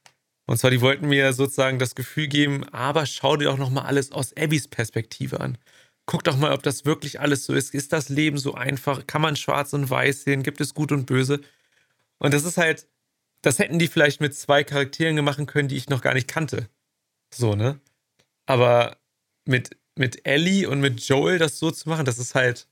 Und 0.47 0.57
zwar, 0.57 0.72
die 0.72 0.82
wollten 0.82 1.07
mir 1.07 1.34
sozusagen 1.34 1.78
das 1.78 1.93
Gefühl 1.93 2.28
geben, 2.28 2.64
aber 2.70 3.05
schau 3.05 3.38
dir 3.38 3.45
doch 3.45 3.59
nochmal 3.59 3.86
alles 3.86 4.11
aus 4.11 4.36
Abbys 4.36 4.68
Perspektive 4.68 5.39
an. 5.39 5.59
Guck 6.07 6.24
doch 6.24 6.36
mal, 6.36 6.51
ob 6.51 6.64
das 6.64 6.84
wirklich 6.86 7.20
alles 7.20 7.45
so 7.45 7.53
ist. 7.53 7.76
Ist 7.76 7.93
das 7.93 8.09
Leben 8.09 8.39
so 8.39 8.55
einfach? 8.55 9.05
Kann 9.05 9.22
man 9.22 9.36
schwarz 9.36 9.72
und 9.74 9.88
weiß 9.88 10.24
sehen? 10.24 10.41
Gibt 10.41 10.61
es 10.61 10.74
gut 10.74 10.91
und 10.91 11.05
böse? 11.05 11.41
Und 12.18 12.34
das 12.34 12.43
ist 12.43 12.57
halt, 12.57 12.88
das 13.44 13.60
hätten 13.60 13.78
die 13.78 13.88
vielleicht 13.88 14.22
mit 14.22 14.36
zwei 14.36 14.64
Charakteren 14.64 15.24
machen 15.24 15.46
können, 15.46 15.68
die 15.68 15.78
ich 15.78 15.89
noch 15.89 16.02
gar 16.02 16.16
nicht 16.16 16.28
kannte. 16.28 16.68
So, 17.32 17.56
ne? 17.56 17.80
Aber 18.48 18.98
mit, 19.46 19.78
mit 19.96 20.26
Ellie 20.26 20.68
und 20.68 20.82
mit 20.82 21.02
Joel 21.02 21.38
das 21.38 21.60
so 21.60 21.70
zu 21.70 21.88
machen, 21.88 22.06
das 22.06 22.18
ist 22.18 22.34
halt. 22.34 22.68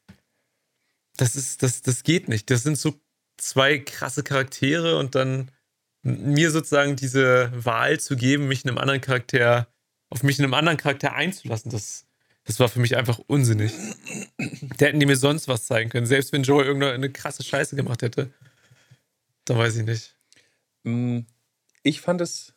Das 1.17 1.35
ist, 1.35 1.61
das, 1.61 1.83
das 1.83 2.03
geht 2.03 2.29
nicht. 2.29 2.49
Das 2.49 2.63
sind 2.63 2.77
so 2.77 2.99
zwei 3.37 3.77
krasse 3.77 4.23
Charaktere 4.23 4.97
und 4.97 5.13
dann 5.13 5.51
mir 6.01 6.49
sozusagen 6.49 6.95
diese 6.95 7.51
Wahl 7.53 7.99
zu 7.99 8.15
geben, 8.15 8.47
mich 8.47 8.65
einem 8.65 8.79
anderen 8.79 9.01
Charakter 9.01 9.67
auf 10.11 10.23
mich 10.23 10.37
in 10.37 10.45
einem 10.45 10.53
anderen 10.53 10.77
Charakter 10.77 11.13
einzulassen, 11.13 11.71
das, 11.71 12.05
das 12.43 12.59
war 12.59 12.69
für 12.69 12.79
mich 12.79 12.97
einfach 12.97 13.19
unsinnig. 13.27 13.73
Da 14.77 14.87
hätten 14.87 14.99
die 14.99 15.05
mir 15.05 15.15
sonst 15.15 15.47
was 15.47 15.65
zeigen 15.65 15.89
können. 15.89 16.05
Selbst 16.05 16.33
wenn 16.33 16.43
Joel 16.43 16.65
irgendeine 16.65 17.09
krasse 17.09 17.43
Scheiße 17.43 17.75
gemacht 17.75 18.01
hätte. 18.01 18.29
Da 19.45 19.57
weiß 19.57 19.77
ich 19.77 19.85
nicht. 19.85 20.15
Mm, 20.83 21.19
ich 21.83 22.01
fand 22.01 22.21
es, 22.21 22.53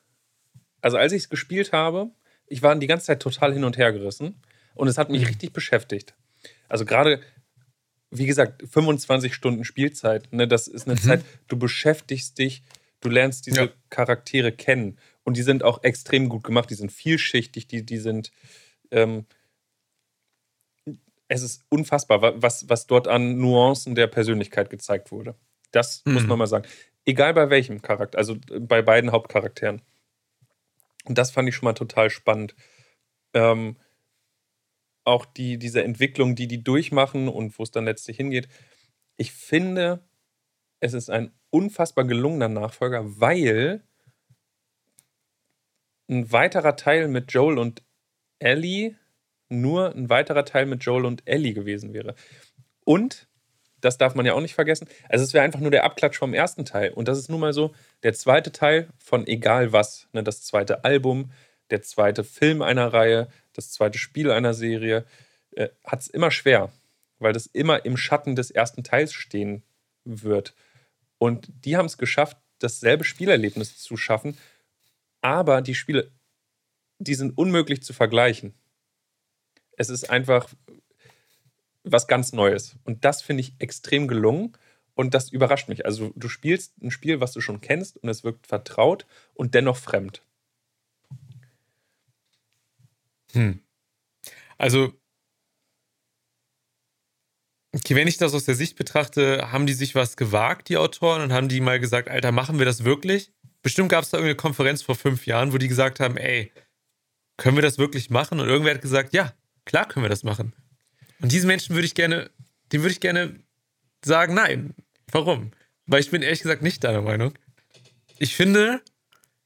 also 0.80 0.96
als 0.96 1.12
ich 1.12 1.24
es 1.24 1.28
gespielt 1.28 1.72
habe, 1.72 2.10
ich 2.46 2.62
war 2.62 2.76
die 2.76 2.86
ganze 2.86 3.06
Zeit 3.06 3.20
total 3.20 3.52
hin 3.52 3.64
und 3.64 3.78
her 3.78 3.92
gerissen 3.92 4.40
und 4.74 4.88
es 4.88 4.98
hat 4.98 5.10
mich 5.10 5.22
mhm. 5.22 5.28
richtig 5.28 5.52
beschäftigt. 5.52 6.14
Also 6.68 6.84
gerade, 6.84 7.20
wie 8.10 8.26
gesagt, 8.26 8.62
25 8.68 9.34
Stunden 9.34 9.64
Spielzeit, 9.64 10.32
ne, 10.32 10.46
das 10.46 10.68
ist 10.68 10.86
eine 10.86 10.96
mhm. 10.96 11.02
Zeit, 11.02 11.24
du 11.48 11.58
beschäftigst 11.58 12.38
dich, 12.38 12.62
du 13.00 13.08
lernst 13.08 13.46
diese 13.46 13.60
ja. 13.60 13.68
Charaktere 13.90 14.52
kennen 14.52 14.98
und 15.24 15.36
die 15.36 15.42
sind 15.42 15.62
auch 15.62 15.82
extrem 15.82 16.28
gut 16.28 16.44
gemacht, 16.44 16.70
die 16.70 16.74
sind 16.74 16.92
vielschichtig, 16.92 17.66
die, 17.66 17.84
die 17.84 17.98
sind, 17.98 18.30
ähm, 18.90 19.26
es 21.28 21.42
ist 21.42 21.64
unfassbar, 21.70 22.42
was, 22.42 22.68
was 22.68 22.86
dort 22.86 23.08
an 23.08 23.38
Nuancen 23.38 23.94
der 23.94 24.06
Persönlichkeit 24.06 24.70
gezeigt 24.70 25.10
wurde. 25.10 25.34
Das 25.70 26.02
mhm. 26.04 26.14
muss 26.14 26.26
man 26.26 26.38
mal 26.38 26.46
sagen. 26.46 26.66
Egal 27.06 27.34
bei 27.34 27.50
welchem 27.50 27.82
Charakter, 27.82 28.18
also 28.18 28.36
bei 28.60 28.82
beiden 28.82 29.12
Hauptcharakteren. 29.12 29.82
Und 31.04 31.18
das 31.18 31.30
fand 31.30 31.48
ich 31.48 31.54
schon 31.54 31.66
mal 31.66 31.74
total 31.74 32.10
spannend. 32.10 32.54
Ähm, 33.34 33.76
auch 35.04 35.26
die, 35.26 35.58
diese 35.58 35.84
Entwicklung, 35.84 36.34
die 36.34 36.48
die 36.48 36.64
durchmachen 36.64 37.28
und 37.28 37.58
wo 37.58 37.62
es 37.62 37.70
dann 37.70 37.84
letztlich 37.84 38.16
hingeht. 38.16 38.48
Ich 39.16 39.32
finde, 39.32 40.02
es 40.80 40.94
ist 40.94 41.10
ein 41.10 41.32
unfassbar 41.50 42.04
gelungener 42.04 42.48
Nachfolger, 42.48 43.20
weil 43.20 43.84
ein 46.08 46.32
weiterer 46.32 46.76
Teil 46.76 47.08
mit 47.08 47.32
Joel 47.32 47.58
und 47.58 47.82
Ellie 48.38 48.96
nur 49.48 49.94
ein 49.94 50.08
weiterer 50.08 50.44
Teil 50.44 50.66
mit 50.66 50.84
Joel 50.84 51.04
und 51.04 51.22
Ellie 51.26 51.54
gewesen 51.54 51.92
wäre. 51.92 52.14
Und 52.84 53.28
das 53.84 53.98
darf 53.98 54.14
man 54.14 54.24
ja 54.24 54.32
auch 54.32 54.40
nicht 54.40 54.54
vergessen. 54.54 54.88
Also 55.08 55.24
es 55.24 55.34
wäre 55.34 55.44
einfach 55.44 55.60
nur 55.60 55.70
der 55.70 55.84
Abklatsch 55.84 56.18
vom 56.18 56.34
ersten 56.34 56.64
Teil. 56.64 56.90
Und 56.92 57.08
das 57.08 57.18
ist 57.18 57.28
nun 57.28 57.40
mal 57.40 57.52
so 57.52 57.74
der 58.02 58.14
zweite 58.14 58.50
Teil 58.50 58.88
von 58.98 59.26
egal 59.26 59.72
was. 59.72 60.08
Ne? 60.12 60.22
Das 60.22 60.42
zweite 60.42 60.84
Album, 60.84 61.30
der 61.70 61.82
zweite 61.82 62.24
Film 62.24 62.62
einer 62.62 62.92
Reihe, 62.92 63.28
das 63.52 63.70
zweite 63.70 63.98
Spiel 63.98 64.30
einer 64.30 64.54
Serie. 64.54 65.04
Äh, 65.52 65.68
Hat 65.84 66.00
es 66.00 66.08
immer 66.08 66.30
schwer, 66.30 66.72
weil 67.18 67.32
das 67.32 67.46
immer 67.46 67.84
im 67.84 67.96
Schatten 67.96 68.36
des 68.36 68.50
ersten 68.50 68.84
Teils 68.84 69.12
stehen 69.12 69.62
wird. 70.04 70.54
Und 71.18 71.48
die 71.64 71.76
haben 71.76 71.86
es 71.86 71.98
geschafft, 71.98 72.38
dasselbe 72.58 73.04
Spielerlebnis 73.04 73.78
zu 73.78 73.96
schaffen. 73.96 74.38
Aber 75.20 75.62
die 75.62 75.74
Spiele, 75.74 76.10
die 76.98 77.14
sind 77.14 77.36
unmöglich 77.36 77.82
zu 77.82 77.92
vergleichen. 77.92 78.54
Es 79.76 79.90
ist 79.90 80.08
einfach 80.10 80.48
was 81.84 82.06
ganz 82.06 82.32
Neues. 82.32 82.76
Und 82.84 83.04
das 83.04 83.22
finde 83.22 83.42
ich 83.42 83.54
extrem 83.58 84.08
gelungen. 84.08 84.56
Und 84.94 85.12
das 85.12 85.30
überrascht 85.30 85.68
mich. 85.68 85.86
Also 85.86 86.12
du 86.14 86.28
spielst 86.28 86.72
ein 86.80 86.90
Spiel, 86.90 87.20
was 87.20 87.32
du 87.32 87.40
schon 87.40 87.60
kennst 87.60 87.96
und 87.96 88.08
es 88.08 88.24
wirkt 88.24 88.46
vertraut 88.46 89.06
und 89.34 89.54
dennoch 89.54 89.76
fremd. 89.76 90.22
Hm. 93.32 93.60
Also, 94.56 94.92
okay, 97.74 97.96
wenn 97.96 98.06
ich 98.06 98.18
das 98.18 98.34
aus 98.34 98.44
der 98.44 98.54
Sicht 98.54 98.76
betrachte, 98.76 99.50
haben 99.50 99.66
die 99.66 99.72
sich 99.72 99.94
was 99.96 100.16
gewagt, 100.16 100.68
die 100.68 100.76
Autoren, 100.76 101.22
und 101.22 101.32
haben 101.32 101.48
die 101.48 101.60
mal 101.60 101.80
gesagt, 101.80 102.08
Alter, 102.08 102.30
machen 102.30 102.58
wir 102.58 102.64
das 102.64 102.84
wirklich? 102.84 103.32
Bestimmt 103.62 103.88
gab 103.88 104.04
es 104.04 104.10
da 104.10 104.18
irgendeine 104.18 104.36
Konferenz 104.36 104.82
vor 104.82 104.94
fünf 104.94 105.26
Jahren, 105.26 105.52
wo 105.52 105.58
die 105.58 105.68
gesagt 105.68 105.98
haben, 105.98 106.16
ey, 106.16 106.52
können 107.36 107.56
wir 107.56 107.62
das 107.62 107.78
wirklich 107.78 108.10
machen? 108.10 108.38
Und 108.38 108.46
irgendwer 108.46 108.74
hat 108.74 108.82
gesagt, 108.82 109.12
ja, 109.12 109.34
klar 109.64 109.88
können 109.88 110.04
wir 110.04 110.10
das 110.10 110.22
machen. 110.22 110.54
Und 111.24 111.32
diesen 111.32 111.46
Menschen 111.46 111.74
würde 111.74 111.86
ich 111.86 111.94
gerne, 111.94 112.30
dem 112.70 112.82
würde 112.82 112.92
ich 112.92 113.00
gerne 113.00 113.40
sagen, 114.04 114.34
nein. 114.34 114.74
Warum? 115.10 115.52
Weil 115.86 116.00
ich 116.00 116.10
bin 116.10 116.20
ehrlich 116.20 116.42
gesagt 116.42 116.60
nicht 116.60 116.84
deiner 116.84 117.00
Meinung. 117.00 117.32
Ich 118.18 118.36
finde, 118.36 118.82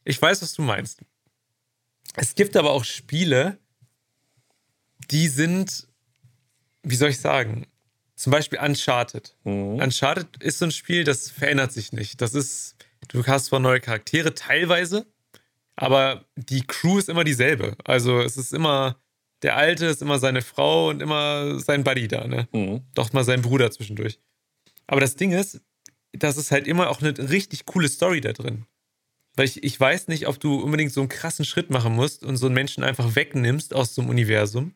ich 0.03 0.21
weiß, 0.21 0.43
was 0.43 0.55
du 0.55 0.63
meinst. 0.63 1.03
Es 2.17 2.35
gibt 2.35 2.57
aber 2.57 2.73
auch 2.73 2.83
Spiele, 2.83 3.59
die 5.13 5.29
sind, 5.29 5.87
wie 6.83 6.97
soll 6.97 7.11
ich 7.11 7.21
sagen, 7.21 7.69
zum 8.17 8.33
Beispiel 8.33 8.59
Uncharted. 8.59 9.37
Mhm. 9.45 9.77
Uncharted 9.77 10.43
ist 10.43 10.59
so 10.59 10.65
ein 10.65 10.73
Spiel, 10.73 11.05
das 11.05 11.31
verändert 11.31 11.71
sich 11.71 11.93
nicht. 11.93 12.21
Das 12.21 12.35
ist, 12.35 12.75
du 13.07 13.25
hast 13.25 13.45
zwar 13.45 13.61
neue 13.61 13.81
Charaktere, 13.81 14.35
teilweise, 14.35 15.07
aber 15.77 16.25
die 16.35 16.67
Crew 16.67 16.99
ist 16.99 17.09
immer 17.09 17.23
dieselbe. 17.23 17.77
Also 17.85 18.21
es 18.21 18.37
ist 18.37 18.53
immer 18.53 19.01
der 19.43 19.57
Alte 19.57 19.87
ist 19.87 20.03
immer 20.03 20.19
seine 20.19 20.43
Frau 20.43 20.89
und 20.89 21.01
immer 21.01 21.61
sein 21.61 21.85
Buddy 21.85 22.09
da, 22.09 22.27
ne? 22.27 22.49
Mhm. 22.53 22.83
Doch 22.95 23.13
mal 23.13 23.25
sein 23.25 23.43
Bruder 23.43 23.71
zwischendurch. 23.71 24.19
Aber 24.87 25.01
das 25.01 25.17
Ding 25.17 25.33
ist, 25.33 25.61
das 26.13 26.37
ist 26.37 26.51
halt 26.51 26.67
immer 26.67 26.91
auch 26.91 27.01
eine 27.01 27.17
richtig 27.31 27.67
coole 27.67 27.89
Story 27.89 28.21
da 28.21 28.33
drin. 28.33 28.67
Weil 29.37 29.47
ich, 29.47 29.63
ich 29.63 29.79
weiß 29.79 30.09
nicht, 30.09 30.27
ob 30.27 30.41
du 30.41 30.61
unbedingt 30.61 30.93
so 30.93 31.01
einen 31.01 31.09
krassen 31.09 31.45
Schritt 31.45 31.71
machen 31.71 31.95
musst 31.95 32.25
und 32.25 32.37
so 32.37 32.47
einen 32.47 32.55
Menschen 32.55 32.83
einfach 32.83 33.15
wegnimmst 33.15 33.75
aus 33.75 33.95
so 33.95 34.03
einem 34.03 34.11
Universum. 34.11 34.75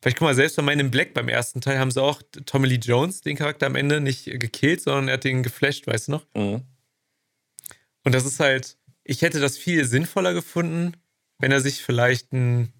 Vielleicht 0.00 0.16
guck 0.16 0.26
mal, 0.26 0.34
selbst 0.34 0.56
bei 0.56 0.62
meinem 0.62 0.90
Black 0.90 1.12
beim 1.12 1.28
ersten 1.28 1.60
Teil 1.60 1.78
haben 1.78 1.90
sie 1.90 2.02
auch 2.02 2.22
Tommy 2.46 2.68
Lee 2.68 2.76
Jones, 2.76 3.20
den 3.20 3.36
Charakter 3.36 3.66
am 3.66 3.74
Ende, 3.76 4.00
nicht 4.00 4.24
gekillt, 4.24 4.80
sondern 4.80 5.08
er 5.08 5.14
hat 5.14 5.24
den 5.24 5.42
geflasht, 5.42 5.86
weißt 5.86 6.08
du 6.08 6.12
noch? 6.12 6.26
Mhm. 6.34 6.62
Und 8.04 8.14
das 8.14 8.24
ist 8.24 8.40
halt, 8.40 8.78
ich 9.04 9.20
hätte 9.20 9.40
das 9.40 9.58
viel 9.58 9.84
sinnvoller 9.84 10.32
gefunden, 10.32 10.96
wenn 11.38 11.52
er 11.52 11.60
sich 11.60 11.82
vielleicht 11.82 12.32
ein 12.32 12.72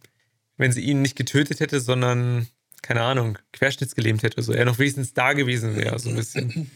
wenn 0.60 0.72
sie 0.72 0.82
ihn 0.82 1.00
nicht 1.00 1.16
getötet 1.16 1.60
hätte, 1.60 1.80
sondern, 1.80 2.46
keine 2.82 3.02
Ahnung, 3.02 3.38
querschnittsgelähmt 3.52 4.22
hätte. 4.22 4.42
So 4.42 4.52
er 4.52 4.66
noch 4.66 4.78
wenigstens 4.78 5.14
da 5.14 5.32
gewesen 5.32 5.74
wäre, 5.74 5.98
so 5.98 6.10
ein 6.10 6.16
bisschen. 6.16 6.70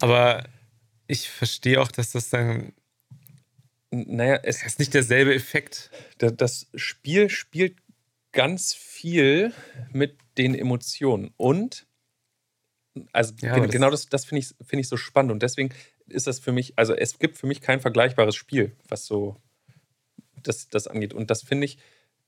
Aber 0.00 0.44
ich 1.06 1.28
verstehe 1.28 1.80
auch, 1.80 1.92
dass 1.92 2.12
das 2.12 2.30
dann. 2.30 2.72
Naja, 3.90 4.40
es 4.42 4.64
ist 4.64 4.78
nicht 4.78 4.94
derselbe 4.94 5.34
Effekt. 5.34 5.90
Das 6.18 6.66
Spiel 6.74 7.30
spielt 7.30 7.76
ganz 8.32 8.74
viel 8.74 9.52
mit 9.92 10.18
den 10.38 10.54
Emotionen. 10.54 11.30
Und, 11.36 11.86
also 13.12 13.34
ja, 13.40 13.58
genau, 13.66 13.90
das, 13.90 14.02
das, 14.02 14.10
das 14.10 14.24
finde 14.24 14.40
ich, 14.40 14.66
find 14.66 14.80
ich 14.80 14.88
so 14.88 14.96
spannend. 14.96 15.32
Und 15.32 15.42
deswegen 15.42 15.72
ist 16.08 16.26
das 16.26 16.40
für 16.40 16.52
mich, 16.52 16.72
also 16.76 16.94
es 16.94 17.18
gibt 17.18 17.36
für 17.36 17.46
mich 17.46 17.60
kein 17.60 17.80
vergleichbares 17.80 18.34
Spiel, 18.34 18.76
was 18.88 19.06
so 19.06 19.36
das, 20.42 20.68
das 20.68 20.86
angeht. 20.88 21.14
Und 21.14 21.30
das 21.30 21.42
finde 21.42 21.66
ich, 21.66 21.78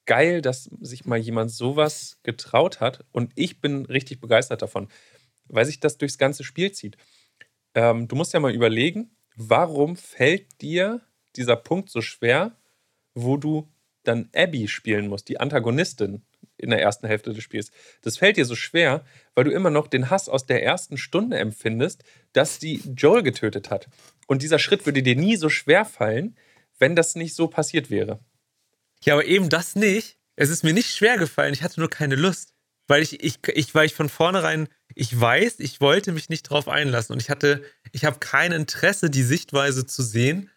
geil, 0.08 0.42
dass 0.42 0.64
sich 0.80 1.04
mal 1.04 1.18
jemand 1.18 1.52
sowas 1.52 2.18
getraut 2.24 2.80
hat. 2.80 3.04
Und 3.12 3.30
ich 3.36 3.60
bin 3.60 3.84
richtig 3.84 4.20
begeistert 4.20 4.62
davon, 4.62 4.88
weil 5.46 5.66
sich 5.66 5.78
das 5.78 5.98
durchs 5.98 6.18
ganze 6.18 6.42
Spiel 6.42 6.72
zieht. 6.72 6.96
Ähm, 7.74 8.08
du 8.08 8.16
musst 8.16 8.32
ja 8.32 8.40
mal 8.40 8.54
überlegen, 8.54 9.10
warum 9.36 9.94
fällt 9.94 10.60
dir 10.62 11.02
dieser 11.36 11.56
Punkt 11.56 11.90
so 11.90 12.00
schwer, 12.00 12.56
wo 13.14 13.36
du 13.36 13.68
dann 14.02 14.30
Abby 14.34 14.66
spielen 14.66 15.08
musst, 15.08 15.28
die 15.28 15.38
Antagonistin 15.38 16.22
in 16.56 16.70
der 16.70 16.80
ersten 16.80 17.06
Hälfte 17.06 17.32
des 17.32 17.44
Spiels. 17.44 17.70
Das 18.02 18.16
fällt 18.16 18.38
dir 18.38 18.46
so 18.46 18.56
schwer, 18.56 19.04
weil 19.34 19.44
du 19.44 19.50
immer 19.50 19.70
noch 19.70 19.86
den 19.86 20.10
Hass 20.10 20.28
aus 20.28 20.46
der 20.46 20.64
ersten 20.64 20.96
Stunde 20.96 21.38
empfindest, 21.38 22.02
dass 22.32 22.58
sie 22.58 22.80
Joel 22.96 23.22
getötet 23.22 23.70
hat. 23.70 23.88
Und 24.26 24.42
dieser 24.42 24.58
Schritt 24.58 24.86
würde 24.86 25.02
dir 25.02 25.16
nie 25.16 25.36
so 25.36 25.50
schwer 25.50 25.84
fallen, 25.84 26.36
wenn 26.78 26.96
das 26.96 27.14
nicht 27.14 27.34
so 27.34 27.46
passiert 27.46 27.90
wäre. 27.90 28.20
Ja, 29.04 29.14
aber 29.14 29.24
eben 29.24 29.48
das 29.48 29.74
nicht. 29.74 30.18
Es 30.36 30.50
ist 30.50 30.64
mir 30.64 30.72
nicht 30.72 30.94
schwer 30.94 31.18
gefallen, 31.18 31.52
ich 31.52 31.62
hatte 31.62 31.80
nur 31.80 31.90
keine 31.90 32.14
Lust. 32.14 32.54
Weil 32.86 33.02
ich, 33.02 33.22
ich, 33.22 33.38
ich, 33.48 33.74
weil 33.74 33.86
ich 33.86 33.94
von 33.94 34.08
vornherein, 34.08 34.68
ich 34.94 35.18
weiß, 35.18 35.56
ich 35.58 35.80
wollte 35.80 36.12
mich 36.12 36.30
nicht 36.30 36.44
drauf 36.44 36.68
einlassen 36.68 37.12
und 37.12 37.20
ich 37.20 37.28
hatte, 37.28 37.62
ich 37.92 38.06
habe 38.06 38.18
kein 38.18 38.50
Interesse, 38.50 39.10
die 39.10 39.22
Sichtweise 39.22 39.84
zu 39.84 40.02
sehen. 40.02 40.50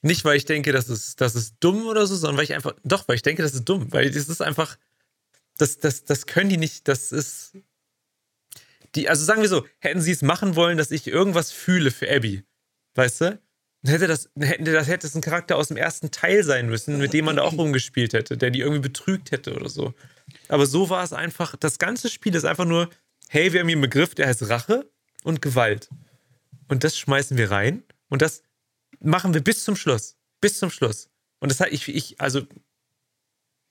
Nicht, 0.00 0.24
weil 0.24 0.36
ich 0.36 0.44
denke, 0.44 0.70
das 0.70 0.88
ist, 0.88 1.20
das 1.20 1.34
ist 1.34 1.56
dumm 1.60 1.86
oder 1.86 2.06
so, 2.06 2.14
sondern 2.14 2.36
weil 2.36 2.44
ich 2.44 2.54
einfach, 2.54 2.74
doch, 2.84 3.08
weil 3.08 3.16
ich 3.16 3.22
denke, 3.22 3.42
das 3.42 3.54
ist 3.54 3.64
dumm. 3.64 3.92
Weil 3.92 4.10
das 4.10 4.28
ist 4.28 4.42
einfach, 4.42 4.78
das, 5.58 5.78
das, 5.78 6.04
das 6.04 6.26
können 6.26 6.50
die 6.50 6.56
nicht, 6.56 6.86
das 6.88 7.10
ist. 7.10 7.56
Die, 8.94 9.08
also 9.08 9.24
sagen 9.24 9.42
wir 9.42 9.48
so, 9.48 9.66
hätten 9.78 10.00
sie 10.00 10.12
es 10.12 10.22
machen 10.22 10.54
wollen, 10.54 10.78
dass 10.78 10.90
ich 10.90 11.06
irgendwas 11.06 11.50
fühle 11.50 11.90
für 11.90 12.10
Abby, 12.14 12.44
weißt 12.94 13.20
du? 13.22 13.42
Hätte 13.90 14.06
das, 14.06 14.30
hätte 14.38 14.72
das, 14.72 14.86
hätte 14.86 15.06
das 15.06 15.14
ein 15.14 15.22
Charakter 15.22 15.56
aus 15.56 15.68
dem 15.68 15.76
ersten 15.76 16.10
Teil 16.10 16.44
sein 16.44 16.68
müssen, 16.68 16.98
mit 16.98 17.12
dem 17.12 17.24
man 17.24 17.36
da 17.36 17.42
auch 17.42 17.52
rumgespielt 17.52 18.12
hätte, 18.12 18.36
der 18.36 18.50
die 18.50 18.60
irgendwie 18.60 18.80
betrügt 18.80 19.32
hätte 19.32 19.54
oder 19.54 19.68
so. 19.68 19.94
Aber 20.48 20.66
so 20.66 20.88
war 20.88 21.02
es 21.02 21.12
einfach, 21.12 21.56
das 21.56 21.78
ganze 21.78 22.08
Spiel 22.08 22.34
ist 22.34 22.44
einfach 22.44 22.64
nur, 22.64 22.90
hey, 23.28 23.52
wir 23.52 23.60
haben 23.60 23.68
hier 23.68 23.76
einen 23.76 23.82
Begriff, 23.82 24.14
der 24.14 24.28
heißt 24.28 24.48
Rache 24.48 24.88
und 25.24 25.42
Gewalt. 25.42 25.88
Und 26.68 26.84
das 26.84 26.96
schmeißen 26.96 27.36
wir 27.36 27.50
rein 27.50 27.82
und 28.08 28.22
das 28.22 28.42
machen 29.00 29.34
wir 29.34 29.42
bis 29.42 29.64
zum 29.64 29.76
Schluss. 29.76 30.16
Bis 30.40 30.58
zum 30.58 30.70
Schluss. 30.70 31.08
Und 31.40 31.50
das 31.50 31.60
hat 31.60 31.72
ich, 31.72 31.88
ich, 31.88 32.20
also, 32.20 32.42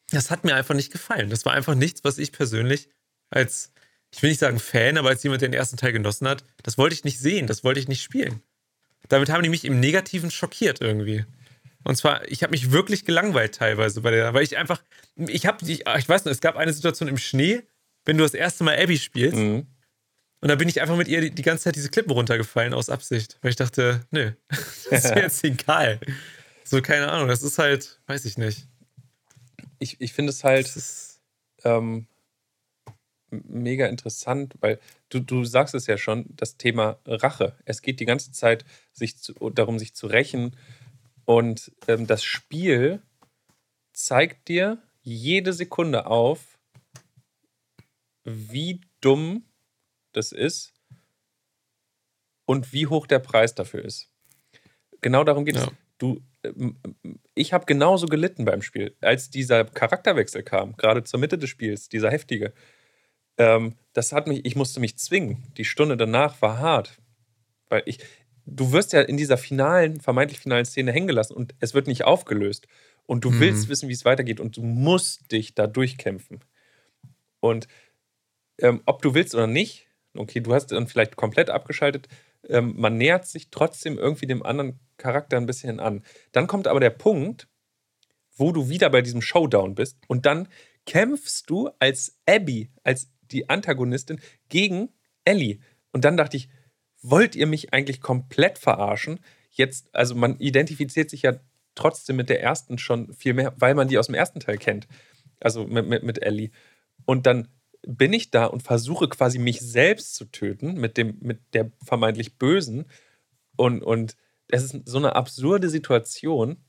das 0.09 0.29
hat 0.29 0.43
mir 0.43 0.55
einfach 0.55 0.75
nicht 0.75 0.91
gefallen. 0.91 1.29
Das 1.29 1.45
war 1.45 1.53
einfach 1.53 1.75
nichts, 1.75 2.03
was 2.03 2.17
ich 2.17 2.31
persönlich 2.31 2.89
als, 3.29 3.71
ich 4.11 4.21
will 4.21 4.29
nicht 4.29 4.39
sagen 4.39 4.59
Fan, 4.59 4.97
aber 4.97 5.09
als 5.09 5.23
jemand, 5.23 5.41
der 5.41 5.49
den 5.49 5.57
ersten 5.57 5.77
Teil 5.77 5.93
genossen 5.93 6.27
hat, 6.27 6.43
das 6.63 6.77
wollte 6.77 6.95
ich 6.95 7.05
nicht 7.05 7.19
sehen, 7.19 7.47
das 7.47 7.63
wollte 7.63 7.79
ich 7.79 7.87
nicht 7.87 8.03
spielen. 8.03 8.41
Damit 9.09 9.29
haben 9.29 9.43
die 9.43 9.49
mich 9.49 9.65
im 9.65 9.79
Negativen 9.79 10.31
schockiert 10.31 10.81
irgendwie. 10.81 11.25
Und 11.83 11.95
zwar, 11.95 12.27
ich 12.29 12.43
habe 12.43 12.51
mich 12.51 12.71
wirklich 12.71 13.05
gelangweilt 13.05 13.55
teilweise 13.55 14.01
bei 14.01 14.11
der, 14.11 14.33
weil 14.33 14.43
ich 14.43 14.57
einfach, 14.57 14.83
ich 15.15 15.45
habe, 15.45 15.57
ich, 15.69 15.85
ich 15.87 16.09
weiß 16.09 16.25
noch, 16.25 16.31
es 16.31 16.41
gab 16.41 16.55
eine 16.55 16.73
Situation 16.73 17.09
im 17.09 17.17
Schnee, 17.17 17.63
wenn 18.05 18.17
du 18.17 18.23
das 18.23 18.33
erste 18.33 18.63
Mal 18.63 18.77
Abby 18.79 18.97
spielst. 18.97 19.37
Mhm. 19.37 19.67
Und 20.41 20.49
da 20.49 20.55
bin 20.55 20.69
ich 20.69 20.81
einfach 20.81 20.97
mit 20.97 21.07
ihr 21.07 21.21
die, 21.21 21.31
die, 21.31 21.41
ganze 21.43 21.65
Zeit 21.65 21.75
diese 21.75 21.89
Klippen 21.89 22.11
runtergefallen 22.11 22.73
aus 22.73 22.89
Absicht, 22.89 23.37
weil 23.41 23.51
ich 23.51 23.55
dachte, 23.55 24.05
nö, 24.09 24.31
das 24.89 25.05
ist 25.05 25.15
mir 25.15 25.21
jetzt 25.21 25.43
egal. 25.43 25.99
So, 26.63 26.81
keine 26.81 27.11
Ahnung, 27.11 27.27
das 27.27 27.43
ist 27.43 27.57
halt, 27.57 27.99
weiß 28.07 28.25
ich 28.25 28.37
nicht. 28.37 28.67
Ich, 29.79 29.99
ich 29.99 30.13
finde 30.13 30.31
es 30.31 30.43
halt 30.43 30.71
ähm, 31.63 32.07
mega 33.31 33.87
interessant, 33.87 34.55
weil 34.59 34.79
du, 35.09 35.19
du 35.19 35.43
sagst 35.43 35.73
es 35.73 35.87
ja 35.87 35.97
schon, 35.97 36.25
das 36.29 36.57
Thema 36.57 36.99
Rache. 37.05 37.55
Es 37.65 37.81
geht 37.81 37.99
die 37.99 38.05
ganze 38.05 38.31
Zeit 38.31 38.65
sich 38.91 39.17
zu, 39.17 39.33
darum, 39.51 39.79
sich 39.79 39.93
zu 39.93 40.07
rächen 40.07 40.55
und 41.25 41.71
ähm, 41.87 42.07
das 42.07 42.23
Spiel 42.23 43.01
zeigt 43.93 44.47
dir 44.47 44.81
jede 45.01 45.53
Sekunde 45.53 46.05
auf, 46.05 46.59
wie 48.23 48.81
dumm 48.99 49.45
das 50.11 50.31
ist 50.31 50.73
und 52.45 52.73
wie 52.73 52.87
hoch 52.87 53.07
der 53.07 53.19
Preis 53.19 53.55
dafür 53.55 53.83
ist. 53.83 54.09
Genau 55.01 55.23
darum 55.23 55.45
geht 55.45 55.55
ja. 55.55 55.63
es. 55.63 55.69
Du, 55.97 56.21
ähm, 56.43 56.77
ich 57.33 57.53
habe 57.53 57.65
genauso 57.65 58.07
gelitten 58.07 58.45
beim 58.45 58.61
Spiel, 58.61 58.95
als 59.01 59.29
dieser 59.29 59.65
Charakterwechsel 59.65 60.43
kam, 60.43 60.75
gerade 60.75 61.03
zur 61.03 61.19
Mitte 61.19 61.37
des 61.37 61.49
Spiels, 61.49 61.89
dieser 61.89 62.11
heftige. 62.11 62.53
Ähm, 63.41 63.73
das 63.93 64.11
hat 64.11 64.27
mich, 64.27 64.45
ich 64.45 64.55
musste 64.55 64.79
mich 64.79 64.99
zwingen. 64.99 65.43
Die 65.57 65.65
Stunde 65.65 65.97
danach 65.97 66.43
war 66.43 66.59
hart, 66.59 66.99
weil 67.69 67.81
ich, 67.87 67.97
du 68.45 68.71
wirst 68.71 68.93
ja 68.93 69.01
in 69.01 69.17
dieser 69.17 69.37
finalen, 69.37 69.99
vermeintlich 69.99 70.39
finalen 70.39 70.65
Szene 70.65 70.91
hängen 70.91 71.07
gelassen 71.07 71.33
und 71.33 71.55
es 71.59 71.73
wird 71.73 71.87
nicht 71.87 72.03
aufgelöst. 72.03 72.67
Und 73.07 73.25
du 73.25 73.31
mhm. 73.31 73.39
willst 73.39 73.67
wissen, 73.67 73.89
wie 73.89 73.93
es 73.93 74.05
weitergeht 74.05 74.39
und 74.39 74.57
du 74.57 74.61
musst 74.61 75.31
dich 75.31 75.55
da 75.55 75.65
durchkämpfen. 75.65 76.43
Und 77.39 77.67
ähm, 78.59 78.83
ob 78.85 79.01
du 79.01 79.15
willst 79.15 79.33
oder 79.33 79.47
nicht, 79.47 79.87
okay, 80.15 80.39
du 80.39 80.53
hast 80.53 80.67
dann 80.67 80.87
vielleicht 80.87 81.15
komplett 81.15 81.49
abgeschaltet, 81.49 82.09
ähm, 82.47 82.75
man 82.77 82.97
nähert 82.97 83.25
sich 83.25 83.49
trotzdem 83.49 83.97
irgendwie 83.97 84.27
dem 84.27 84.43
anderen 84.43 84.79
Charakter 84.97 85.37
ein 85.37 85.47
bisschen 85.47 85.79
an. 85.79 86.03
Dann 86.31 86.45
kommt 86.45 86.67
aber 86.67 86.79
der 86.79 86.91
Punkt, 86.91 87.47
wo 88.35 88.51
du 88.51 88.69
wieder 88.69 88.91
bei 88.91 89.01
diesem 89.01 89.23
Showdown 89.23 89.73
bist 89.73 89.97
und 90.07 90.27
dann 90.27 90.47
kämpfst 90.85 91.49
du 91.49 91.71
als 91.79 92.19
Abby, 92.27 92.69
als 92.83 93.09
die 93.31 93.49
Antagonistin, 93.49 94.19
gegen 94.49 94.89
Ellie. 95.25 95.59
Und 95.91 96.05
dann 96.05 96.17
dachte 96.17 96.37
ich, 96.37 96.49
wollt 97.01 97.35
ihr 97.35 97.47
mich 97.47 97.73
eigentlich 97.73 98.01
komplett 98.01 98.57
verarschen? 98.57 99.19
Jetzt, 99.49 99.93
also 99.93 100.15
man 100.15 100.39
identifiziert 100.39 101.09
sich 101.09 101.23
ja 101.23 101.39
trotzdem 101.75 102.15
mit 102.15 102.29
der 102.29 102.41
ersten 102.41 102.77
schon 102.77 103.13
viel 103.13 103.33
mehr, 103.33 103.53
weil 103.57 103.75
man 103.75 103.87
die 103.87 103.97
aus 103.97 104.07
dem 104.07 104.15
ersten 104.15 104.39
Teil 104.39 104.57
kennt. 104.57 104.87
Also 105.39 105.65
mit, 105.65 105.87
mit, 105.87 106.03
mit 106.03 106.21
Ellie. 106.21 106.51
Und 107.05 107.25
dann 107.25 107.47
bin 107.87 108.13
ich 108.13 108.29
da 108.29 108.45
und 108.45 108.61
versuche 108.61 109.09
quasi 109.09 109.39
mich 109.39 109.59
selbst 109.59 110.15
zu 110.15 110.25
töten 110.25 110.75
mit, 110.75 110.97
dem, 110.97 111.17
mit 111.21 111.39
der 111.53 111.71
vermeintlich 111.83 112.37
Bösen. 112.37 112.85
Und, 113.55 113.81
und 113.81 114.15
es 114.47 114.63
ist 114.63 114.87
so 114.87 114.97
eine 114.97 115.15
absurde 115.15 115.69
Situation. 115.69 116.63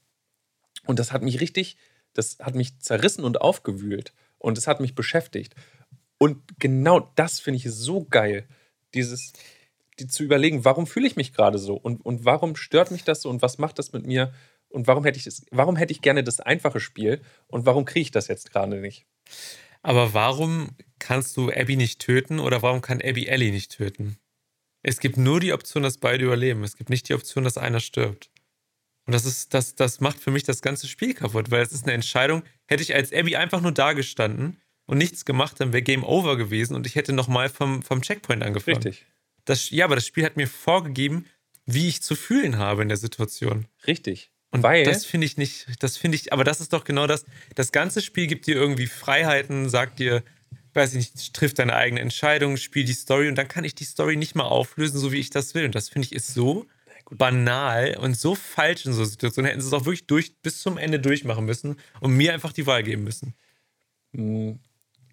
Und 0.86 0.98
das 0.98 1.12
hat 1.12 1.22
mich 1.22 1.40
richtig, 1.40 1.76
das 2.14 2.38
hat 2.40 2.54
mich 2.54 2.78
zerrissen 2.80 3.24
und 3.24 3.40
aufgewühlt. 3.40 4.14
Und 4.38 4.58
es 4.58 4.66
hat 4.66 4.80
mich 4.80 4.94
beschäftigt. 4.94 5.54
Und 6.22 6.40
genau 6.60 7.10
das 7.16 7.40
finde 7.40 7.56
ich 7.56 7.68
so 7.68 8.04
geil. 8.04 8.46
Dieses, 8.94 9.32
die 9.98 10.06
zu 10.06 10.22
überlegen, 10.22 10.64
warum 10.64 10.86
fühle 10.86 11.08
ich 11.08 11.16
mich 11.16 11.32
gerade 11.32 11.58
so 11.58 11.74
und, 11.74 12.00
und 12.00 12.24
warum 12.24 12.54
stört 12.54 12.92
mich 12.92 13.02
das 13.02 13.22
so 13.22 13.28
und 13.28 13.42
was 13.42 13.58
macht 13.58 13.80
das 13.80 13.92
mit 13.92 14.06
mir 14.06 14.32
und 14.68 14.86
warum 14.86 15.02
hätte 15.02 15.18
ich 15.18 15.24
das, 15.24 15.44
warum 15.50 15.74
hätte 15.74 15.92
ich 15.92 16.00
gerne 16.00 16.22
das 16.22 16.38
einfache 16.38 16.78
Spiel 16.78 17.22
und 17.48 17.66
warum 17.66 17.86
kriege 17.86 18.02
ich 18.02 18.12
das 18.12 18.28
jetzt 18.28 18.52
gerade 18.52 18.80
nicht? 18.80 19.04
Aber 19.82 20.14
warum 20.14 20.76
kannst 21.00 21.36
du 21.36 21.50
Abby 21.50 21.74
nicht 21.74 21.98
töten 21.98 22.38
oder 22.38 22.62
warum 22.62 22.82
kann 22.82 23.02
Abby 23.02 23.26
Ellie 23.26 23.50
nicht 23.50 23.72
töten? 23.72 24.16
Es 24.84 25.00
gibt 25.00 25.16
nur 25.16 25.40
die 25.40 25.52
Option, 25.52 25.82
dass 25.82 25.98
beide 25.98 26.26
überleben. 26.26 26.62
Es 26.62 26.76
gibt 26.76 26.88
nicht 26.88 27.08
die 27.08 27.14
Option, 27.14 27.42
dass 27.42 27.58
einer 27.58 27.80
stirbt. 27.80 28.30
Und 29.06 29.12
das 29.12 29.24
ist, 29.24 29.54
das, 29.54 29.74
das 29.74 29.98
macht 29.98 30.20
für 30.20 30.30
mich 30.30 30.44
das 30.44 30.62
ganze 30.62 30.86
Spiel 30.86 31.14
kaputt, 31.14 31.50
weil 31.50 31.62
es 31.62 31.72
ist 31.72 31.82
eine 31.82 31.94
Entscheidung. 31.94 32.44
Hätte 32.66 32.84
ich 32.84 32.94
als 32.94 33.12
Abby 33.12 33.34
einfach 33.34 33.60
nur 33.60 33.72
dagestanden 33.72 34.61
und 34.92 34.98
nichts 34.98 35.24
gemacht, 35.24 35.58
dann 35.58 35.72
wäre 35.72 35.82
Game 35.82 36.04
Over 36.04 36.36
gewesen 36.36 36.74
und 36.74 36.86
ich 36.86 36.96
hätte 36.96 37.14
nochmal 37.14 37.48
vom, 37.48 37.82
vom 37.82 38.02
Checkpoint 38.02 38.42
angefangen. 38.42 38.76
Richtig. 38.76 39.06
Das, 39.46 39.70
ja, 39.70 39.86
aber 39.86 39.94
das 39.94 40.06
Spiel 40.06 40.22
hat 40.22 40.36
mir 40.36 40.46
vorgegeben, 40.46 41.24
wie 41.64 41.88
ich 41.88 42.02
zu 42.02 42.14
fühlen 42.14 42.58
habe 42.58 42.82
in 42.82 42.88
der 42.88 42.98
Situation. 42.98 43.64
Richtig. 43.86 44.32
Und 44.50 44.62
Weil, 44.62 44.84
das 44.84 45.06
finde 45.06 45.26
ich 45.26 45.38
nicht, 45.38 45.66
das 45.80 45.96
finde 45.96 46.16
ich, 46.16 46.34
aber 46.34 46.44
das 46.44 46.60
ist 46.60 46.74
doch 46.74 46.84
genau 46.84 47.06
das. 47.06 47.24
Das 47.54 47.72
ganze 47.72 48.02
Spiel 48.02 48.26
gibt 48.26 48.46
dir 48.46 48.54
irgendwie 48.54 48.86
Freiheiten, 48.86 49.70
sagt 49.70 49.98
dir, 49.98 50.22
weiß 50.74 50.94
ich 50.94 51.14
nicht, 51.14 51.32
trifft 51.32 51.58
deine 51.58 51.74
eigene 51.74 52.02
Entscheidung, 52.02 52.58
spiel 52.58 52.84
die 52.84 52.92
Story 52.92 53.28
und 53.28 53.36
dann 53.36 53.48
kann 53.48 53.64
ich 53.64 53.74
die 53.74 53.84
Story 53.84 54.16
nicht 54.16 54.34
mal 54.34 54.44
auflösen, 54.44 54.98
so 54.98 55.10
wie 55.10 55.20
ich 55.20 55.30
das 55.30 55.54
will. 55.54 55.64
Und 55.64 55.74
das 55.74 55.88
finde 55.88 56.04
ich 56.04 56.12
ist 56.12 56.34
so 56.34 56.66
banal 57.10 57.96
und 57.98 58.14
so 58.14 58.34
falsch 58.34 58.84
in 58.84 58.92
so 58.92 59.06
Situationen. 59.06 59.48
Hätten 59.48 59.62
sie 59.62 59.68
es 59.68 59.72
auch 59.72 59.86
wirklich 59.86 60.06
durch, 60.06 60.36
bis 60.42 60.60
zum 60.60 60.76
Ende 60.76 61.00
durchmachen 61.00 61.46
müssen 61.46 61.76
und 62.00 62.12
mir 62.12 62.34
einfach 62.34 62.52
die 62.52 62.66
Wahl 62.66 62.82
geben 62.82 63.04
müssen. 63.04 63.34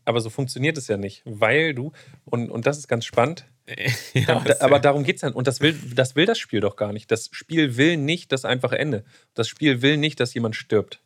Aber 0.09 0.21
so 0.21 0.31
funktioniert 0.31 0.75
es 0.75 0.87
ja 0.87 0.97
nicht, 0.97 1.21
weil 1.23 1.75
du, 1.75 1.91
und, 2.25 2.49
und 2.49 2.65
das 2.65 2.79
ist 2.79 2.87
ganz 2.87 3.05
spannend, 3.05 3.45
ja, 4.15 4.39
da, 4.39 4.55
aber 4.61 4.79
darum 4.79 5.03
geht 5.03 5.17
es 5.17 5.21
dann. 5.21 5.33
Und 5.33 5.45
das 5.45 5.61
will, 5.61 5.79
das 5.93 6.15
will 6.15 6.25
das 6.25 6.39
Spiel 6.39 6.61
doch 6.61 6.77
gar 6.77 6.93
nicht. 6.93 7.11
Das 7.11 7.29
Spiel 7.31 7.77
will 7.77 7.95
nicht 7.95 8.31
das 8.31 8.43
einfache 8.43 8.79
Ende. 8.79 9.03
Das 9.35 9.47
Spiel 9.47 9.83
will 9.83 9.97
nicht, 9.97 10.19
dass 10.19 10.33
jemand 10.33 10.55
stirbt. 10.55 11.03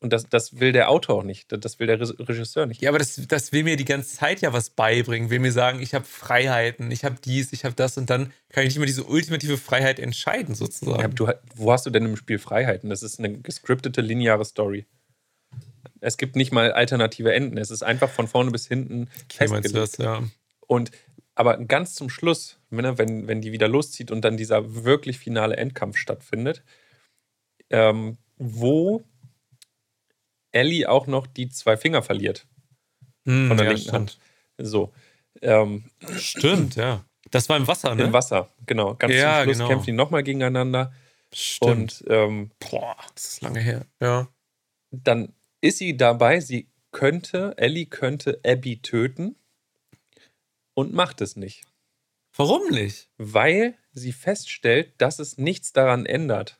Und 0.00 0.12
das, 0.12 0.28
das 0.28 0.58
will 0.58 0.72
der 0.72 0.90
Autor 0.90 1.18
auch 1.18 1.22
nicht. 1.22 1.52
Das 1.52 1.78
will 1.78 1.86
der 1.86 2.00
Regisseur 2.00 2.66
nicht. 2.66 2.82
Ja, 2.82 2.90
aber 2.90 2.98
das, 2.98 3.14
das 3.28 3.52
will 3.52 3.62
mir 3.62 3.76
die 3.76 3.84
ganze 3.84 4.16
Zeit 4.16 4.40
ja 4.40 4.52
was 4.52 4.70
beibringen. 4.70 5.30
Will 5.30 5.38
mir 5.38 5.52
sagen, 5.52 5.80
ich 5.80 5.94
habe 5.94 6.04
Freiheiten, 6.04 6.90
ich 6.90 7.04
habe 7.04 7.18
dies, 7.24 7.52
ich 7.52 7.64
habe 7.64 7.76
das 7.76 7.96
und 7.98 8.10
dann 8.10 8.32
kann 8.48 8.64
ich 8.64 8.70
nicht 8.70 8.78
mehr 8.78 8.86
diese 8.86 9.04
ultimative 9.04 9.58
Freiheit 9.58 10.00
entscheiden, 10.00 10.56
sozusagen. 10.56 11.02
Ja, 11.02 11.06
du, 11.06 11.28
wo 11.54 11.70
hast 11.70 11.86
du 11.86 11.90
denn 11.90 12.04
im 12.04 12.16
Spiel 12.16 12.40
Freiheiten? 12.40 12.90
Das 12.90 13.04
ist 13.04 13.20
eine 13.20 13.38
gescriptete, 13.38 14.00
lineare 14.00 14.44
Story. 14.44 14.86
Es 16.00 16.16
gibt 16.16 16.36
nicht 16.36 16.52
mal 16.52 16.72
alternative 16.72 17.32
Enden. 17.32 17.58
Es 17.58 17.70
ist 17.70 17.82
einfach 17.82 18.10
von 18.10 18.28
vorne 18.28 18.50
bis 18.50 18.66
hinten 18.66 19.08
festgelegt. 19.32 19.74
Das, 19.74 19.98
ja. 19.98 20.22
Und 20.66 20.90
aber 21.34 21.56
ganz 21.56 21.94
zum 21.94 22.10
Schluss, 22.10 22.58
ne, 22.70 22.98
wenn, 22.98 23.26
wenn 23.26 23.40
die 23.40 23.52
wieder 23.52 23.68
loszieht 23.68 24.10
und 24.10 24.22
dann 24.22 24.36
dieser 24.36 24.84
wirklich 24.84 25.18
finale 25.18 25.56
Endkampf 25.56 25.96
stattfindet, 25.96 26.62
ähm, 27.70 28.18
wo 28.36 29.04
Ellie 30.52 30.88
auch 30.88 31.06
noch 31.06 31.26
die 31.26 31.48
zwei 31.48 31.76
Finger 31.76 32.02
verliert. 32.02 32.46
Mm, 33.24 33.48
von 33.48 33.56
der 33.56 33.66
ja, 33.66 33.72
linken 33.72 33.88
stimmt. 33.88 33.94
Hand. 33.94 34.18
So. 34.58 34.92
Ähm, 35.40 35.84
stimmt, 36.16 36.76
ja. 36.76 37.04
Das 37.30 37.48
war 37.48 37.56
im 37.56 37.66
Wasser, 37.68 37.94
ne? 37.94 38.04
Im 38.04 38.12
Wasser, 38.12 38.50
genau. 38.66 38.94
Ganz 38.96 39.14
ja, 39.14 39.38
zum 39.38 39.44
Schluss 39.44 39.58
genau. 39.58 39.68
kämpfen 39.68 39.86
die 39.86 39.92
nochmal 39.92 40.22
gegeneinander. 40.22 40.92
Stimmt. 41.32 42.02
Und 42.02 42.04
ähm, 42.08 42.50
boah, 42.58 42.96
das 43.14 43.24
ist 43.24 43.42
lange 43.42 43.60
her. 43.60 43.86
Ja. 44.00 44.28
Dann 44.90 45.32
ist 45.60 45.78
sie 45.78 45.96
dabei, 45.96 46.40
sie 46.40 46.68
könnte, 46.92 47.54
Ellie 47.56 47.86
könnte 47.86 48.40
Abby 48.44 48.80
töten 48.82 49.36
und 50.74 50.92
macht 50.92 51.20
es 51.20 51.36
nicht. 51.36 51.64
Warum 52.36 52.68
nicht? 52.70 53.10
Weil 53.18 53.74
sie 53.92 54.12
feststellt, 54.12 54.94
dass 54.98 55.18
es 55.18 55.38
nichts 55.38 55.72
daran 55.72 56.06
ändert. 56.06 56.58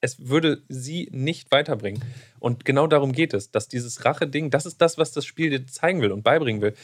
Es 0.00 0.28
würde 0.28 0.62
sie 0.68 1.08
nicht 1.12 1.50
weiterbringen. 1.50 2.04
Und 2.38 2.64
genau 2.64 2.86
darum 2.86 3.12
geht 3.12 3.34
es, 3.34 3.50
dass 3.50 3.68
dieses 3.68 4.04
Rache-Ding, 4.04 4.50
das 4.50 4.64
ist 4.64 4.80
das, 4.80 4.96
was 4.96 5.12
das 5.12 5.26
Spiel 5.26 5.50
dir 5.50 5.66
zeigen 5.66 6.00
will 6.00 6.12
und 6.12 6.22
beibringen 6.22 6.62
will. 6.62 6.74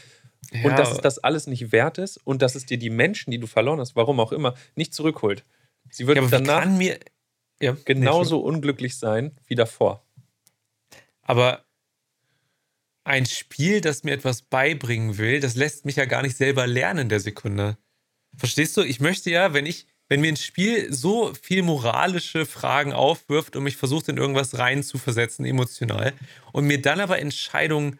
Ja. 0.52 0.64
Und 0.64 0.78
dass 0.78 0.90
es 0.92 0.98
das 0.98 1.18
alles 1.18 1.46
nicht 1.46 1.72
wert 1.72 1.98
ist 1.98 2.18
und 2.18 2.42
dass 2.42 2.54
es 2.54 2.66
dir 2.66 2.76
die 2.76 2.90
Menschen, 2.90 3.30
die 3.30 3.38
du 3.38 3.46
verloren 3.46 3.80
hast, 3.80 3.96
warum 3.96 4.20
auch 4.20 4.32
immer, 4.32 4.54
nicht 4.74 4.92
zurückholt. 4.92 5.44
Sie 5.90 6.06
wird 6.06 6.18
ja, 6.18 6.26
danach 6.28 6.66
mir, 6.66 6.98
ja, 7.60 7.76
genauso 7.84 8.40
unglücklich 8.40 8.98
sein 8.98 9.38
wie 9.46 9.54
davor. 9.54 10.04
Aber 11.24 11.64
ein 13.04 13.26
Spiel, 13.26 13.80
das 13.80 14.02
mir 14.02 14.12
etwas 14.12 14.42
beibringen 14.42 15.18
will, 15.18 15.40
das 15.40 15.56
lässt 15.56 15.84
mich 15.84 15.96
ja 15.96 16.06
gar 16.06 16.22
nicht 16.22 16.36
selber 16.36 16.66
lernen 16.66 17.00
in 17.00 17.08
der 17.08 17.20
Sekunde. 17.20 17.76
Verstehst 18.36 18.76
du? 18.76 18.82
Ich 18.82 19.00
möchte 19.00 19.30
ja, 19.30 19.52
wenn 19.52 19.66
ich, 19.66 19.86
wenn 20.08 20.20
mir 20.20 20.28
ein 20.28 20.36
Spiel 20.36 20.92
so 20.92 21.32
viel 21.34 21.62
moralische 21.62 22.46
Fragen 22.46 22.92
aufwirft 22.92 23.56
und 23.56 23.64
mich 23.64 23.76
versucht, 23.76 24.08
in 24.08 24.16
irgendwas 24.16 24.58
rein 24.58 24.82
zu 24.82 24.98
versetzen, 24.98 25.44
emotional, 25.44 26.14
und 26.52 26.66
mir 26.66 26.80
dann 26.80 27.00
aber 27.00 27.18
Entscheidungen 27.18 27.98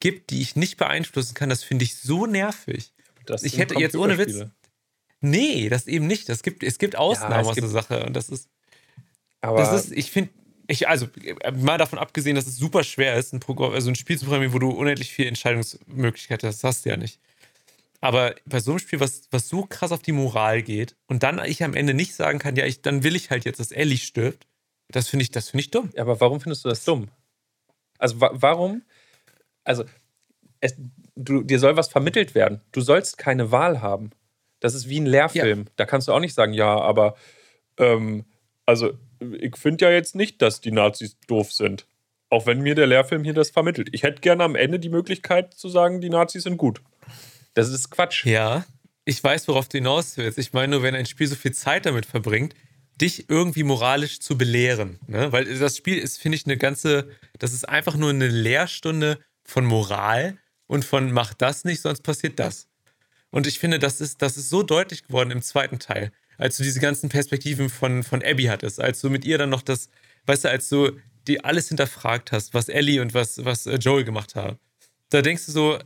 gibt, 0.00 0.30
die 0.30 0.40
ich 0.40 0.56
nicht 0.56 0.76
beeinflussen 0.76 1.34
kann, 1.34 1.48
das 1.48 1.62
finde 1.62 1.84
ich 1.84 1.96
so 1.96 2.26
nervig. 2.26 2.92
Das 3.26 3.42
ich 3.42 3.58
hätte 3.58 3.78
jetzt 3.78 3.96
ohne 3.96 4.16
Witz. 4.16 4.46
Nee, 5.20 5.68
das 5.68 5.86
eben 5.86 6.06
nicht. 6.06 6.28
Das 6.28 6.42
gibt, 6.42 6.62
es 6.62 6.78
gibt 6.78 6.96
Ausnahmen 6.96 7.44
ja, 7.44 7.50
aus 7.50 7.56
der 7.56 7.68
Sache. 7.68 8.06
Und 8.06 8.14
das 8.14 8.28
ist. 8.28 8.48
Aber 9.40 9.58
das 9.58 9.84
ist, 9.84 9.92
ich 9.92 10.10
finde, 10.10 10.30
ich, 10.68 10.86
also 10.86 11.08
äh, 11.24 11.50
mal 11.52 11.78
davon 11.78 11.98
abgesehen, 11.98 12.36
dass 12.36 12.46
es 12.46 12.56
super 12.56 12.84
schwer 12.84 13.16
ist, 13.16 13.32
ein, 13.32 13.40
Programm, 13.40 13.72
also 13.72 13.90
ein 13.90 13.94
Spiel 13.94 14.18
zu 14.18 14.26
programmieren, 14.26 14.52
wo 14.52 14.58
du 14.58 14.70
unendlich 14.70 15.10
viel 15.10 15.26
Entscheidungsmöglichkeiten 15.26 16.46
hast, 16.46 16.62
das 16.62 16.68
hast 16.68 16.84
du 16.84 16.90
ja 16.90 16.96
nicht. 16.96 17.18
Aber 18.00 18.34
bei 18.44 18.60
so 18.60 18.72
einem 18.72 18.78
Spiel, 18.78 19.00
was, 19.00 19.22
was 19.30 19.48
so 19.48 19.64
krass 19.64 19.90
auf 19.90 20.02
die 20.02 20.12
Moral 20.12 20.62
geht 20.62 20.94
und 21.06 21.22
dann 21.22 21.42
ich 21.44 21.64
am 21.64 21.74
Ende 21.74 21.94
nicht 21.94 22.14
sagen 22.14 22.38
kann, 22.38 22.54
ja, 22.54 22.66
ich, 22.66 22.82
dann 22.82 23.02
will 23.02 23.16
ich 23.16 23.30
halt 23.30 23.44
jetzt, 23.44 23.58
dass 23.58 23.72
Ellie 23.72 23.98
stirbt, 23.98 24.46
Das 24.88 25.08
finde 25.08 25.24
ich, 25.24 25.30
das 25.30 25.48
finde 25.48 25.62
ich 25.62 25.70
dumm. 25.70 25.90
Ja, 25.94 26.02
aber 26.02 26.20
warum 26.20 26.40
findest 26.40 26.64
du 26.64 26.68
das 26.68 26.84
dumm? 26.84 27.08
Also 27.98 28.20
wa 28.20 28.30
warum? 28.34 28.82
Also 29.64 29.84
es, 30.60 30.76
du, 31.16 31.42
dir 31.42 31.58
soll 31.58 31.76
was 31.76 31.88
vermittelt 31.88 32.34
werden. 32.34 32.60
Du 32.72 32.80
sollst 32.80 33.18
keine 33.18 33.50
Wahl 33.50 33.80
haben. 33.80 34.10
Das 34.60 34.74
ist 34.74 34.88
wie 34.88 35.00
ein 35.00 35.06
Lehrfilm. 35.06 35.60
Ja. 35.60 35.72
Da 35.76 35.86
kannst 35.86 36.08
du 36.08 36.12
auch 36.12 36.20
nicht 36.20 36.34
sagen, 36.34 36.52
ja, 36.52 36.78
aber 36.78 37.16
ähm, 37.78 38.24
also 38.66 38.92
ich 39.38 39.56
finde 39.56 39.86
ja 39.86 39.90
jetzt 39.90 40.14
nicht, 40.14 40.42
dass 40.42 40.60
die 40.60 40.72
Nazis 40.72 41.16
doof 41.26 41.52
sind. 41.52 41.86
Auch 42.30 42.46
wenn 42.46 42.60
mir 42.60 42.74
der 42.74 42.86
Lehrfilm 42.86 43.24
hier 43.24 43.34
das 43.34 43.50
vermittelt. 43.50 43.88
Ich 43.92 44.02
hätte 44.02 44.20
gerne 44.20 44.44
am 44.44 44.54
Ende 44.54 44.78
die 44.78 44.90
Möglichkeit 44.90 45.54
zu 45.54 45.68
sagen, 45.68 46.00
die 46.00 46.10
Nazis 46.10 46.42
sind 46.42 46.58
gut. 46.58 46.82
Das 47.54 47.70
ist 47.70 47.90
Quatsch. 47.90 48.26
Ja, 48.26 48.66
ich 49.04 49.24
weiß, 49.24 49.48
worauf 49.48 49.68
du 49.68 49.78
hinaus 49.78 50.16
willst. 50.18 50.38
Ich 50.38 50.52
meine 50.52 50.72
nur, 50.72 50.82
wenn 50.82 50.94
ein 50.94 51.06
Spiel 51.06 51.26
so 51.26 51.34
viel 51.34 51.52
Zeit 51.54 51.86
damit 51.86 52.04
verbringt, 52.04 52.54
dich 53.00 53.30
irgendwie 53.30 53.62
moralisch 53.62 54.20
zu 54.20 54.36
belehren. 54.36 54.98
Ne? 55.06 55.32
Weil 55.32 55.58
das 55.58 55.76
Spiel 55.76 55.98
ist, 55.98 56.18
finde 56.18 56.36
ich, 56.36 56.44
eine 56.44 56.56
ganze, 56.56 57.08
das 57.38 57.52
ist 57.52 57.68
einfach 57.68 57.96
nur 57.96 58.10
eine 58.10 58.28
Lehrstunde 58.28 59.18
von 59.44 59.64
Moral 59.64 60.36
und 60.66 60.84
von 60.84 61.10
mach 61.12 61.32
das 61.32 61.64
nicht, 61.64 61.80
sonst 61.80 62.02
passiert 62.02 62.38
das. 62.38 62.68
Und 63.30 63.46
ich 63.46 63.58
finde, 63.58 63.78
das 63.78 64.00
ist, 64.00 64.20
das 64.20 64.36
ist 64.36 64.50
so 64.50 64.62
deutlich 64.62 65.04
geworden 65.06 65.30
im 65.30 65.42
zweiten 65.42 65.78
Teil, 65.78 66.12
als 66.38 66.56
du 66.56 66.62
diese 66.62 66.80
ganzen 66.80 67.08
Perspektiven 67.08 67.68
von, 67.68 68.02
von 68.02 68.22
Abby 68.24 68.44
hattest, 68.44 68.80
als 68.80 69.00
du 69.00 69.10
mit 69.10 69.24
ihr 69.24 69.36
dann 69.36 69.50
noch 69.50 69.62
das, 69.62 69.90
weißt 70.26 70.44
du, 70.44 70.50
als 70.50 70.68
du 70.68 70.92
die 71.26 71.44
alles 71.44 71.68
hinterfragt 71.68 72.32
hast, 72.32 72.54
was 72.54 72.68
Ellie 72.68 73.02
und 73.02 73.12
was, 73.12 73.44
was 73.44 73.66
äh, 73.66 73.74
Joel 73.76 74.04
gemacht 74.04 74.34
haben. 74.34 74.58
Da 75.10 75.20
denkst 75.20 75.46
du 75.46 75.52
so, 75.52 75.78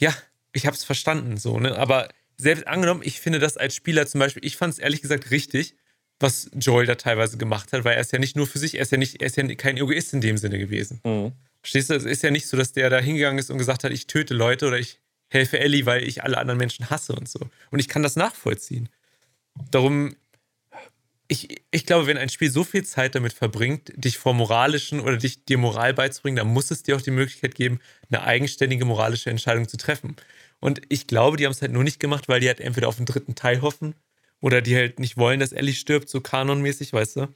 ja, 0.00 0.14
ich 0.52 0.66
hab's 0.66 0.84
verstanden, 0.84 1.38
so, 1.38 1.58
ne? 1.58 1.76
Aber 1.76 2.08
selbst 2.36 2.66
angenommen, 2.66 3.02
ich 3.04 3.20
finde 3.20 3.38
das 3.38 3.56
als 3.56 3.74
Spieler 3.74 4.06
zum 4.06 4.18
Beispiel, 4.18 4.44
ich 4.44 4.56
fand 4.56 4.74
es 4.74 4.78
ehrlich 4.78 5.02
gesagt 5.02 5.30
richtig, 5.30 5.74
was 6.18 6.50
Joel 6.54 6.86
da 6.86 6.96
teilweise 6.96 7.38
gemacht 7.38 7.72
hat, 7.72 7.84
weil 7.84 7.94
er 7.94 8.00
ist 8.00 8.12
ja 8.12 8.18
nicht 8.18 8.36
nur 8.36 8.46
für 8.46 8.58
sich, 8.58 8.74
er 8.74 8.82
ist 8.82 8.92
ja 8.92 8.98
nicht, 8.98 9.20
er 9.22 9.26
ist 9.26 9.36
ja 9.36 9.54
kein 9.54 9.76
Egoist 9.76 10.12
in 10.12 10.20
dem 10.20 10.36
Sinne 10.36 10.58
gewesen. 10.58 11.00
Mhm. 11.04 11.32
Verstehst 11.62 11.90
du? 11.90 11.94
Es 11.94 12.04
ist 12.04 12.22
ja 12.22 12.30
nicht 12.30 12.46
so, 12.46 12.56
dass 12.56 12.72
der 12.72 12.90
da 12.90 12.98
hingegangen 12.98 13.38
ist 13.38 13.50
und 13.50 13.58
gesagt 13.58 13.84
hat, 13.84 13.92
ich 13.92 14.06
töte 14.06 14.34
Leute 14.34 14.66
oder 14.66 14.78
ich 14.78 14.98
helfe 15.28 15.58
Ellie, 15.58 15.86
weil 15.86 16.02
ich 16.02 16.22
alle 16.22 16.38
anderen 16.38 16.58
Menschen 16.58 16.90
hasse 16.90 17.14
und 17.14 17.28
so. 17.28 17.40
Und 17.70 17.78
ich 17.78 17.88
kann 17.88 18.02
das 18.02 18.16
nachvollziehen. 18.16 18.88
Darum, 19.70 20.14
ich, 21.28 21.62
ich 21.70 21.86
glaube, 21.86 22.06
wenn 22.06 22.16
ein 22.16 22.28
Spiel 22.28 22.50
so 22.50 22.64
viel 22.64 22.84
Zeit 22.84 23.14
damit 23.14 23.32
verbringt, 23.32 23.92
dich 23.96 24.18
vor 24.18 24.34
moralischen 24.34 25.00
oder 25.00 25.16
dich 25.16 25.44
dir 25.44 25.58
Moral 25.58 25.94
beizubringen, 25.94 26.36
dann 26.36 26.48
muss 26.48 26.70
es 26.70 26.82
dir 26.82 26.96
auch 26.96 27.02
die 27.02 27.12
Möglichkeit 27.12 27.54
geben, 27.54 27.80
eine 28.10 28.22
eigenständige 28.22 28.84
moralische 28.84 29.30
Entscheidung 29.30 29.68
zu 29.68 29.76
treffen. 29.76 30.16
Und 30.58 30.82
ich 30.88 31.06
glaube, 31.06 31.36
die 31.36 31.46
haben 31.46 31.52
es 31.52 31.62
halt 31.62 31.72
nur 31.72 31.84
nicht 31.84 32.00
gemacht, 32.00 32.28
weil 32.28 32.40
die 32.40 32.48
halt 32.48 32.60
entweder 32.60 32.88
auf 32.88 32.96
den 32.96 33.06
dritten 33.06 33.34
Teil 33.34 33.62
hoffen 33.62 33.94
oder 34.40 34.60
die 34.60 34.74
halt 34.74 34.98
nicht 34.98 35.16
wollen, 35.16 35.40
dass 35.40 35.52
Ellie 35.52 35.74
stirbt, 35.74 36.08
so 36.08 36.20
kanonmäßig, 36.20 36.92
weißt 36.92 37.16
du? 37.16 37.28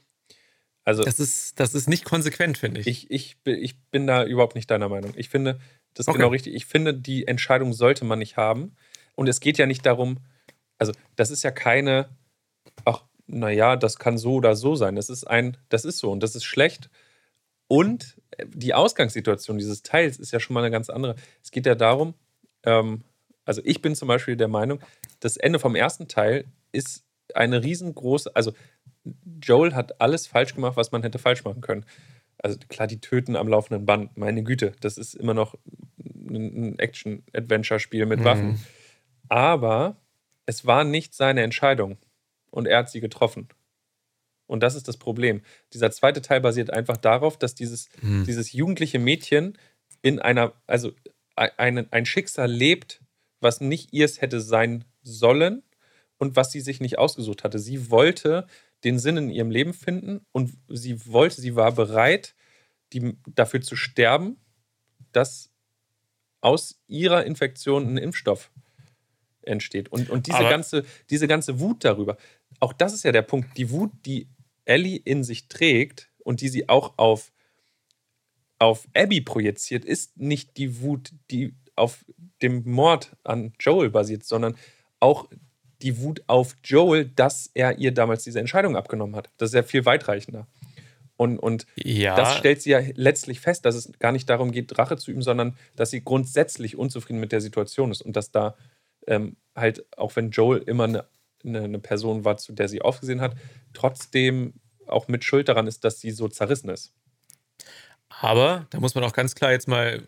Also, 0.83 1.03
das 1.03 1.19
ist, 1.19 1.59
das 1.59 1.73
ist 1.73 1.89
nicht 1.89 2.05
konsequent, 2.05 2.57
finde 2.57 2.81
ich. 2.81 2.87
ich. 2.87 3.09
Ich, 3.09 3.37
ich 3.45 3.79
bin 3.89 4.05
da 4.05 4.23
überhaupt 4.23 4.55
nicht 4.55 4.69
deiner 4.69 4.87
Meinung. 4.87 5.13
Ich 5.15 5.29
finde, 5.29 5.59
das 5.93 6.03
ist 6.03 6.07
okay. 6.09 6.19
genau 6.19 6.29
richtig. 6.29 6.53
Ich 6.53 6.67
finde, 6.67 6.93
die 6.93 7.27
Entscheidung 7.27 7.73
sollte 7.73 8.05
man 8.05 8.19
nicht 8.19 8.37
haben. 8.37 8.75
Und 9.15 9.27
es 9.27 9.39
geht 9.39 9.57
ja 9.57 9.65
nicht 9.65 9.85
darum, 9.85 10.19
also 10.77 10.93
das 11.15 11.31
ist 11.31 11.43
ja 11.43 11.51
keine, 11.51 12.09
ach, 12.83 13.03
naja, 13.27 13.75
das 13.75 13.97
kann 13.97 14.17
so 14.17 14.35
oder 14.35 14.55
so 14.55 14.75
sein. 14.75 14.95
Das 14.95 15.09
ist 15.09 15.25
ein, 15.25 15.57
das 15.69 15.85
ist 15.85 15.97
so 15.97 16.11
und 16.11 16.21
das 16.21 16.35
ist 16.35 16.43
schlecht. 16.43 16.89
Und 17.67 18.21
die 18.45 18.73
Ausgangssituation 18.73 19.57
dieses 19.57 19.81
Teils 19.81 20.17
ist 20.17 20.31
ja 20.31 20.39
schon 20.39 20.53
mal 20.53 20.61
eine 20.61 20.71
ganz 20.71 20.89
andere. 20.89 21.15
Es 21.41 21.51
geht 21.51 21.65
ja 21.65 21.75
darum, 21.75 22.13
ähm, 22.63 23.03
also 23.45 23.61
ich 23.63 23.81
bin 23.81 23.95
zum 23.95 24.07
Beispiel 24.07 24.35
der 24.35 24.47
Meinung, 24.47 24.79
das 25.19 25.37
Ende 25.37 25.59
vom 25.59 25.75
ersten 25.75 26.07
Teil 26.07 26.45
ist 26.71 27.05
eine 27.33 27.63
riesengroße, 27.63 28.35
also 28.35 28.53
Joel 29.41 29.73
hat 29.75 30.01
alles 30.01 30.27
falsch 30.27 30.55
gemacht, 30.55 30.77
was 30.77 30.91
man 30.91 31.03
hätte 31.03 31.19
falsch 31.19 31.43
machen 31.43 31.61
können. 31.61 31.85
Also 32.37 32.57
klar, 32.67 32.87
die 32.87 32.99
töten 32.99 33.35
am 33.35 33.47
laufenden 33.47 33.85
Band, 33.85 34.17
meine 34.17 34.43
Güte, 34.43 34.73
das 34.81 34.97
ist 34.97 35.13
immer 35.13 35.33
noch 35.33 35.55
ein 35.97 36.77
Action-Adventure-Spiel 36.79 38.05
mit 38.05 38.19
mhm. 38.19 38.23
Waffen. 38.25 38.59
Aber 39.29 39.97
es 40.45 40.65
war 40.65 40.83
nicht 40.83 41.13
seine 41.13 41.43
Entscheidung 41.43 41.97
und 42.51 42.67
er 42.67 42.79
hat 42.79 42.89
sie 42.89 43.01
getroffen. 43.01 43.47
Und 44.47 44.61
das 44.61 44.75
ist 44.75 44.87
das 44.87 44.97
Problem. 44.97 45.41
Dieser 45.73 45.91
zweite 45.91 46.21
Teil 46.21 46.41
basiert 46.41 46.69
einfach 46.69 46.97
darauf, 46.97 47.37
dass 47.37 47.55
dieses, 47.55 47.89
mhm. 48.01 48.25
dieses 48.25 48.53
jugendliche 48.53 48.99
Mädchen 48.99 49.57
in 50.01 50.19
einer, 50.19 50.53
also 50.67 50.91
ein, 51.35 51.91
ein 51.91 52.05
Schicksal 52.05 52.51
lebt, 52.51 53.01
was 53.39 53.59
nicht 53.59 53.91
ihrs 53.91 54.21
hätte 54.21 54.39
sein 54.39 54.85
sollen 55.01 55.63
und 56.17 56.35
was 56.35 56.51
sie 56.51 56.61
sich 56.61 56.79
nicht 56.79 56.97
ausgesucht 56.99 57.43
hatte. 57.43 57.59
Sie 57.59 57.89
wollte 57.89 58.47
den 58.83 58.99
Sinn 58.99 59.17
in 59.17 59.29
ihrem 59.29 59.49
Leben 59.49 59.73
finden 59.73 60.25
und 60.31 60.53
sie 60.69 61.05
wollte, 61.07 61.41
sie 61.41 61.55
war 61.55 61.71
bereit, 61.71 62.35
die, 62.93 63.17
dafür 63.27 63.61
zu 63.61 63.75
sterben, 63.75 64.37
dass 65.11 65.51
aus 66.41 66.79
ihrer 66.87 67.25
Infektion 67.25 67.87
ein 67.87 67.97
Impfstoff 67.97 68.51
entsteht. 69.47 69.89
Und, 69.91 70.09
und 70.09 70.27
diese, 70.27 70.39
ganze, 70.39 70.85
diese 71.09 71.27
ganze 71.27 71.59
Wut 71.59 71.83
darüber, 71.83 72.17
auch 72.59 72.73
das 72.73 72.93
ist 72.93 73.03
ja 73.03 73.11
der 73.11 73.21
Punkt, 73.21 73.57
die 73.57 73.69
Wut, 73.69 73.91
die 74.05 74.27
Ellie 74.65 74.97
in 74.97 75.23
sich 75.23 75.47
trägt 75.47 76.09
und 76.23 76.41
die 76.41 76.49
sie 76.49 76.69
auch 76.69 76.97
auf, 76.97 77.31
auf 78.59 78.87
Abby 78.93 79.21
projiziert, 79.21 79.85
ist 79.85 80.17
nicht 80.17 80.57
die 80.57 80.81
Wut, 80.81 81.11
die 81.31 81.53
auf 81.75 82.05
dem 82.41 82.63
Mord 82.69 83.15
an 83.23 83.53
Joel 83.59 83.89
basiert, 83.89 84.23
sondern 84.23 84.55
auch 84.99 85.27
die 85.81 85.99
Wut 85.99 86.23
auf 86.27 86.55
Joel, 86.63 87.05
dass 87.05 87.51
er 87.53 87.77
ihr 87.77 87.91
damals 87.91 88.23
diese 88.23 88.39
Entscheidung 88.39 88.75
abgenommen 88.75 89.15
hat. 89.15 89.29
Das 89.37 89.49
ist 89.49 89.55
ja 89.55 89.63
viel 89.63 89.85
weitreichender. 89.85 90.47
Und, 91.17 91.39
und 91.39 91.65
ja. 91.75 92.15
das 92.15 92.35
stellt 92.35 92.61
sie 92.61 92.71
ja 92.71 92.81
letztlich 92.95 93.39
fest, 93.39 93.65
dass 93.65 93.75
es 93.75 93.91
gar 93.99 94.11
nicht 94.11 94.29
darum 94.29 94.51
geht, 94.51 94.77
Rache 94.77 94.97
zu 94.97 95.11
üben, 95.11 95.21
sondern 95.21 95.55
dass 95.75 95.91
sie 95.91 96.03
grundsätzlich 96.03 96.77
unzufrieden 96.77 97.19
mit 97.19 97.31
der 97.31 97.41
Situation 97.41 97.91
ist 97.91 98.01
und 98.01 98.15
dass 98.15 98.31
da 98.31 98.55
ähm, 99.07 99.37
halt, 99.55 99.85
auch 99.97 100.15
wenn 100.15 100.31
Joel 100.31 100.59
immer 100.59 100.85
eine, 100.85 101.05
eine, 101.43 101.63
eine, 101.63 101.79
Person 101.79 102.25
war, 102.25 102.37
zu 102.37 102.53
der 102.53 102.67
sie 102.67 102.81
aufgesehen 102.81 103.21
hat, 103.21 103.35
trotzdem 103.73 104.53
auch 104.87 105.07
mit 105.07 105.23
Schuld 105.23 105.49
daran 105.49 105.67
ist, 105.67 105.83
dass 105.83 105.99
sie 105.99 106.11
so 106.11 106.27
zerrissen 106.27 106.69
ist. 106.69 106.93
Aber 108.09 108.67
da 108.69 108.79
muss 108.79 108.95
man 108.95 109.03
auch 109.03 109.13
ganz 109.13 109.35
klar 109.35 109.51
jetzt 109.51 109.67
mal, 109.67 110.03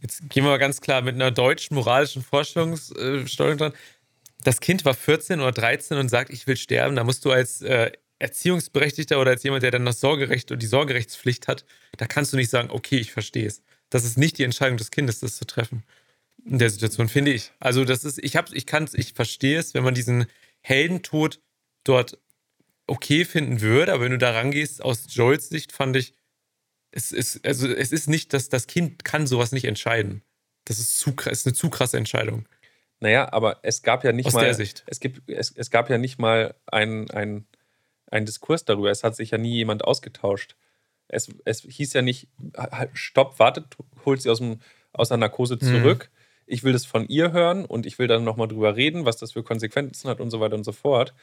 jetzt 0.00 0.28
gehen 0.30 0.44
wir 0.44 0.50
mal 0.50 0.58
ganz 0.58 0.80
klar 0.80 1.02
mit 1.02 1.14
einer 1.14 1.30
deutschen 1.30 1.74
moralischen 1.74 2.22
Vorstellungssteuerung 2.22 3.58
dran 3.58 3.72
das 4.44 4.60
Kind 4.60 4.84
war 4.84 4.94
14 4.94 5.40
oder 5.40 5.52
13 5.52 5.96
und 5.98 6.08
sagt, 6.08 6.30
ich 6.30 6.46
will 6.46 6.56
sterben, 6.56 6.96
da 6.96 7.04
musst 7.04 7.24
du 7.24 7.30
als 7.30 7.62
äh, 7.62 7.92
Erziehungsberechtigter 8.18 9.20
oder 9.20 9.32
als 9.32 9.42
jemand, 9.42 9.62
der 9.62 9.70
dann 9.70 9.84
das 9.84 10.00
Sorgerecht 10.00 10.50
und 10.52 10.62
die 10.62 10.66
Sorgerechtspflicht 10.66 11.48
hat, 11.48 11.64
da 11.96 12.06
kannst 12.06 12.32
du 12.32 12.36
nicht 12.36 12.50
sagen, 12.50 12.70
okay, 12.70 12.98
ich 12.98 13.12
verstehe 13.12 13.46
es. 13.46 13.62
Das 13.90 14.04
ist 14.04 14.16
nicht 14.16 14.38
die 14.38 14.44
Entscheidung 14.44 14.78
des 14.78 14.90
Kindes, 14.90 15.20
das 15.20 15.36
zu 15.36 15.44
treffen. 15.44 15.84
In 16.44 16.58
der 16.58 16.70
Situation, 16.70 17.08
finde 17.08 17.32
ich. 17.32 17.52
Also, 17.60 17.84
das 17.84 18.04
ist, 18.04 18.18
ich 18.18 18.36
hab's, 18.36 18.52
ich 18.52 18.66
kann's, 18.66 18.94
ich 18.94 19.12
verstehe 19.12 19.58
es, 19.58 19.74
wenn 19.74 19.84
man 19.84 19.94
diesen 19.94 20.26
Heldentod 20.60 21.40
dort 21.84 22.18
okay 22.86 23.24
finden 23.24 23.60
würde, 23.60 23.92
aber 23.92 24.04
wenn 24.04 24.12
du 24.12 24.18
da 24.18 24.32
rangehst, 24.32 24.82
aus 24.82 25.06
Joels 25.14 25.48
Sicht 25.48 25.72
fand 25.72 25.96
ich, 25.96 26.14
es 26.90 27.12
ist, 27.12 27.44
also 27.46 27.68
es 27.68 27.92
ist 27.92 28.08
nicht, 28.08 28.32
dass 28.34 28.48
das 28.48 28.66
Kind 28.66 29.04
kann 29.04 29.26
sowas 29.26 29.52
nicht 29.52 29.64
entscheiden. 29.64 30.22
Das 30.64 30.78
ist 30.78 30.98
zu 30.98 31.14
ist 31.30 31.46
eine 31.46 31.54
zu 31.54 31.70
krasse 31.70 31.96
Entscheidung. 31.96 32.46
Naja, 33.00 33.32
aber 33.32 33.60
es 33.62 33.82
gab 33.82 34.04
ja 34.04 34.12
nicht 34.12 34.26
Aus 34.26 34.34
mal. 34.34 34.44
Der 34.44 34.54
Sicht. 34.54 34.84
Es, 34.86 35.00
gibt, 35.00 35.28
es, 35.28 35.52
es 35.56 35.70
gab 35.70 35.90
ja 35.90 35.98
nicht 35.98 36.18
mal 36.18 36.54
einen 36.66 37.46
ein 38.12 38.26
Diskurs 38.26 38.64
darüber. 38.64 38.90
Es 38.90 39.02
hat 39.02 39.16
sich 39.16 39.30
ja 39.30 39.38
nie 39.38 39.54
jemand 39.54 39.84
ausgetauscht. 39.84 40.56
Es, 41.08 41.32
es 41.44 41.62
hieß 41.62 41.94
ja 41.94 42.02
nicht, 42.02 42.28
stopp, 42.92 43.38
wartet, 43.38 43.76
holt 44.04 44.22
sie 44.22 44.30
aus, 44.30 44.38
dem, 44.38 44.60
aus 44.92 45.08
der 45.08 45.16
Narkose 45.16 45.56
mhm. 45.56 45.60
zurück. 45.60 46.10
Mhm. 46.12 46.21
Ich 46.52 46.64
will 46.64 46.74
das 46.74 46.84
von 46.84 47.08
ihr 47.08 47.32
hören 47.32 47.64
und 47.64 47.86
ich 47.86 47.98
will 47.98 48.08
dann 48.08 48.24
nochmal 48.24 48.46
drüber 48.46 48.76
reden, 48.76 49.06
was 49.06 49.16
das 49.16 49.32
für 49.32 49.42
Konsequenzen 49.42 50.10
hat 50.10 50.20
und 50.20 50.30
so 50.30 50.38
weiter 50.38 50.54
und 50.54 50.64
so 50.64 50.72
fort. 50.72 51.14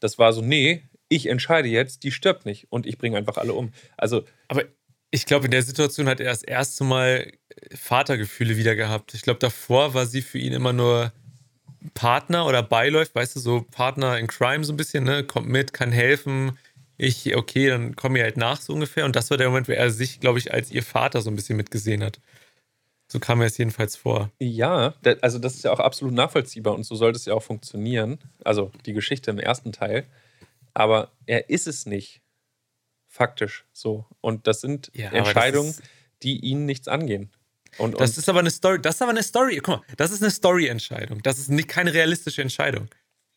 Das 0.00 0.18
war 0.18 0.34
so, 0.34 0.42
nee, 0.42 0.82
ich 1.08 1.28
entscheide 1.28 1.68
jetzt, 1.68 2.04
die 2.04 2.12
stirbt 2.12 2.44
nicht 2.44 2.66
und 2.68 2.84
ich 2.84 2.98
bringe 2.98 3.16
einfach 3.16 3.38
alle 3.38 3.54
um. 3.54 3.72
Also. 3.96 4.24
Aber 4.48 4.64
ich 5.10 5.24
glaube, 5.24 5.46
in 5.46 5.50
der 5.50 5.62
Situation 5.62 6.08
hat 6.08 6.20
er 6.20 6.28
das 6.28 6.42
erste 6.42 6.84
Mal 6.84 7.32
Vatergefühle 7.74 8.58
wieder 8.58 8.76
gehabt. 8.76 9.14
Ich 9.14 9.22
glaube, 9.22 9.38
davor 9.38 9.94
war 9.94 10.04
sie 10.04 10.20
für 10.20 10.38
ihn 10.38 10.52
immer 10.52 10.74
nur 10.74 11.10
Partner 11.94 12.44
oder 12.44 12.62
beiläuft, 12.62 13.14
weißt 13.14 13.36
du, 13.36 13.40
so 13.40 13.64
Partner 13.70 14.18
in 14.18 14.26
Crime 14.26 14.62
so 14.62 14.74
ein 14.74 14.76
bisschen, 14.76 15.04
ne? 15.04 15.24
Kommt 15.24 15.48
mit, 15.48 15.72
kann 15.72 15.90
helfen. 15.90 16.58
Ich, 16.98 17.34
okay, 17.34 17.68
dann 17.68 17.96
komme 17.96 18.18
ich 18.18 18.24
halt 18.24 18.36
nach, 18.36 18.60
so 18.60 18.74
ungefähr. 18.74 19.06
Und 19.06 19.16
das 19.16 19.30
war 19.30 19.38
der 19.38 19.48
Moment, 19.48 19.68
wo 19.68 19.72
er 19.72 19.90
sich, 19.90 20.20
glaube 20.20 20.38
ich, 20.38 20.52
als 20.52 20.70
ihr 20.70 20.82
Vater 20.82 21.22
so 21.22 21.30
ein 21.30 21.36
bisschen 21.36 21.56
mitgesehen 21.56 22.02
hat. 22.04 22.20
So 23.08 23.20
kam 23.20 23.38
mir 23.38 23.44
es 23.46 23.56
jedenfalls 23.56 23.96
vor. 23.96 24.32
Ja, 24.40 24.94
also 25.20 25.38
das 25.38 25.54
ist 25.54 25.64
ja 25.64 25.72
auch 25.72 25.78
absolut 25.78 26.12
nachvollziehbar 26.14 26.74
und 26.74 26.84
so 26.84 26.96
sollte 26.96 27.16
es 27.16 27.24
ja 27.24 27.34
auch 27.34 27.42
funktionieren. 27.42 28.18
Also 28.44 28.72
die 28.84 28.92
Geschichte 28.92 29.30
im 29.30 29.38
ersten 29.38 29.72
Teil. 29.72 30.06
Aber 30.74 31.12
er 31.26 31.48
ist 31.48 31.66
es 31.66 31.86
nicht. 31.86 32.20
Faktisch 33.06 33.64
so. 33.72 34.06
Und 34.20 34.46
das 34.46 34.60
sind 34.60 34.90
ja, 34.94 35.10
Entscheidungen, 35.10 35.74
das 35.74 35.82
die 36.22 36.40
ihn 36.40 36.66
nichts 36.66 36.88
angehen. 36.88 37.30
Und, 37.78 38.00
das 38.00 38.18
ist 38.18 38.28
aber 38.28 38.40
eine 38.40 38.50
Story, 38.50 38.80
das 38.80 38.96
ist 38.96 39.02
aber 39.02 39.10
eine 39.10 39.22
Story, 39.22 39.60
guck 39.62 39.78
mal, 39.78 39.82
das 39.96 40.10
ist 40.10 40.22
eine 40.22 40.30
Story-Entscheidung. 40.30 41.22
Das 41.22 41.38
ist 41.38 41.50
nicht, 41.50 41.68
keine 41.68 41.92
realistische 41.92 42.42
Entscheidung. 42.42 42.88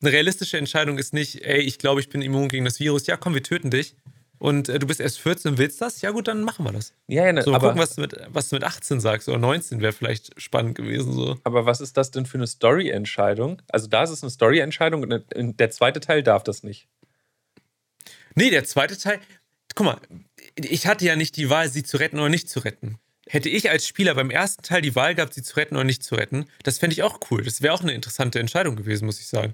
Eine 0.02 0.14
realistische 0.14 0.58
Entscheidung 0.58 0.98
ist 0.98 1.14
nicht, 1.14 1.44
ey, 1.44 1.60
ich 1.60 1.78
glaube, 1.78 2.00
ich 2.00 2.10
bin 2.10 2.22
immun 2.22 2.48
gegen 2.48 2.64
das 2.64 2.80
Virus. 2.80 3.06
Ja, 3.06 3.18
komm, 3.18 3.34
wir 3.34 3.44
töten 3.44 3.70
dich. 3.70 3.96
Und 4.40 4.70
äh, 4.70 4.80
du 4.80 4.88
bist 4.88 5.02
erst 5.02 5.20
14 5.20 5.52
und 5.52 5.58
willst 5.58 5.82
das, 5.82 6.02
ja 6.02 6.12
gut, 6.12 6.28
dann 6.28 6.42
machen 6.42 6.66
wir 6.66 6.72
das. 6.72 6.94
Ja, 7.08 7.26
ja, 7.26 7.34
ne, 7.34 7.44
So, 7.44 7.52
mal 7.52 7.58
aber, 7.58 7.68
gucken, 7.68 7.82
was 7.82 7.96
du, 7.96 8.02
mit, 8.02 8.16
was 8.30 8.50
du 8.50 8.56
mit 8.56 8.64
18 8.64 9.00
sagst 9.02 9.28
oder 9.28 9.38
19 9.38 9.82
wäre 9.82 9.92
vielleicht 9.92 10.42
spannend 10.42 10.76
gewesen. 10.76 11.14
So. 11.14 11.38
aber 11.44 11.66
was 11.66 11.82
ist 11.82 11.98
das 11.98 12.12
denn 12.12 12.26
für 12.26 12.38
eine 12.38 12.48
Story-Entscheidung? 12.48 13.62
Also 13.70 13.88
da 13.88 14.04
ist 14.04 14.10
es 14.10 14.24
eine 14.24 14.32
Story-Entscheidung 14.32 15.04
und 15.04 15.60
der 15.60 15.70
zweite 15.72 16.00
Teil 16.00 16.24
darf 16.24 16.44
das 16.44 16.64
nicht. 16.64 16.88
Nee, 18.36 18.50
der 18.50 18.64
zweite 18.64 18.98
Teil, 18.98 19.20
guck 19.76 19.86
mal, 19.86 19.98
ich 20.56 20.88
hatte 20.88 21.06
ja 21.06 21.18
nicht 21.18 21.36
die 21.36 21.50
Wahl, 21.50 21.70
sie 21.70 21.84
zu 21.84 21.98
retten 21.98 22.20
oder 22.20 22.30
nicht 22.30 22.50
zu 22.50 22.60
retten. 22.60 22.98
Hätte 23.28 23.50
ich 23.50 23.70
als 23.70 23.86
Spieler 23.86 24.16
beim 24.16 24.32
ersten 24.32 24.64
Teil 24.64 24.82
die 24.82 24.96
Wahl 24.96 25.14
gehabt, 25.14 25.34
sie 25.34 25.44
zu 25.44 25.58
retten 25.58 25.76
oder 25.76 25.84
nicht 25.84 26.04
zu 26.04 26.16
retten, 26.16 26.46
das 26.64 26.80
fände 26.80 26.94
ich 26.94 27.04
auch 27.04 27.20
cool. 27.30 27.44
Das 27.44 27.62
wäre 27.62 27.74
auch 27.74 27.82
eine 27.82 27.94
interessante 27.94 28.40
Entscheidung 28.40 28.76
gewesen, 28.76 29.06
muss 29.06 29.20
ich 29.20 29.28
sagen. 29.28 29.54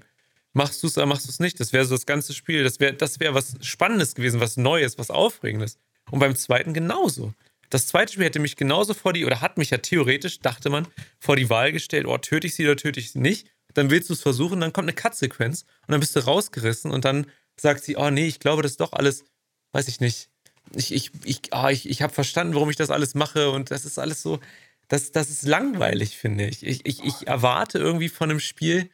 Machst 0.56 0.82
du 0.82 0.86
es 0.86 0.96
oder 0.96 1.04
machst 1.04 1.26
du 1.26 1.30
es 1.30 1.38
nicht? 1.38 1.60
Das 1.60 1.74
wäre 1.74 1.84
so 1.84 1.94
das 1.94 2.06
ganze 2.06 2.32
Spiel. 2.32 2.64
Das 2.64 2.80
wäre 2.80 2.94
das 2.94 3.20
wär 3.20 3.34
was 3.34 3.56
Spannendes 3.60 4.14
gewesen, 4.14 4.40
was 4.40 4.56
Neues, 4.56 4.96
was 4.96 5.10
Aufregendes. 5.10 5.78
Und 6.10 6.18
beim 6.18 6.34
zweiten 6.34 6.72
genauso. 6.72 7.34
Das 7.68 7.88
zweite 7.88 8.14
Spiel 8.14 8.24
hätte 8.24 8.38
mich 8.38 8.56
genauso 8.56 8.94
vor 8.94 9.12
die, 9.12 9.26
oder 9.26 9.42
hat 9.42 9.58
mich 9.58 9.68
ja 9.68 9.76
theoretisch, 9.76 10.40
dachte 10.40 10.70
man, 10.70 10.88
vor 11.18 11.36
die 11.36 11.50
Wahl 11.50 11.72
gestellt, 11.72 12.06
oh, 12.06 12.16
töte 12.16 12.46
ich 12.46 12.54
sie 12.54 12.64
oder 12.64 12.76
töte 12.76 13.00
ich 13.00 13.12
sie 13.12 13.18
nicht. 13.18 13.48
Dann 13.74 13.90
willst 13.90 14.08
du 14.08 14.14
es 14.14 14.22
versuchen, 14.22 14.60
dann 14.60 14.72
kommt 14.72 14.86
eine 14.86 14.94
Cut-Sequenz 14.94 15.66
und 15.86 15.92
dann 15.92 16.00
bist 16.00 16.16
du 16.16 16.20
rausgerissen 16.20 16.90
und 16.90 17.04
dann 17.04 17.26
sagt 17.60 17.84
sie, 17.84 17.96
oh 17.96 18.08
nee, 18.08 18.26
ich 18.26 18.40
glaube, 18.40 18.62
das 18.62 18.72
ist 18.72 18.80
doch 18.80 18.94
alles, 18.94 19.24
weiß 19.72 19.88
ich 19.88 20.00
nicht. 20.00 20.30
Ich, 20.74 20.90
ich, 20.94 21.10
ich, 21.24 21.52
ah, 21.52 21.70
ich, 21.70 21.86
ich 21.86 22.00
habe 22.00 22.14
verstanden, 22.14 22.54
warum 22.54 22.70
ich 22.70 22.76
das 22.76 22.88
alles 22.88 23.14
mache 23.14 23.50
und 23.50 23.70
das 23.70 23.84
ist 23.84 23.98
alles 23.98 24.22
so, 24.22 24.40
das, 24.88 25.12
das 25.12 25.28
ist 25.28 25.42
langweilig, 25.42 26.16
finde 26.16 26.46
ich. 26.46 26.64
Ich, 26.64 26.86
ich. 26.86 27.04
ich 27.04 27.26
erwarte 27.26 27.78
irgendwie 27.78 28.08
von 28.08 28.30
einem 28.30 28.40
Spiel, 28.40 28.88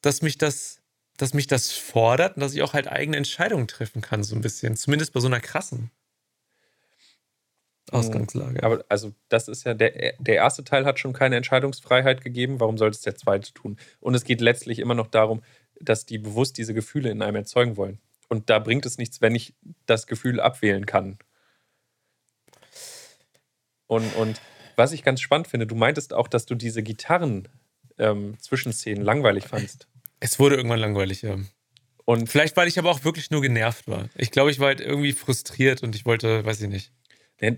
dass 0.00 0.22
mich 0.22 0.38
das, 0.38 0.80
dass 1.16 1.34
mich 1.34 1.46
das 1.46 1.72
fordert 1.72 2.36
und 2.36 2.40
dass 2.40 2.54
ich 2.54 2.62
auch 2.62 2.74
halt 2.74 2.88
eigene 2.88 3.16
Entscheidungen 3.16 3.68
treffen 3.68 4.02
kann, 4.02 4.22
so 4.22 4.34
ein 4.34 4.42
bisschen. 4.42 4.76
Zumindest 4.76 5.12
bei 5.12 5.20
so 5.20 5.26
einer 5.26 5.40
krassen 5.40 5.90
Ausgangslage. 7.90 8.62
Aber 8.62 8.84
also 8.88 9.12
das 9.28 9.48
ist 9.48 9.64
ja, 9.64 9.74
der, 9.74 10.14
der 10.18 10.34
erste 10.34 10.64
Teil 10.64 10.84
hat 10.84 10.98
schon 10.98 11.12
keine 11.12 11.36
Entscheidungsfreiheit 11.36 12.22
gegeben. 12.22 12.58
Warum 12.58 12.78
sollte 12.78 12.96
es 12.96 13.02
der 13.02 13.14
zweite 13.14 13.52
tun? 13.52 13.78
Und 14.00 14.14
es 14.14 14.24
geht 14.24 14.40
letztlich 14.40 14.80
immer 14.80 14.94
noch 14.94 15.06
darum, 15.06 15.44
dass 15.80 16.06
die 16.06 16.18
bewusst 16.18 16.58
diese 16.58 16.74
Gefühle 16.74 17.10
in 17.10 17.22
einem 17.22 17.36
erzeugen 17.36 17.76
wollen. 17.76 18.00
Und 18.28 18.50
da 18.50 18.58
bringt 18.58 18.86
es 18.86 18.98
nichts, 18.98 19.20
wenn 19.20 19.36
ich 19.36 19.54
das 19.86 20.08
Gefühl 20.08 20.40
abwählen 20.40 20.84
kann. 20.84 21.18
Und, 23.86 24.16
und 24.16 24.40
was 24.74 24.90
ich 24.92 25.04
ganz 25.04 25.20
spannend 25.20 25.46
finde, 25.46 25.68
du 25.68 25.76
meintest 25.76 26.12
auch, 26.12 26.26
dass 26.26 26.46
du 26.46 26.56
diese 26.56 26.82
Gitarren-Zwischenszenen 26.82 29.04
langweilig 29.04 29.46
fandst. 29.46 29.86
Es 30.20 30.38
wurde 30.38 30.56
irgendwann 30.56 30.80
langweilig, 30.80 31.22
ja. 31.22 31.36
Und 32.04 32.28
Vielleicht, 32.28 32.56
weil 32.56 32.68
ich 32.68 32.78
aber 32.78 32.90
auch 32.90 33.04
wirklich 33.04 33.30
nur 33.30 33.42
genervt 33.42 33.88
war. 33.88 34.08
Ich 34.16 34.30
glaube, 34.30 34.50
ich 34.50 34.60
war 34.60 34.68
halt 34.68 34.80
irgendwie 34.80 35.12
frustriert 35.12 35.82
und 35.82 35.94
ich 35.96 36.06
wollte, 36.06 36.44
weiß 36.44 36.62
ich 36.62 36.68
nicht. 36.68 36.92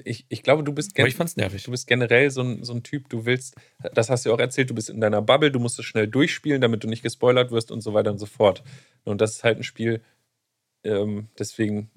ich, 0.04 0.24
ich 0.28 0.42
glaube, 0.42 0.64
du 0.64 0.72
bist, 0.72 0.98
ich 0.98 1.14
fand's 1.14 1.36
nervig. 1.36 1.64
du 1.64 1.70
bist 1.70 1.86
generell 1.86 2.30
so 2.30 2.42
ein, 2.42 2.64
so 2.64 2.72
ein 2.72 2.82
Typ, 2.82 3.10
du 3.10 3.26
willst, 3.26 3.54
das 3.92 4.08
hast 4.08 4.24
du 4.24 4.30
ja 4.30 4.34
auch 4.34 4.40
erzählt, 4.40 4.70
du 4.70 4.74
bist 4.74 4.88
in 4.88 5.00
deiner 5.00 5.20
Bubble, 5.20 5.52
du 5.52 5.60
musst 5.60 5.78
es 5.78 5.84
schnell 5.84 6.08
durchspielen, 6.08 6.62
damit 6.62 6.82
du 6.82 6.88
nicht 6.88 7.02
gespoilert 7.02 7.50
wirst 7.50 7.70
und 7.70 7.82
so 7.82 7.92
weiter 7.92 8.10
und 8.10 8.18
so 8.18 8.26
fort. 8.26 8.64
Und 9.04 9.20
das 9.20 9.36
ist 9.36 9.44
halt 9.44 9.58
ein 9.58 9.64
Spiel, 9.64 10.02
ähm, 10.82 11.28
deswegen 11.38 11.90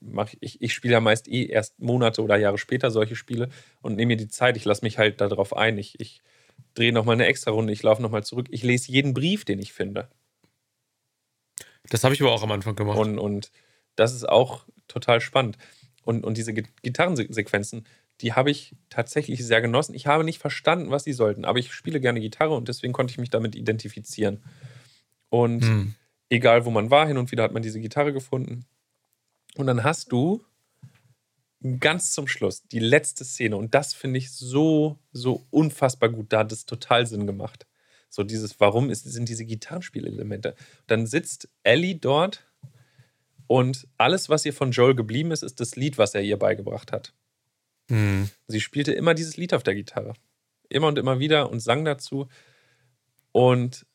mache 0.00 0.36
ich, 0.40 0.56
ich, 0.56 0.62
ich 0.62 0.74
spiele 0.74 0.92
ja 0.92 1.00
meist 1.00 1.28
eh 1.28 1.46
erst 1.46 1.78
Monate 1.80 2.22
oder 2.22 2.36
Jahre 2.36 2.58
später 2.58 2.90
solche 2.90 3.16
Spiele 3.16 3.48
und 3.82 3.96
nehme 3.96 4.14
mir 4.14 4.16
die 4.16 4.28
Zeit, 4.28 4.56
ich 4.56 4.64
lasse 4.64 4.84
mich 4.84 4.98
halt 4.98 5.20
darauf 5.20 5.56
ein, 5.56 5.78
ich, 5.78 5.98
ich 5.98 6.22
drehe 6.74 6.92
nochmal 6.92 7.14
eine 7.14 7.26
extra 7.26 7.50
Runde, 7.50 7.72
ich 7.72 7.82
laufe 7.82 8.02
nochmal 8.02 8.24
zurück, 8.24 8.46
ich 8.50 8.62
lese 8.62 8.92
jeden 8.92 9.14
Brief, 9.14 9.44
den 9.44 9.58
ich 9.58 9.72
finde. 9.72 10.08
Das 11.88 12.04
habe 12.04 12.14
ich 12.14 12.20
aber 12.22 12.32
auch 12.32 12.42
am 12.42 12.52
Anfang 12.52 12.76
gemacht. 12.76 12.98
Und, 12.98 13.18
und 13.18 13.50
das 13.96 14.14
ist 14.14 14.28
auch 14.28 14.64
total 14.88 15.20
spannend. 15.20 15.58
Und, 16.04 16.24
und 16.24 16.36
diese 16.36 16.52
Gi- 16.54 16.66
Gitarrensequenzen, 16.82 17.86
die 18.20 18.34
habe 18.34 18.50
ich 18.50 18.74
tatsächlich 18.90 19.44
sehr 19.44 19.60
genossen. 19.60 19.94
Ich 19.94 20.06
habe 20.06 20.24
nicht 20.24 20.38
verstanden, 20.38 20.90
was 20.90 21.04
sie 21.04 21.12
sollten, 21.12 21.44
aber 21.44 21.58
ich 21.58 21.72
spiele 21.72 22.00
gerne 22.00 22.20
Gitarre 22.20 22.54
und 22.54 22.68
deswegen 22.68 22.92
konnte 22.92 23.12
ich 23.12 23.18
mich 23.18 23.30
damit 23.30 23.54
identifizieren. 23.54 24.42
Und 25.30 25.64
Hm. 25.64 25.94
egal 26.28 26.64
wo 26.64 26.70
man 26.70 26.90
war, 26.90 27.06
hin 27.06 27.18
und 27.18 27.30
wieder 27.30 27.42
hat 27.42 27.52
man 27.52 27.62
diese 27.62 27.80
Gitarre 27.80 28.12
gefunden. 28.12 28.64
Und 29.56 29.66
dann 29.66 29.84
hast 29.84 30.12
du 30.12 30.44
ganz 31.78 32.12
zum 32.12 32.26
Schluss 32.26 32.62
die 32.68 32.78
letzte 32.78 33.24
Szene 33.24 33.56
und 33.56 33.74
das 33.74 33.92
finde 33.94 34.18
ich 34.18 34.30
so, 34.30 34.98
so 35.12 35.46
unfassbar 35.50 36.08
gut. 36.08 36.32
Da 36.32 36.40
hat 36.40 36.52
es 36.52 36.64
total 36.64 37.06
Sinn 37.06 37.26
gemacht. 37.26 37.66
So 38.08 38.24
dieses, 38.24 38.58
warum 38.58 38.90
ist, 38.90 39.04
sind 39.04 39.28
diese 39.28 39.44
Gitarrenspielelemente? 39.44 40.54
Dann 40.86 41.06
sitzt 41.06 41.48
Ellie 41.62 41.96
dort 41.96 42.44
und 43.46 43.88
alles, 43.98 44.28
was 44.28 44.46
ihr 44.46 44.52
von 44.52 44.70
Joel 44.70 44.94
geblieben 44.94 45.32
ist, 45.32 45.42
ist 45.42 45.60
das 45.60 45.76
Lied, 45.76 45.98
was 45.98 46.14
er 46.14 46.22
ihr 46.22 46.38
beigebracht 46.38 46.92
hat. 46.92 47.12
Hm. 47.88 48.30
Sie 48.46 48.60
spielte 48.60 48.92
immer 48.92 49.14
dieses 49.14 49.36
Lied 49.36 49.54
auf 49.54 49.62
der 49.62 49.74
Gitarre. 49.74 50.14
Immer 50.68 50.86
und 50.86 50.98
immer 50.98 51.18
wieder 51.18 51.50
und 51.50 51.60
sang 51.60 51.84
dazu. 51.84 52.28
Und 53.32 53.86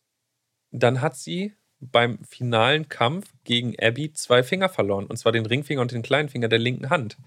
dann 0.71 0.99
hat 0.99 1.15
sie 1.15 1.53
beim 1.79 2.21
finalen 2.25 2.89
Kampf 2.89 3.33
gegen 3.43 3.79
Abby 3.79 4.11
zwei 4.11 4.43
Finger 4.43 4.69
verloren. 4.69 5.05
Und 5.05 5.17
zwar 5.17 5.31
den 5.31 5.45
Ringfinger 5.45 5.81
und 5.81 5.91
den 5.91 6.01
kleinen 6.01 6.29
Finger 6.29 6.49
der 6.49 6.59
linken 6.59 6.89
Hand. 6.89 7.17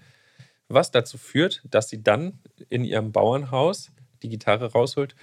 Was 0.69 0.91
dazu 0.91 1.17
führt, 1.17 1.63
dass 1.65 1.89
sie 1.89 2.01
dann 2.03 2.39
in 2.69 2.85
ihrem 2.85 3.11
Bauernhaus 3.11 3.91
die 4.21 4.29
Gitarre 4.29 4.71
rausholt 4.71 5.15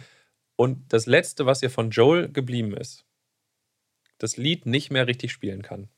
und 0.57 0.93
das 0.93 1.07
Letzte, 1.07 1.47
was 1.47 1.63
ihr 1.63 1.71
von 1.71 1.91
Joel 1.91 2.31
geblieben 2.31 2.77
ist, 2.77 3.05
das 4.19 4.37
Lied 4.37 4.67
nicht 4.67 4.91
mehr 4.91 5.07
richtig 5.07 5.33
spielen 5.33 5.63
kann. 5.63 5.89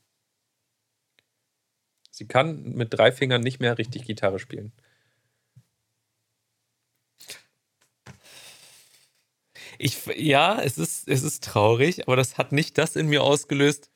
Sie 2.10 2.26
kann 2.26 2.62
mit 2.74 2.92
drei 2.92 3.12
Fingern 3.12 3.40
nicht 3.40 3.60
mehr 3.60 3.78
richtig 3.78 4.04
Gitarre 4.04 4.38
spielen. 4.38 4.72
Ich, 9.78 10.06
ja, 10.16 10.60
es 10.60 10.76
ist, 10.76 11.08
es 11.08 11.22
ist 11.22 11.44
traurig, 11.44 12.06
aber 12.08 12.16
das 12.16 12.36
hat 12.36 12.50
nicht 12.50 12.76
das 12.76 12.96
in 12.96 13.06
mir 13.06 13.22
ausgelöst, 13.22 13.90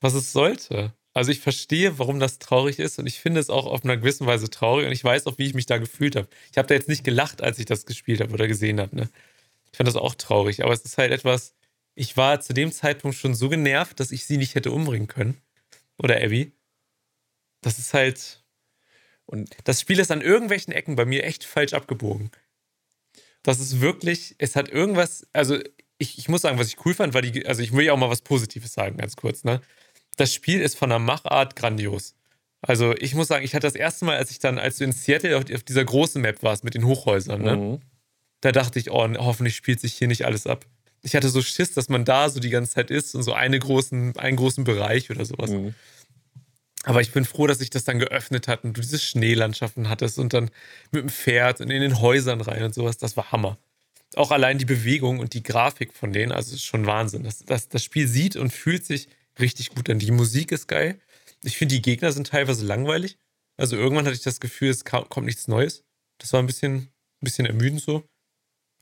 was 0.00 0.14
es 0.14 0.32
sollte. 0.32 0.94
Also 1.12 1.32
ich 1.32 1.40
verstehe, 1.40 1.98
warum 1.98 2.20
das 2.20 2.38
traurig 2.38 2.78
ist 2.78 2.98
und 2.98 3.06
ich 3.06 3.20
finde 3.20 3.40
es 3.40 3.50
auch 3.50 3.66
auf 3.66 3.84
einer 3.84 3.96
gewissen 3.96 4.26
Weise 4.26 4.48
traurig 4.48 4.86
und 4.86 4.92
ich 4.92 5.02
weiß 5.02 5.26
auch, 5.26 5.38
wie 5.38 5.46
ich 5.46 5.54
mich 5.54 5.66
da 5.66 5.78
gefühlt 5.78 6.14
habe. 6.16 6.28
Ich 6.52 6.58
habe 6.58 6.68
da 6.68 6.74
jetzt 6.74 6.88
nicht 6.88 7.04
gelacht, 7.04 7.42
als 7.42 7.58
ich 7.58 7.66
das 7.66 7.84
gespielt 7.86 8.20
habe 8.20 8.32
oder 8.32 8.46
gesehen 8.46 8.80
habe. 8.80 8.94
Ne? 8.94 9.10
Ich 9.72 9.76
fand 9.76 9.88
das 9.88 9.96
auch 9.96 10.14
traurig, 10.14 10.62
aber 10.62 10.72
es 10.72 10.82
ist 10.82 10.98
halt 10.98 11.12
etwas, 11.12 11.54
ich 11.96 12.16
war 12.16 12.40
zu 12.40 12.54
dem 12.54 12.72
Zeitpunkt 12.72 13.16
schon 13.16 13.34
so 13.34 13.48
genervt, 13.48 13.98
dass 14.00 14.12
ich 14.12 14.24
sie 14.24 14.36
nicht 14.38 14.54
hätte 14.54 14.70
umbringen 14.70 15.08
können. 15.08 15.40
Oder 15.98 16.22
Abby. 16.22 16.52
Das 17.62 17.78
ist 17.78 17.92
halt, 17.94 18.42
Und 19.26 19.56
das 19.64 19.80
Spiel 19.80 19.98
ist 20.00 20.10
an 20.10 20.22
irgendwelchen 20.22 20.72
Ecken 20.72 20.96
bei 20.96 21.04
mir 21.06 21.24
echt 21.24 21.44
falsch 21.44 21.74
abgebogen. 21.74 22.30
Das 23.42 23.60
ist 23.60 23.80
wirklich, 23.80 24.34
es 24.38 24.56
hat 24.56 24.68
irgendwas, 24.68 25.26
also 25.32 25.58
ich, 25.98 26.18
ich 26.18 26.28
muss 26.28 26.42
sagen, 26.42 26.58
was 26.58 26.68
ich 26.68 26.84
cool 26.84 26.94
fand, 26.94 27.14
war 27.14 27.22
die, 27.22 27.46
also 27.46 27.62
ich 27.62 27.72
will 27.72 27.84
ja 27.84 27.92
auch 27.92 27.98
mal 27.98 28.10
was 28.10 28.22
Positives 28.22 28.72
sagen, 28.72 28.98
ganz 28.98 29.16
kurz, 29.16 29.44
ne? 29.44 29.60
Das 30.20 30.34
Spiel 30.34 30.60
ist 30.60 30.76
von 30.76 30.90
der 30.90 30.98
Machart 30.98 31.56
grandios. 31.56 32.14
Also 32.60 32.94
ich 32.94 33.14
muss 33.14 33.28
sagen, 33.28 33.42
ich 33.42 33.54
hatte 33.54 33.66
das 33.66 33.74
erste 33.74 34.04
Mal, 34.04 34.18
als 34.18 34.30
ich 34.30 34.38
dann, 34.38 34.58
als 34.58 34.76
du 34.76 34.84
in 34.84 34.92
Seattle 34.92 35.34
auf, 35.38 35.44
auf 35.50 35.62
dieser 35.62 35.82
großen 35.82 36.20
Map 36.20 36.42
warst 36.42 36.62
mit 36.62 36.74
den 36.74 36.84
Hochhäusern, 36.84 37.40
ne? 37.40 37.56
Mhm. 37.56 37.80
Da 38.42 38.52
dachte 38.52 38.78
ich, 38.78 38.90
oh, 38.90 39.08
hoffentlich 39.16 39.56
spielt 39.56 39.80
sich 39.80 39.94
hier 39.94 40.08
nicht 40.08 40.26
alles 40.26 40.46
ab. 40.46 40.66
Ich 41.00 41.16
hatte 41.16 41.30
so 41.30 41.40
Schiss, 41.40 41.72
dass 41.72 41.88
man 41.88 42.04
da 42.04 42.28
so 42.28 42.38
die 42.38 42.50
ganze 42.50 42.72
Zeit 42.72 42.90
ist 42.90 43.14
und 43.14 43.22
so 43.22 43.32
eine 43.32 43.58
großen, 43.58 44.18
einen 44.18 44.36
großen 44.36 44.64
Bereich 44.64 45.10
oder 45.10 45.24
sowas. 45.24 45.52
Mhm. 45.52 45.74
Aber 46.84 47.00
ich 47.00 47.12
bin 47.12 47.24
froh, 47.24 47.46
dass 47.46 47.58
sich 47.58 47.70
das 47.70 47.84
dann 47.84 47.98
geöffnet 47.98 48.46
hat 48.46 48.62
und 48.64 48.76
du 48.76 48.82
diese 48.82 48.98
Schneelandschaften 48.98 49.88
hattest 49.88 50.18
und 50.18 50.34
dann 50.34 50.50
mit 50.90 51.02
dem 51.02 51.08
Pferd 51.08 51.62
und 51.62 51.70
in 51.70 51.80
den 51.80 51.98
Häusern 51.98 52.42
rein 52.42 52.62
und 52.64 52.74
sowas. 52.74 52.98
Das 52.98 53.16
war 53.16 53.32
Hammer. 53.32 53.56
Auch 54.16 54.32
allein 54.32 54.58
die 54.58 54.66
Bewegung 54.66 55.18
und 55.18 55.32
die 55.32 55.42
Grafik 55.42 55.94
von 55.94 56.12
denen, 56.12 56.30
also 56.30 56.54
ist 56.54 56.64
schon 56.64 56.84
Wahnsinn. 56.84 57.24
Das, 57.24 57.38
das, 57.38 57.70
das 57.70 57.82
Spiel 57.82 58.06
sieht 58.06 58.36
und 58.36 58.52
fühlt 58.52 58.84
sich 58.84 59.08
richtig 59.40 59.70
gut 59.70 59.90
an. 59.90 59.98
Die 59.98 60.10
Musik 60.10 60.52
ist 60.52 60.68
geil. 60.68 61.00
Ich 61.42 61.56
finde, 61.56 61.74
die 61.74 61.82
Gegner 61.82 62.12
sind 62.12 62.28
teilweise 62.28 62.64
langweilig. 62.64 63.18
Also 63.56 63.76
irgendwann 63.76 64.06
hatte 64.06 64.16
ich 64.16 64.22
das 64.22 64.40
Gefühl, 64.40 64.70
es 64.70 64.84
kommt 64.84 65.26
nichts 65.26 65.48
Neues. 65.48 65.84
Das 66.18 66.32
war 66.32 66.40
ein 66.40 66.46
bisschen, 66.46 66.76
ein 66.76 66.88
bisschen 67.20 67.46
ermüdend 67.46 67.80
so. 67.80 68.04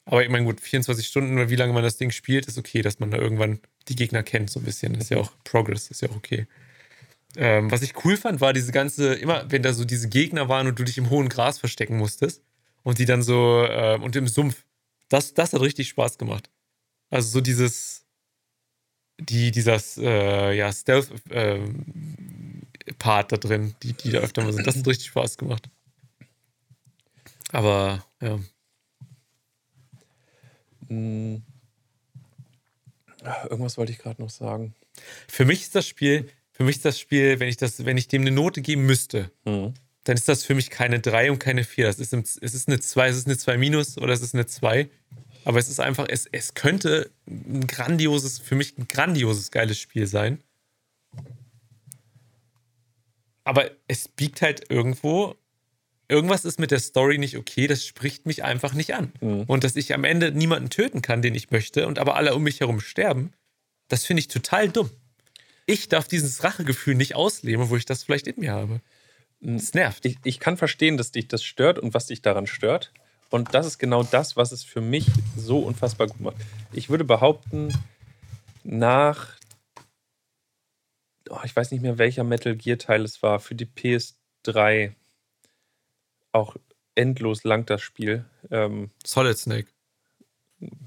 Aber 0.04 0.22
ich 0.22 0.30
meine, 0.30 0.44
gut, 0.44 0.60
24 0.60 1.06
Stunden 1.06 1.34
oder 1.34 1.50
wie 1.50 1.56
lange 1.56 1.72
man 1.72 1.82
das 1.82 1.98
Ding 1.98 2.10
spielt, 2.10 2.46
ist 2.46 2.56
okay, 2.56 2.80
dass 2.80 2.98
man 2.98 3.10
da 3.10 3.18
irgendwann 3.18 3.60
die 3.88 3.96
Gegner 3.96 4.22
kennt, 4.22 4.50
so 4.50 4.60
ein 4.60 4.64
bisschen. 4.64 4.94
Das 4.94 5.04
ist 5.04 5.10
ja 5.10 5.18
auch 5.18 5.32
Progress, 5.44 5.90
ist 5.90 6.00
ja 6.00 6.08
auch 6.08 6.16
okay. 6.16 6.46
Ähm, 7.36 7.70
was 7.70 7.82
ich 7.82 8.04
cool 8.04 8.16
fand, 8.16 8.40
war 8.40 8.54
diese 8.54 8.72
ganze, 8.72 9.14
immer 9.14 9.50
wenn 9.50 9.62
da 9.62 9.74
so 9.74 9.84
diese 9.84 10.08
Gegner 10.08 10.48
waren 10.48 10.66
und 10.66 10.78
du 10.78 10.84
dich 10.84 10.96
im 10.96 11.10
hohen 11.10 11.28
Gras 11.28 11.58
verstecken 11.58 11.98
musstest 11.98 12.42
und 12.82 12.98
die 12.98 13.04
dann 13.04 13.22
so, 13.22 13.64
äh, 13.64 13.98
und 14.00 14.16
im 14.16 14.26
Sumpf. 14.26 14.64
Das, 15.10 15.34
das 15.34 15.52
hat 15.52 15.60
richtig 15.60 15.88
Spaß 15.88 16.18
gemacht. 16.18 16.50
Also 17.10 17.28
so 17.28 17.40
dieses, 17.40 18.06
die, 19.20 19.50
dieses, 19.50 19.98
äh, 19.98 20.52
ja, 20.52 20.72
Stealth-Part 20.72 23.32
da 23.32 23.36
drin, 23.36 23.74
die, 23.82 23.92
die 23.92 24.10
da 24.10 24.18
öfter 24.20 24.42
mal 24.42 24.52
sind, 24.52 24.66
das 24.66 24.76
hat 24.76 24.86
richtig 24.86 25.08
Spaß 25.08 25.38
gemacht. 25.38 25.68
Aber, 27.52 28.04
ja. 28.20 28.38
Ah, 33.22 33.46
Irgendwas 33.50 33.76
wollte 33.76 33.92
ich 33.92 33.98
gerade 33.98 34.20
noch 34.22 34.30
sagen. 34.30 34.74
Für 35.28 35.44
mich 35.44 35.62
ist 35.62 35.74
das 35.74 35.86
Spiel, 35.86 36.28
für 36.52 36.64
mich 36.64 36.76
ist 36.76 36.84
das 36.84 36.98
Spiel, 36.98 37.40
wenn 37.40 37.48
ich 37.48 37.56
das, 37.56 37.84
wenn 37.84 37.96
ich 37.96 38.08
dem 38.08 38.22
eine 38.22 38.30
Note 38.30 38.62
geben 38.62 38.86
müsste, 38.86 39.30
Mhm. 39.44 39.74
dann 40.04 40.16
ist 40.16 40.28
das 40.28 40.44
für 40.44 40.54
mich 40.54 40.70
keine 40.70 41.00
3 41.00 41.30
und 41.30 41.38
keine 41.38 41.64
4. 41.64 41.86
Das 41.86 41.98
ist, 41.98 42.12
im, 42.12 42.20
es 42.20 42.36
ist 42.36 42.68
eine 42.68 42.80
2, 42.80 43.08
es 43.08 43.16
ist 43.16 43.26
eine 43.26 43.36
2 43.36 43.58
minus 43.58 43.98
oder 43.98 44.12
es 44.12 44.22
ist 44.22 44.34
eine 44.34 44.46
2. 44.46 44.88
Aber 45.48 45.58
es 45.58 45.70
ist 45.70 45.80
einfach, 45.80 46.04
es, 46.10 46.26
es 46.30 46.52
könnte 46.52 47.10
ein 47.26 47.66
grandioses, 47.66 48.38
für 48.38 48.54
mich 48.54 48.76
ein 48.76 48.86
grandioses, 48.86 49.50
geiles 49.50 49.78
Spiel 49.78 50.06
sein. 50.06 50.42
Aber 53.44 53.70
es 53.86 54.08
biegt 54.08 54.42
halt 54.42 54.70
irgendwo, 54.70 55.36
irgendwas 56.06 56.44
ist 56.44 56.60
mit 56.60 56.70
der 56.70 56.80
Story 56.80 57.16
nicht 57.16 57.38
okay, 57.38 57.66
das 57.66 57.86
spricht 57.86 58.26
mich 58.26 58.44
einfach 58.44 58.74
nicht 58.74 58.94
an. 58.94 59.10
Mhm. 59.22 59.44
Und 59.44 59.64
dass 59.64 59.74
ich 59.74 59.94
am 59.94 60.04
Ende 60.04 60.32
niemanden 60.32 60.68
töten 60.68 61.00
kann, 61.00 61.22
den 61.22 61.34
ich 61.34 61.50
möchte, 61.50 61.86
und 61.86 61.98
aber 61.98 62.16
alle 62.16 62.34
um 62.34 62.42
mich 62.42 62.60
herum 62.60 62.78
sterben, 62.80 63.32
das 63.88 64.04
finde 64.04 64.20
ich 64.20 64.28
total 64.28 64.68
dumm. 64.68 64.90
Ich 65.64 65.88
darf 65.88 66.08
dieses 66.08 66.44
Rachegefühl 66.44 66.94
nicht 66.94 67.14
ausleben, 67.14 67.70
wo 67.70 67.76
ich 67.76 67.86
das 67.86 68.02
vielleicht 68.02 68.26
in 68.26 68.38
mir 68.40 68.52
habe. 68.52 68.82
Das 69.40 69.72
nervt. 69.72 70.04
Ich, 70.04 70.18
ich 70.24 70.40
kann 70.40 70.58
verstehen, 70.58 70.98
dass 70.98 71.10
dich 71.10 71.26
das 71.26 71.42
stört 71.42 71.78
und 71.78 71.94
was 71.94 72.04
dich 72.04 72.20
daran 72.20 72.46
stört. 72.46 72.92
Und 73.30 73.54
das 73.54 73.66
ist 73.66 73.78
genau 73.78 74.02
das, 74.02 74.36
was 74.36 74.52
es 74.52 74.64
für 74.64 74.80
mich 74.80 75.06
so 75.36 75.58
unfassbar 75.60 76.06
gut 76.06 76.20
macht. 76.20 76.36
Ich 76.72 76.88
würde 76.88 77.04
behaupten, 77.04 77.72
nach, 78.64 79.36
oh, 81.28 81.38
ich 81.44 81.54
weiß 81.54 81.70
nicht 81.70 81.82
mehr, 81.82 81.98
welcher 81.98 82.24
Metal 82.24 82.56
Gear 82.56 82.78
Teil 82.78 83.02
es 83.04 83.22
war, 83.22 83.40
für 83.40 83.54
die 83.54 83.66
PS3, 83.66 84.92
auch 86.32 86.56
endlos 86.94 87.44
lang 87.44 87.66
das 87.66 87.82
Spiel. 87.82 88.24
Ähm, 88.50 88.90
Solid 89.04 89.36
Snake. 89.38 89.68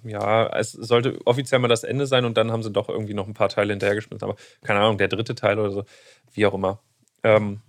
ja, 0.03 0.47
es 0.57 0.71
sollte 0.71 1.19
offiziell 1.25 1.59
mal 1.59 1.67
das 1.67 1.83
Ende 1.83 2.05
sein 2.05 2.25
und 2.25 2.37
dann 2.37 2.51
haben 2.51 2.63
sie 2.63 2.71
doch 2.71 2.89
irgendwie 2.89 3.13
noch 3.13 3.27
ein 3.27 3.33
paar 3.33 3.49
Teile 3.49 3.73
hinterhergeschmissen. 3.73 4.23
Aber 4.23 4.35
keine 4.61 4.79
Ahnung, 4.79 4.97
der 4.97 5.07
dritte 5.07 5.35
Teil 5.35 5.59
oder 5.59 5.71
so, 5.71 5.85
wie 6.33 6.45
auch 6.45 6.53
immer. 6.53 6.81
Ähm, 7.23 7.61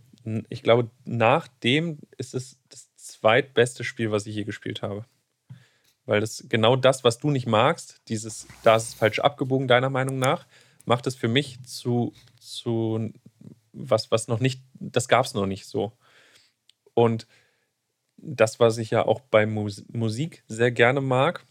ich 0.48 0.62
glaube, 0.62 0.90
nach 1.04 1.48
dem 1.48 1.98
ist 2.16 2.34
es 2.34 2.58
das 2.68 2.91
zweitbeste 3.22 3.84
Spiel, 3.84 4.10
was 4.10 4.26
ich 4.26 4.34
je 4.34 4.44
gespielt 4.44 4.82
habe. 4.82 5.04
Weil 6.04 6.20
das 6.20 6.44
genau 6.48 6.74
das, 6.74 7.04
was 7.04 7.18
du 7.18 7.30
nicht 7.30 7.46
magst, 7.46 8.02
dieses, 8.08 8.48
da 8.64 8.74
ist 8.76 8.88
es 8.88 8.94
falsch 8.94 9.20
abgebogen, 9.20 9.68
deiner 9.68 9.90
Meinung 9.90 10.18
nach, 10.18 10.46
macht 10.84 11.06
es 11.06 11.14
für 11.14 11.28
mich 11.28 11.62
zu, 11.62 12.12
zu 12.40 13.12
was, 13.72 14.10
was 14.10 14.26
noch 14.26 14.40
nicht, 14.40 14.60
das 14.74 15.06
gab 15.06 15.24
es 15.24 15.34
noch 15.34 15.46
nicht 15.46 15.66
so. 15.66 15.92
Und 16.94 17.28
das, 18.16 18.58
was 18.58 18.78
ich 18.78 18.90
ja 18.90 19.06
auch 19.06 19.20
bei 19.20 19.46
Mus 19.46 19.84
Musik 19.92 20.42
sehr 20.48 20.72
gerne 20.72 21.00
mag, 21.00 21.46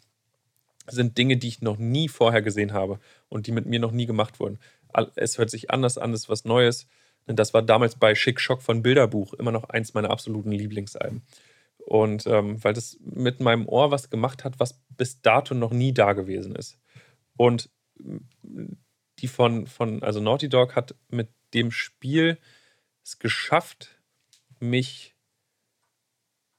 sind 0.88 1.18
Dinge, 1.18 1.38
die 1.38 1.48
ich 1.48 1.62
noch 1.62 1.78
nie 1.78 2.10
vorher 2.10 2.42
gesehen 2.42 2.74
habe 2.74 3.00
und 3.30 3.48
die 3.48 3.54
mit 3.54 3.66
mir 3.66 3.80
noch 3.80 3.92
nie 3.92 4.06
gemacht 4.06 4.42
wurden. 4.42 4.60
Es 5.16 5.38
hört 5.38 5.50
sich 5.50 5.72
anders 5.72 5.98
an, 5.98 6.14
es 6.14 6.24
ist 6.24 6.30
was 6.30 6.44
Neues. 6.44 6.88
Und 7.28 7.40
Das 7.40 7.54
war 7.54 7.62
damals 7.62 7.96
bei 7.96 8.16
Schick 8.16 8.42
Schock 8.42 8.62
von 8.62 8.82
Bilderbuch 8.82 9.34
immer 9.36 9.52
noch 9.52 9.70
eins 9.70 9.94
meiner 9.94 10.10
absoluten 10.10 10.52
Lieblingsalben. 10.52 11.22
Und 11.86 12.28
ähm, 12.28 12.64
weil 12.64 12.74
das 12.74 12.98
mit 13.02 13.40
meinem 13.40 13.68
Ohr 13.68 13.92
was 13.92 14.10
gemacht 14.10 14.44
hat, 14.44 14.60
was 14.60 14.82
bis 14.90 15.22
dato 15.22 15.54
noch 15.54 15.72
nie 15.72 15.94
da 15.94 16.14
gewesen 16.14 16.56
ist. 16.56 16.80
Und 17.38 17.70
mm, 17.98 18.18
die 19.20 19.28
von, 19.28 19.68
von, 19.68 20.02
also 20.04 20.20
Naughty 20.20 20.50
Dog 20.50 20.76
hat 20.76 20.96
mit 21.10 21.30
dem 21.54 21.72
Spiel 21.72 22.38
es 23.04 23.20
geschafft, 23.20 24.00
mich 24.60 25.16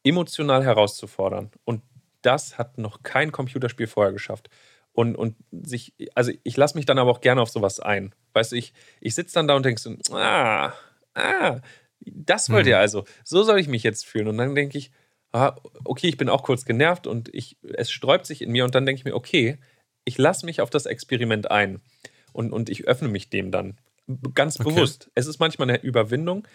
emotional 0.04 0.64
herauszufordern. 0.64 1.50
Und 1.64 1.82
das 2.22 2.58
hat 2.58 2.78
noch 2.78 3.02
kein 3.02 3.32
Computerspiel 3.32 3.86
vorher 3.86 4.12
geschafft. 4.12 4.48
Und, 4.92 5.16
und 5.16 5.36
sich, 5.50 5.94
also 6.14 6.32
ich 6.42 6.56
lasse 6.56 6.76
mich 6.76 6.84
dann 6.84 6.98
aber 6.98 7.10
auch 7.10 7.20
gerne 7.20 7.40
auf 7.40 7.48
sowas 7.48 7.80
ein. 7.80 8.14
Weißt 8.34 8.52
du, 8.52 8.56
ich, 8.56 8.74
ich 9.00 9.14
sitze 9.14 9.34
dann 9.34 9.48
da 9.48 9.54
und 9.54 9.64
denke 9.64 9.80
so, 9.80 9.96
ah, 10.12 10.72
ah, 11.14 11.60
das 12.00 12.50
wollt 12.50 12.66
ihr 12.66 12.78
also. 12.78 13.04
So 13.24 13.42
soll 13.42 13.58
ich 13.58 13.68
mich 13.68 13.82
jetzt 13.82 14.04
fühlen. 14.04 14.28
Und 14.28 14.38
dann 14.38 14.54
denke 14.54 14.76
ich, 14.76 14.90
ah, 15.32 15.56
okay, 15.84 16.08
ich 16.08 16.16
bin 16.16 16.28
auch 16.28 16.42
kurz 16.42 16.64
genervt 16.64 17.06
und 17.06 17.34
ich, 17.34 17.56
es 17.74 17.90
sträubt 17.90 18.26
sich 18.26 18.42
in 18.42 18.52
mir 18.52 18.64
und 18.64 18.74
dann 18.74 18.86
denke 18.86 19.00
ich 19.00 19.04
mir, 19.04 19.14
okay, 19.14 19.58
ich 20.04 20.18
lasse 20.18 20.46
mich 20.46 20.60
auf 20.60 20.70
das 20.70 20.86
Experiment 20.86 21.50
ein. 21.50 21.80
Und, 22.32 22.52
und 22.52 22.70
ich 22.70 22.86
öffne 22.86 23.08
mich 23.08 23.28
dem 23.30 23.50
dann. 23.50 23.78
Ganz 24.34 24.58
Okay. 24.58 24.70
bewusst. 24.70 25.10
Es 25.14 25.26
ist 25.26 25.38
manchmal 25.38 25.68
eine 25.68 25.82
Überwindung, 25.82 26.46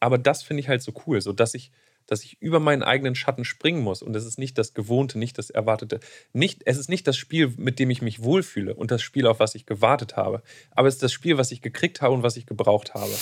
aber 0.00 0.18
das 0.18 0.42
finde 0.42 0.60
ich 0.60 0.68
halt 0.68 0.82
so 0.82 0.92
cool, 1.06 1.20
so 1.20 1.32
dass 1.32 1.54
ich, 1.54 1.70
dass 2.06 2.24
ich 2.24 2.40
über 2.40 2.58
meinen 2.60 2.82
eigenen 2.82 3.14
Schatten 3.14 3.44
springen 3.44 3.82
muss. 3.82 4.02
Und 4.02 4.14
es 4.16 4.26
ist 4.26 4.38
nicht 4.38 4.58
das 4.58 4.74
Gewohnte, 4.74 5.18
nicht 5.18 5.38
das 5.38 5.50
Erwartete. 5.50 6.00
Nicht, 6.32 6.62
es 6.66 6.76
ist 6.78 6.88
nicht 6.88 7.06
das 7.06 7.16
Spiel, 7.16 7.54
mit 7.56 7.78
dem 7.78 7.90
ich 7.90 8.02
mich 8.02 8.22
wohlfühle 8.22 8.74
und 8.74 8.90
das 8.90 9.02
Spiel, 9.02 9.26
auf 9.26 9.38
was 9.40 9.54
ich 9.54 9.66
gewartet 9.66 10.16
habe. 10.16 10.42
Aber 10.72 10.88
es 10.88 10.94
ist 10.94 11.02
das 11.02 11.12
Spiel, 11.12 11.38
was 11.38 11.52
ich 11.52 11.62
gekriegt 11.62 12.02
habe 12.02 12.14
und 12.14 12.22
was 12.22 12.36
ich 12.36 12.46
gebraucht 12.46 12.94
habe. 12.94 13.12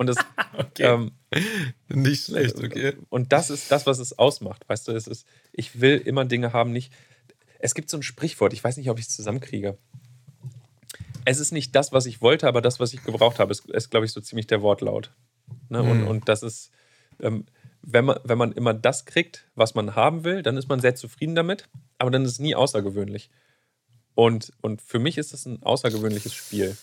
Und 0.00 0.06
das, 0.06 0.16
Okay. 0.56 0.84
ähm, 0.84 1.12
nicht 1.88 2.24
schlecht, 2.24 2.56
okay. 2.56 2.94
und 3.10 3.32
das 3.32 3.50
ist 3.50 3.70
das, 3.70 3.84
was 3.84 3.98
es 3.98 4.18
ausmacht. 4.18 4.66
Weißt 4.66 4.88
du, 4.88 4.92
es 4.92 5.06
ist, 5.06 5.26
ich 5.52 5.82
will 5.82 5.98
immer 5.98 6.24
Dinge 6.24 6.54
haben, 6.54 6.72
nicht. 6.72 6.90
Es 7.58 7.74
gibt 7.74 7.90
so 7.90 7.98
ein 7.98 8.02
Sprichwort, 8.02 8.54
ich 8.54 8.64
weiß 8.64 8.78
nicht, 8.78 8.88
ob 8.88 8.98
ich 8.98 9.08
es 9.08 9.14
zusammenkriege. 9.14 9.76
Es 11.26 11.38
ist 11.38 11.52
nicht 11.52 11.76
das, 11.76 11.92
was 11.92 12.06
ich 12.06 12.22
wollte, 12.22 12.48
aber 12.48 12.62
das, 12.62 12.80
was 12.80 12.94
ich 12.94 13.04
gebraucht 13.04 13.38
habe, 13.38 13.52
ist, 13.52 13.68
ist 13.68 13.90
glaube 13.90 14.06
ich, 14.06 14.12
so 14.12 14.22
ziemlich 14.22 14.46
der 14.46 14.62
Wortlaut. 14.62 15.12
Ne? 15.68 15.82
Und, 15.82 16.00
Hm. 16.00 16.08
und 16.08 16.28
das 16.30 16.42
ist, 16.42 16.70
ähm, 17.20 17.44
wenn, 17.82 18.06
man, 18.06 18.20
wenn 18.24 18.38
man 18.38 18.52
immer 18.52 18.72
das 18.72 19.04
kriegt, 19.04 19.50
was 19.54 19.74
man 19.74 19.96
haben 19.96 20.24
will, 20.24 20.42
dann 20.42 20.56
ist 20.56 20.70
man 20.70 20.80
sehr 20.80 20.94
zufrieden 20.94 21.34
damit, 21.34 21.68
aber 21.98 22.10
dann 22.10 22.24
ist 22.24 22.32
es 22.32 22.38
nie 22.38 22.54
außergewöhnlich. 22.54 23.28
Und, 24.14 24.50
und 24.62 24.80
für 24.80 24.98
mich 24.98 25.18
ist 25.18 25.34
das 25.34 25.44
ein 25.44 25.62
außergewöhnliches 25.62 26.32
Spiel. 26.32 26.74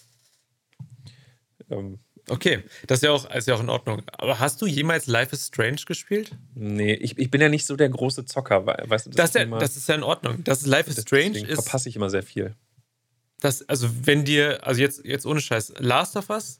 Ähm, 1.71 1.97
Okay, 2.29 2.63
das 2.87 2.99
ist 2.99 3.03
ja, 3.03 3.11
auch, 3.11 3.33
ist 3.33 3.47
ja 3.47 3.55
auch 3.55 3.61
in 3.61 3.69
Ordnung. 3.69 4.01
Aber 4.11 4.39
hast 4.39 4.61
du 4.61 4.67
jemals 4.67 5.07
Life 5.07 5.33
is 5.33 5.47
Strange 5.47 5.81
gespielt? 5.85 6.31
nee, 6.55 6.93
ich, 6.93 7.17
ich 7.17 7.31
bin 7.31 7.39
ja 7.39 7.47
nicht 7.47 7.65
so 7.65 7.75
der 7.75 7.89
große 7.89 8.25
Zocker, 8.25 8.65
weißt 8.65 9.05
du, 9.07 9.09
Das, 9.11 9.29
ist 9.29 9.35
ja, 9.35 9.45
das 9.45 9.77
ist 9.77 9.87
ja 9.87 9.95
in 9.95 10.03
Ordnung. 10.03 10.43
Das 10.43 10.61
ist 10.61 10.67
Life 10.67 10.89
is 10.89 11.01
Strange 11.01 11.39
ist, 11.39 11.63
verpasse 11.63 11.87
ich 11.87 11.95
immer 11.95 12.09
sehr 12.09 12.23
viel. 12.23 12.53
das, 13.39 13.67
also 13.69 13.89
wenn 14.03 14.25
dir, 14.25 14.65
also 14.67 14.81
jetzt, 14.81 15.05
jetzt 15.05 15.25
ohne 15.25 15.39
Scheiß, 15.39 15.73
Last 15.77 16.17
of 16.17 16.29
Us, 16.29 16.59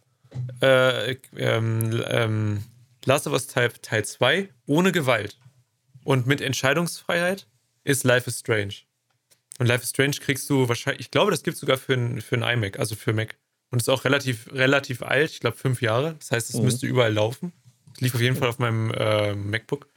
äh, 0.61 1.15
ähm, 1.35 2.03
ähm, 2.07 2.63
Last 3.05 3.27
of 3.27 3.33
Us 3.33 3.47
Teil, 3.47 3.71
Teil 3.81 4.05
2 4.05 4.49
ohne 4.67 4.91
Gewalt 4.91 5.37
und 6.03 6.27
mit 6.27 6.41
Entscheidungsfreiheit 6.41 7.47
ist 7.83 8.03
Life 8.03 8.29
is 8.29 8.39
Strange. 8.39 8.73
Und 9.59 9.65
Life 9.65 9.83
is 9.83 9.89
Strange 9.89 10.17
kriegst 10.21 10.49
du 10.49 10.69
wahrscheinlich, 10.69 11.01
ich 11.01 11.11
glaube, 11.11 11.31
das 11.31 11.43
gibt 11.43 11.55
es 11.55 11.61
sogar 11.61 11.77
für 11.77 11.93
ein, 11.93 12.21
für 12.21 12.35
ein 12.35 12.57
iMac, 12.57 12.79
also 12.79 12.95
für 12.95 13.13
Mac. 13.13 13.35
Und 13.69 13.81
ist 13.81 13.89
auch 13.89 14.05
relativ, 14.05 14.51
relativ 14.53 15.01
alt, 15.01 15.31
ich 15.31 15.39
glaube 15.41 15.57
fünf 15.57 15.81
Jahre. 15.81 16.15
Das 16.19 16.31
heißt, 16.31 16.49
es 16.49 16.55
Mhm. 16.55 16.63
müsste 16.63 16.87
überall 16.87 17.13
laufen. 17.13 17.51
Es 17.95 18.01
lief 18.01 18.15
auf 18.15 18.21
jeden 18.21 18.35
Fall 18.37 18.47
auf 18.49 18.59
meinem 18.59 18.91
äh, 18.91 19.35
MacBook. 19.35 19.87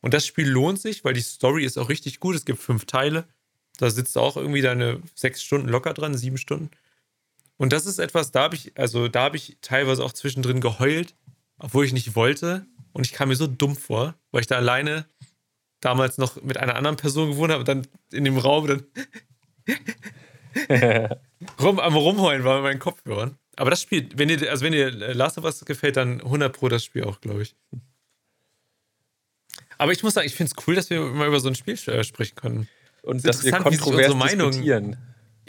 Und 0.00 0.14
das 0.14 0.24
Spiel 0.26 0.48
lohnt 0.48 0.80
sich, 0.80 1.04
weil 1.04 1.12
die 1.14 1.20
Story 1.20 1.64
ist 1.64 1.76
auch 1.76 1.88
richtig 1.88 2.20
gut. 2.20 2.36
Es 2.36 2.44
gibt 2.44 2.60
fünf 2.60 2.86
Teile. 2.86 3.26
Da 3.78 3.90
sitzt 3.90 4.16
du 4.16 4.20
auch 4.20 4.36
irgendwie 4.36 4.62
deine 4.62 5.02
sechs 5.14 5.42
Stunden 5.42 5.68
locker 5.68 5.92
dran, 5.92 6.16
sieben 6.16 6.38
Stunden. 6.38 6.70
Und 7.56 7.72
das 7.72 7.86
ist 7.86 7.98
etwas, 7.98 8.30
da 8.30 8.42
habe 8.44 8.54
ich, 8.54 8.72
also 8.78 9.08
da 9.08 9.22
habe 9.24 9.36
ich 9.36 9.56
teilweise 9.60 10.04
auch 10.04 10.12
zwischendrin 10.12 10.60
geheult, 10.60 11.14
obwohl 11.58 11.84
ich 11.84 11.92
nicht 11.92 12.14
wollte. 12.14 12.64
Und 12.92 13.04
ich 13.06 13.12
kam 13.12 13.28
mir 13.28 13.36
so 13.36 13.46
dumm 13.48 13.76
vor, 13.76 14.14
weil 14.30 14.40
ich 14.40 14.46
da 14.46 14.56
alleine 14.56 15.04
damals 15.80 16.16
noch 16.18 16.40
mit 16.42 16.56
einer 16.56 16.76
anderen 16.76 16.96
Person 16.96 17.30
gewohnt 17.30 17.50
habe 17.52 17.60
und 17.60 17.68
dann 17.68 17.86
in 18.12 18.24
dem 18.24 18.38
Raum 18.38 18.66
dann 18.68 18.84
rum, 21.60 21.78
am 21.80 21.94
Rumheulen 21.96 22.44
war 22.44 22.56
mit 22.56 22.64
meinen 22.64 22.78
Kopfhörern. 22.78 23.38
Aber 23.56 23.70
das 23.70 23.82
Spiel, 23.82 24.08
wenn 24.14 24.28
dir, 24.28 24.50
also 24.50 24.64
wenn 24.64 24.72
dir 24.72 24.90
Last 24.90 25.38
of 25.38 25.44
Us 25.44 25.64
gefällt, 25.64 25.96
dann 25.96 26.20
100 26.20 26.52
Pro 26.56 26.68
das 26.68 26.84
Spiel 26.84 27.04
auch, 27.04 27.20
glaube 27.20 27.42
ich. 27.42 27.56
Aber 29.78 29.92
ich 29.92 30.02
muss 30.02 30.14
sagen, 30.14 30.26
ich 30.26 30.34
finde 30.34 30.52
es 30.56 30.66
cool, 30.66 30.74
dass 30.74 30.90
wir 30.90 31.00
mal 31.00 31.28
über 31.28 31.40
so 31.40 31.48
ein 31.48 31.54
Spiel 31.54 31.74
äh, 31.88 32.04
sprechen 32.04 32.34
können. 32.36 32.68
Und 33.02 33.16
ist 33.18 33.26
dass 33.26 33.42
wir 33.44 33.48
interessant, 33.48 33.66
wie 33.72 33.76
sich 33.76 33.84
kontrovers 33.84 34.12
unsere 34.12 34.18
Meinung- 34.18 34.50
diskutieren. 34.50 34.96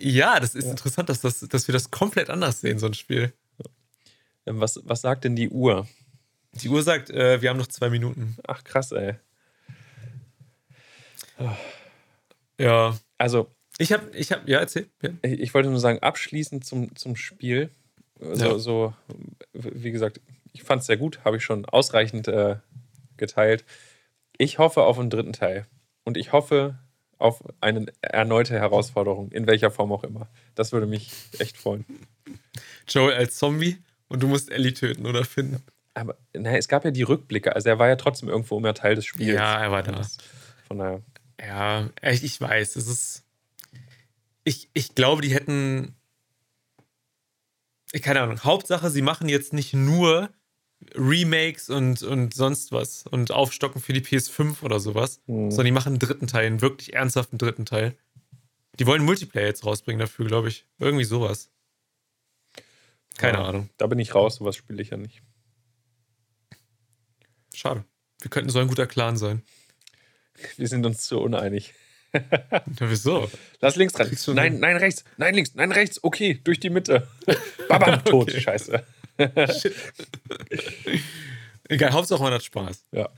Ja, 0.01 0.39
das 0.39 0.55
ist 0.55 0.65
interessant, 0.65 1.09
dass, 1.09 1.19
das, 1.21 1.39
dass 1.41 1.67
wir 1.67 1.73
das 1.73 1.91
komplett 1.91 2.29
anders 2.29 2.61
sehen, 2.61 2.79
so 2.79 2.85
ein 2.85 2.93
Spiel. 2.93 3.33
Ähm, 4.45 4.59
Was, 4.61 4.79
was 4.85 5.01
sagt 5.01 5.25
denn 5.25 5.35
die 5.35 5.49
Uhr? 5.49 5.87
Die 6.53 6.69
Uhr 6.69 6.81
sagt, 6.83 7.09
äh, 7.09 7.41
wir 7.41 7.49
haben 7.49 7.57
noch 7.57 7.67
zwei 7.67 7.89
Minuten. 7.89 8.37
Ach, 8.47 8.63
krass, 8.63 8.91
ey. 8.93 9.15
Ja. 12.57 12.97
Also, 13.17 13.53
Ich 13.79 13.91
habe, 13.93 14.11
ich 14.15 14.31
habe, 14.31 14.41
ja, 14.45 14.59
erzähl. 14.59 14.87
Ja. 15.01 15.09
ich 15.23 15.39
ich 15.39 15.53
wollte 15.53 15.69
nur 15.69 15.79
sagen, 15.79 15.99
abschließend 15.99 16.65
zum, 16.65 16.95
zum 16.95 17.15
Spiel. 17.15 17.71
So, 18.19 18.45
Ja. 18.45 18.59
so, 18.59 18.93
wie 19.53 19.91
gesagt, 19.91 20.19
ich 20.51 20.63
fand 20.63 20.81
es 20.81 20.87
sehr 20.87 20.97
gut, 20.97 21.23
habe 21.23 21.37
ich 21.37 21.43
schon 21.43 21.65
ausreichend 21.65 22.27
äh, 22.27 22.57
geteilt. 23.17 23.63
Ich 24.37 24.59
hoffe 24.59 24.83
auf 24.83 24.99
einen 24.99 25.09
dritten 25.09 25.33
Teil. 25.33 25.65
Und 26.03 26.17
ich 26.17 26.33
hoffe 26.33 26.77
auf 27.17 27.41
eine 27.61 27.85
erneute 28.01 28.55
Herausforderung, 28.59 29.31
in 29.31 29.47
welcher 29.47 29.71
Form 29.71 29.91
auch 29.91 30.03
immer. 30.03 30.27
Das 30.55 30.71
würde 30.71 30.85
mich 30.87 31.11
echt 31.39 31.57
freuen. 31.57 31.85
Joel 32.87 33.13
als 33.15 33.37
Zombie 33.37 33.77
und 34.07 34.23
du 34.23 34.27
musst 34.27 34.51
Ellie 34.51 34.73
töten 34.73 35.05
oder 35.05 35.23
finden. 35.23 35.63
Aber 35.93 36.17
naja, 36.33 36.57
es 36.57 36.67
gab 36.67 36.85
ja 36.85 36.91
die 36.91 37.03
Rückblicke, 37.03 37.55
also 37.55 37.69
er 37.69 37.79
war 37.79 37.87
ja 37.87 37.95
trotzdem 37.95 38.29
irgendwo 38.29 38.57
immer 38.57 38.73
Teil 38.73 38.95
des 38.95 39.05
Spiels. 39.05 39.35
Ja, 39.35 39.61
er 39.61 39.71
war 39.71 39.83
da. 39.83 40.01
Von 40.67 40.79
daher. 40.79 41.01
Ja, 41.39 41.89
echt, 42.01 42.23
ich 42.23 42.39
weiß, 42.39 42.75
es 42.75 42.87
ist. 42.87 43.23
Ich, 44.49 44.67
ich 44.73 44.95
glaube, 44.95 45.21
die 45.21 45.31
hätten. 45.31 45.95
keine 48.01 48.21
Ahnung, 48.21 48.43
Hauptsache, 48.43 48.89
sie 48.89 49.03
machen 49.03 49.29
jetzt 49.29 49.53
nicht 49.53 49.75
nur 49.75 50.31
Remakes 50.95 51.69
und, 51.69 52.01
und 52.01 52.33
sonst 52.33 52.71
was 52.71 53.05
und 53.05 53.29
aufstocken 53.29 53.79
für 53.79 53.93
die 53.93 54.01
PS5 54.01 54.63
oder 54.63 54.79
sowas, 54.79 55.21
mhm. 55.27 55.51
sondern 55.51 55.65
die 55.65 55.71
machen 55.71 55.89
einen 55.89 55.99
dritten 55.99 56.25
Teil, 56.25 56.47
einen 56.47 56.61
wirklich 56.61 56.93
ernsthaften 56.93 57.37
dritten 57.37 57.67
Teil. 57.67 57.95
Die 58.79 58.87
wollen 58.87 59.05
Multiplayer 59.05 59.45
jetzt 59.45 59.67
rausbringen 59.67 59.99
dafür, 59.99 60.25
glaube 60.25 60.47
ich. 60.47 60.65
Irgendwie 60.79 61.05
sowas. 61.05 61.51
Keine 63.17 63.37
ja, 63.37 63.45
Ahnung. 63.45 63.69
Da 63.77 63.85
bin 63.85 63.99
ich 63.99 64.15
raus, 64.15 64.37
sowas 64.37 64.55
spiele 64.55 64.81
ich 64.81 64.89
ja 64.89 64.97
nicht. 64.97 65.21
Schade. 67.53 67.85
Wir 68.19 68.31
könnten 68.31 68.49
so 68.49 68.57
ein 68.57 68.67
guter 68.67 68.87
Clan 68.87 69.15
sein. 69.15 69.43
Wir 70.57 70.67
sind 70.67 70.87
uns 70.87 71.01
zu 71.01 71.19
uneinig. 71.19 71.75
Na, 72.11 72.61
wieso? 72.79 73.29
Lass 73.61 73.75
links 73.75 73.93
dran. 73.93 74.09
Nein, 74.35 74.59
nein, 74.59 74.77
rechts. 74.77 75.03
Nein, 75.17 75.35
links. 75.35 75.53
Nein, 75.55 75.71
rechts. 75.71 76.03
Okay, 76.03 76.39
durch 76.43 76.59
die 76.59 76.69
Mitte. 76.69 77.07
Baba, 77.67 77.97
tot. 77.97 78.31
Scheiße. 78.31 78.83
Egal, 81.69 81.91
Hauptsache 81.91 82.23
man 82.23 82.33
hat 82.33 82.43
Spaß. 82.43 82.85
Ja. 82.91 83.09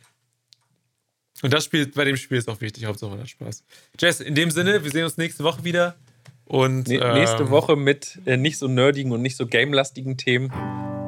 Und 1.42 1.54
das 1.54 1.66
Spiel, 1.66 1.88
bei 1.88 2.06
dem 2.06 2.18
Spiel 2.18 2.38
ist 2.38 2.50
auch 2.50 2.62
wichtig, 2.62 2.86
Hauptsache 2.86 3.12
man 3.12 3.22
hat 3.22 3.30
Spaß. 3.30 3.64
Jess, 4.00 4.20
in 4.20 4.36
dem 4.36 4.52
Sinne, 4.52 4.84
wir 4.84 4.92
sehen 4.92 5.06
uns 5.06 5.18
nächste 5.18 5.44
Woche 5.44 5.64
wieder. 5.64 5.96
Und, 6.46 6.90
ne 6.90 7.14
nächste 7.14 7.44
ähm, 7.44 7.50
Woche 7.50 7.78
mit 7.78 8.20
äh, 8.26 8.36
nicht 8.36 8.58
so 8.58 8.68
nerdigen 8.68 9.14
und 9.14 9.22
nicht 9.22 9.38
so 9.38 9.48
gamelastigen 9.48 10.18
Themen. 10.18 10.52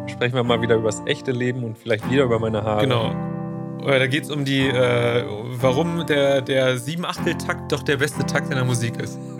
Sprechen 0.07 0.35
wir 0.35 0.43
mal 0.43 0.61
wieder 0.61 0.75
über 0.75 0.89
das 0.89 1.01
echte 1.05 1.31
Leben 1.31 1.63
und 1.63 1.77
vielleicht 1.77 2.09
wieder 2.09 2.23
über 2.23 2.39
meine 2.39 2.63
Haare. 2.63 2.81
Genau. 2.81 3.32
Da 3.81 4.07
geht 4.07 4.23
es 4.23 4.31
um 4.31 4.45
die, 4.45 4.67
äh, 4.67 5.25
warum 5.59 6.05
der, 6.05 6.41
der 6.41 6.77
Sieben-Achtel-Takt 6.77 7.71
doch 7.71 7.83
der 7.83 7.97
beste 7.97 8.25
Takt 8.25 8.49
in 8.49 8.55
der 8.55 8.65
Musik 8.65 8.97
ist. 8.99 9.19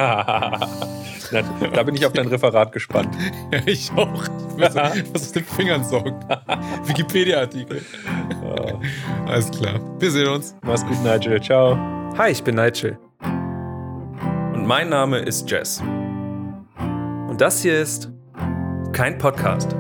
Da 1.74 1.82
bin 1.82 1.96
ich 1.96 2.06
auf 2.06 2.14
dein 2.14 2.28
Referat 2.28 2.72
gespannt. 2.72 3.16
ja, 3.52 3.60
ich 3.66 3.92
auch. 3.94 4.24
Ich 4.56 4.76
was 4.76 4.76
aus 4.78 5.32
den 5.32 5.44
Fingern 5.44 5.84
saugt. 5.84 6.14
Wikipedia-Artikel. 6.86 7.82
Alles 9.26 9.50
klar. 9.50 9.80
Wir 10.00 10.12
sehen 10.12 10.28
uns. 10.28 10.56
Mach's 10.64 10.86
gut, 10.86 11.04
Nigel. 11.04 11.42
Ciao. 11.42 11.76
Hi, 12.18 12.30
ich 12.30 12.44
bin 12.44 12.56
Nigel. 12.56 13.00
Und 14.54 14.68
mein 14.68 14.90
Name 14.90 15.20
ist 15.20 15.50
Jess. 15.50 15.82
Und 16.80 17.42
das 17.42 17.64
hier 17.64 17.80
ist 17.80 18.12
kein 18.92 19.18
Podcast. 19.18 19.76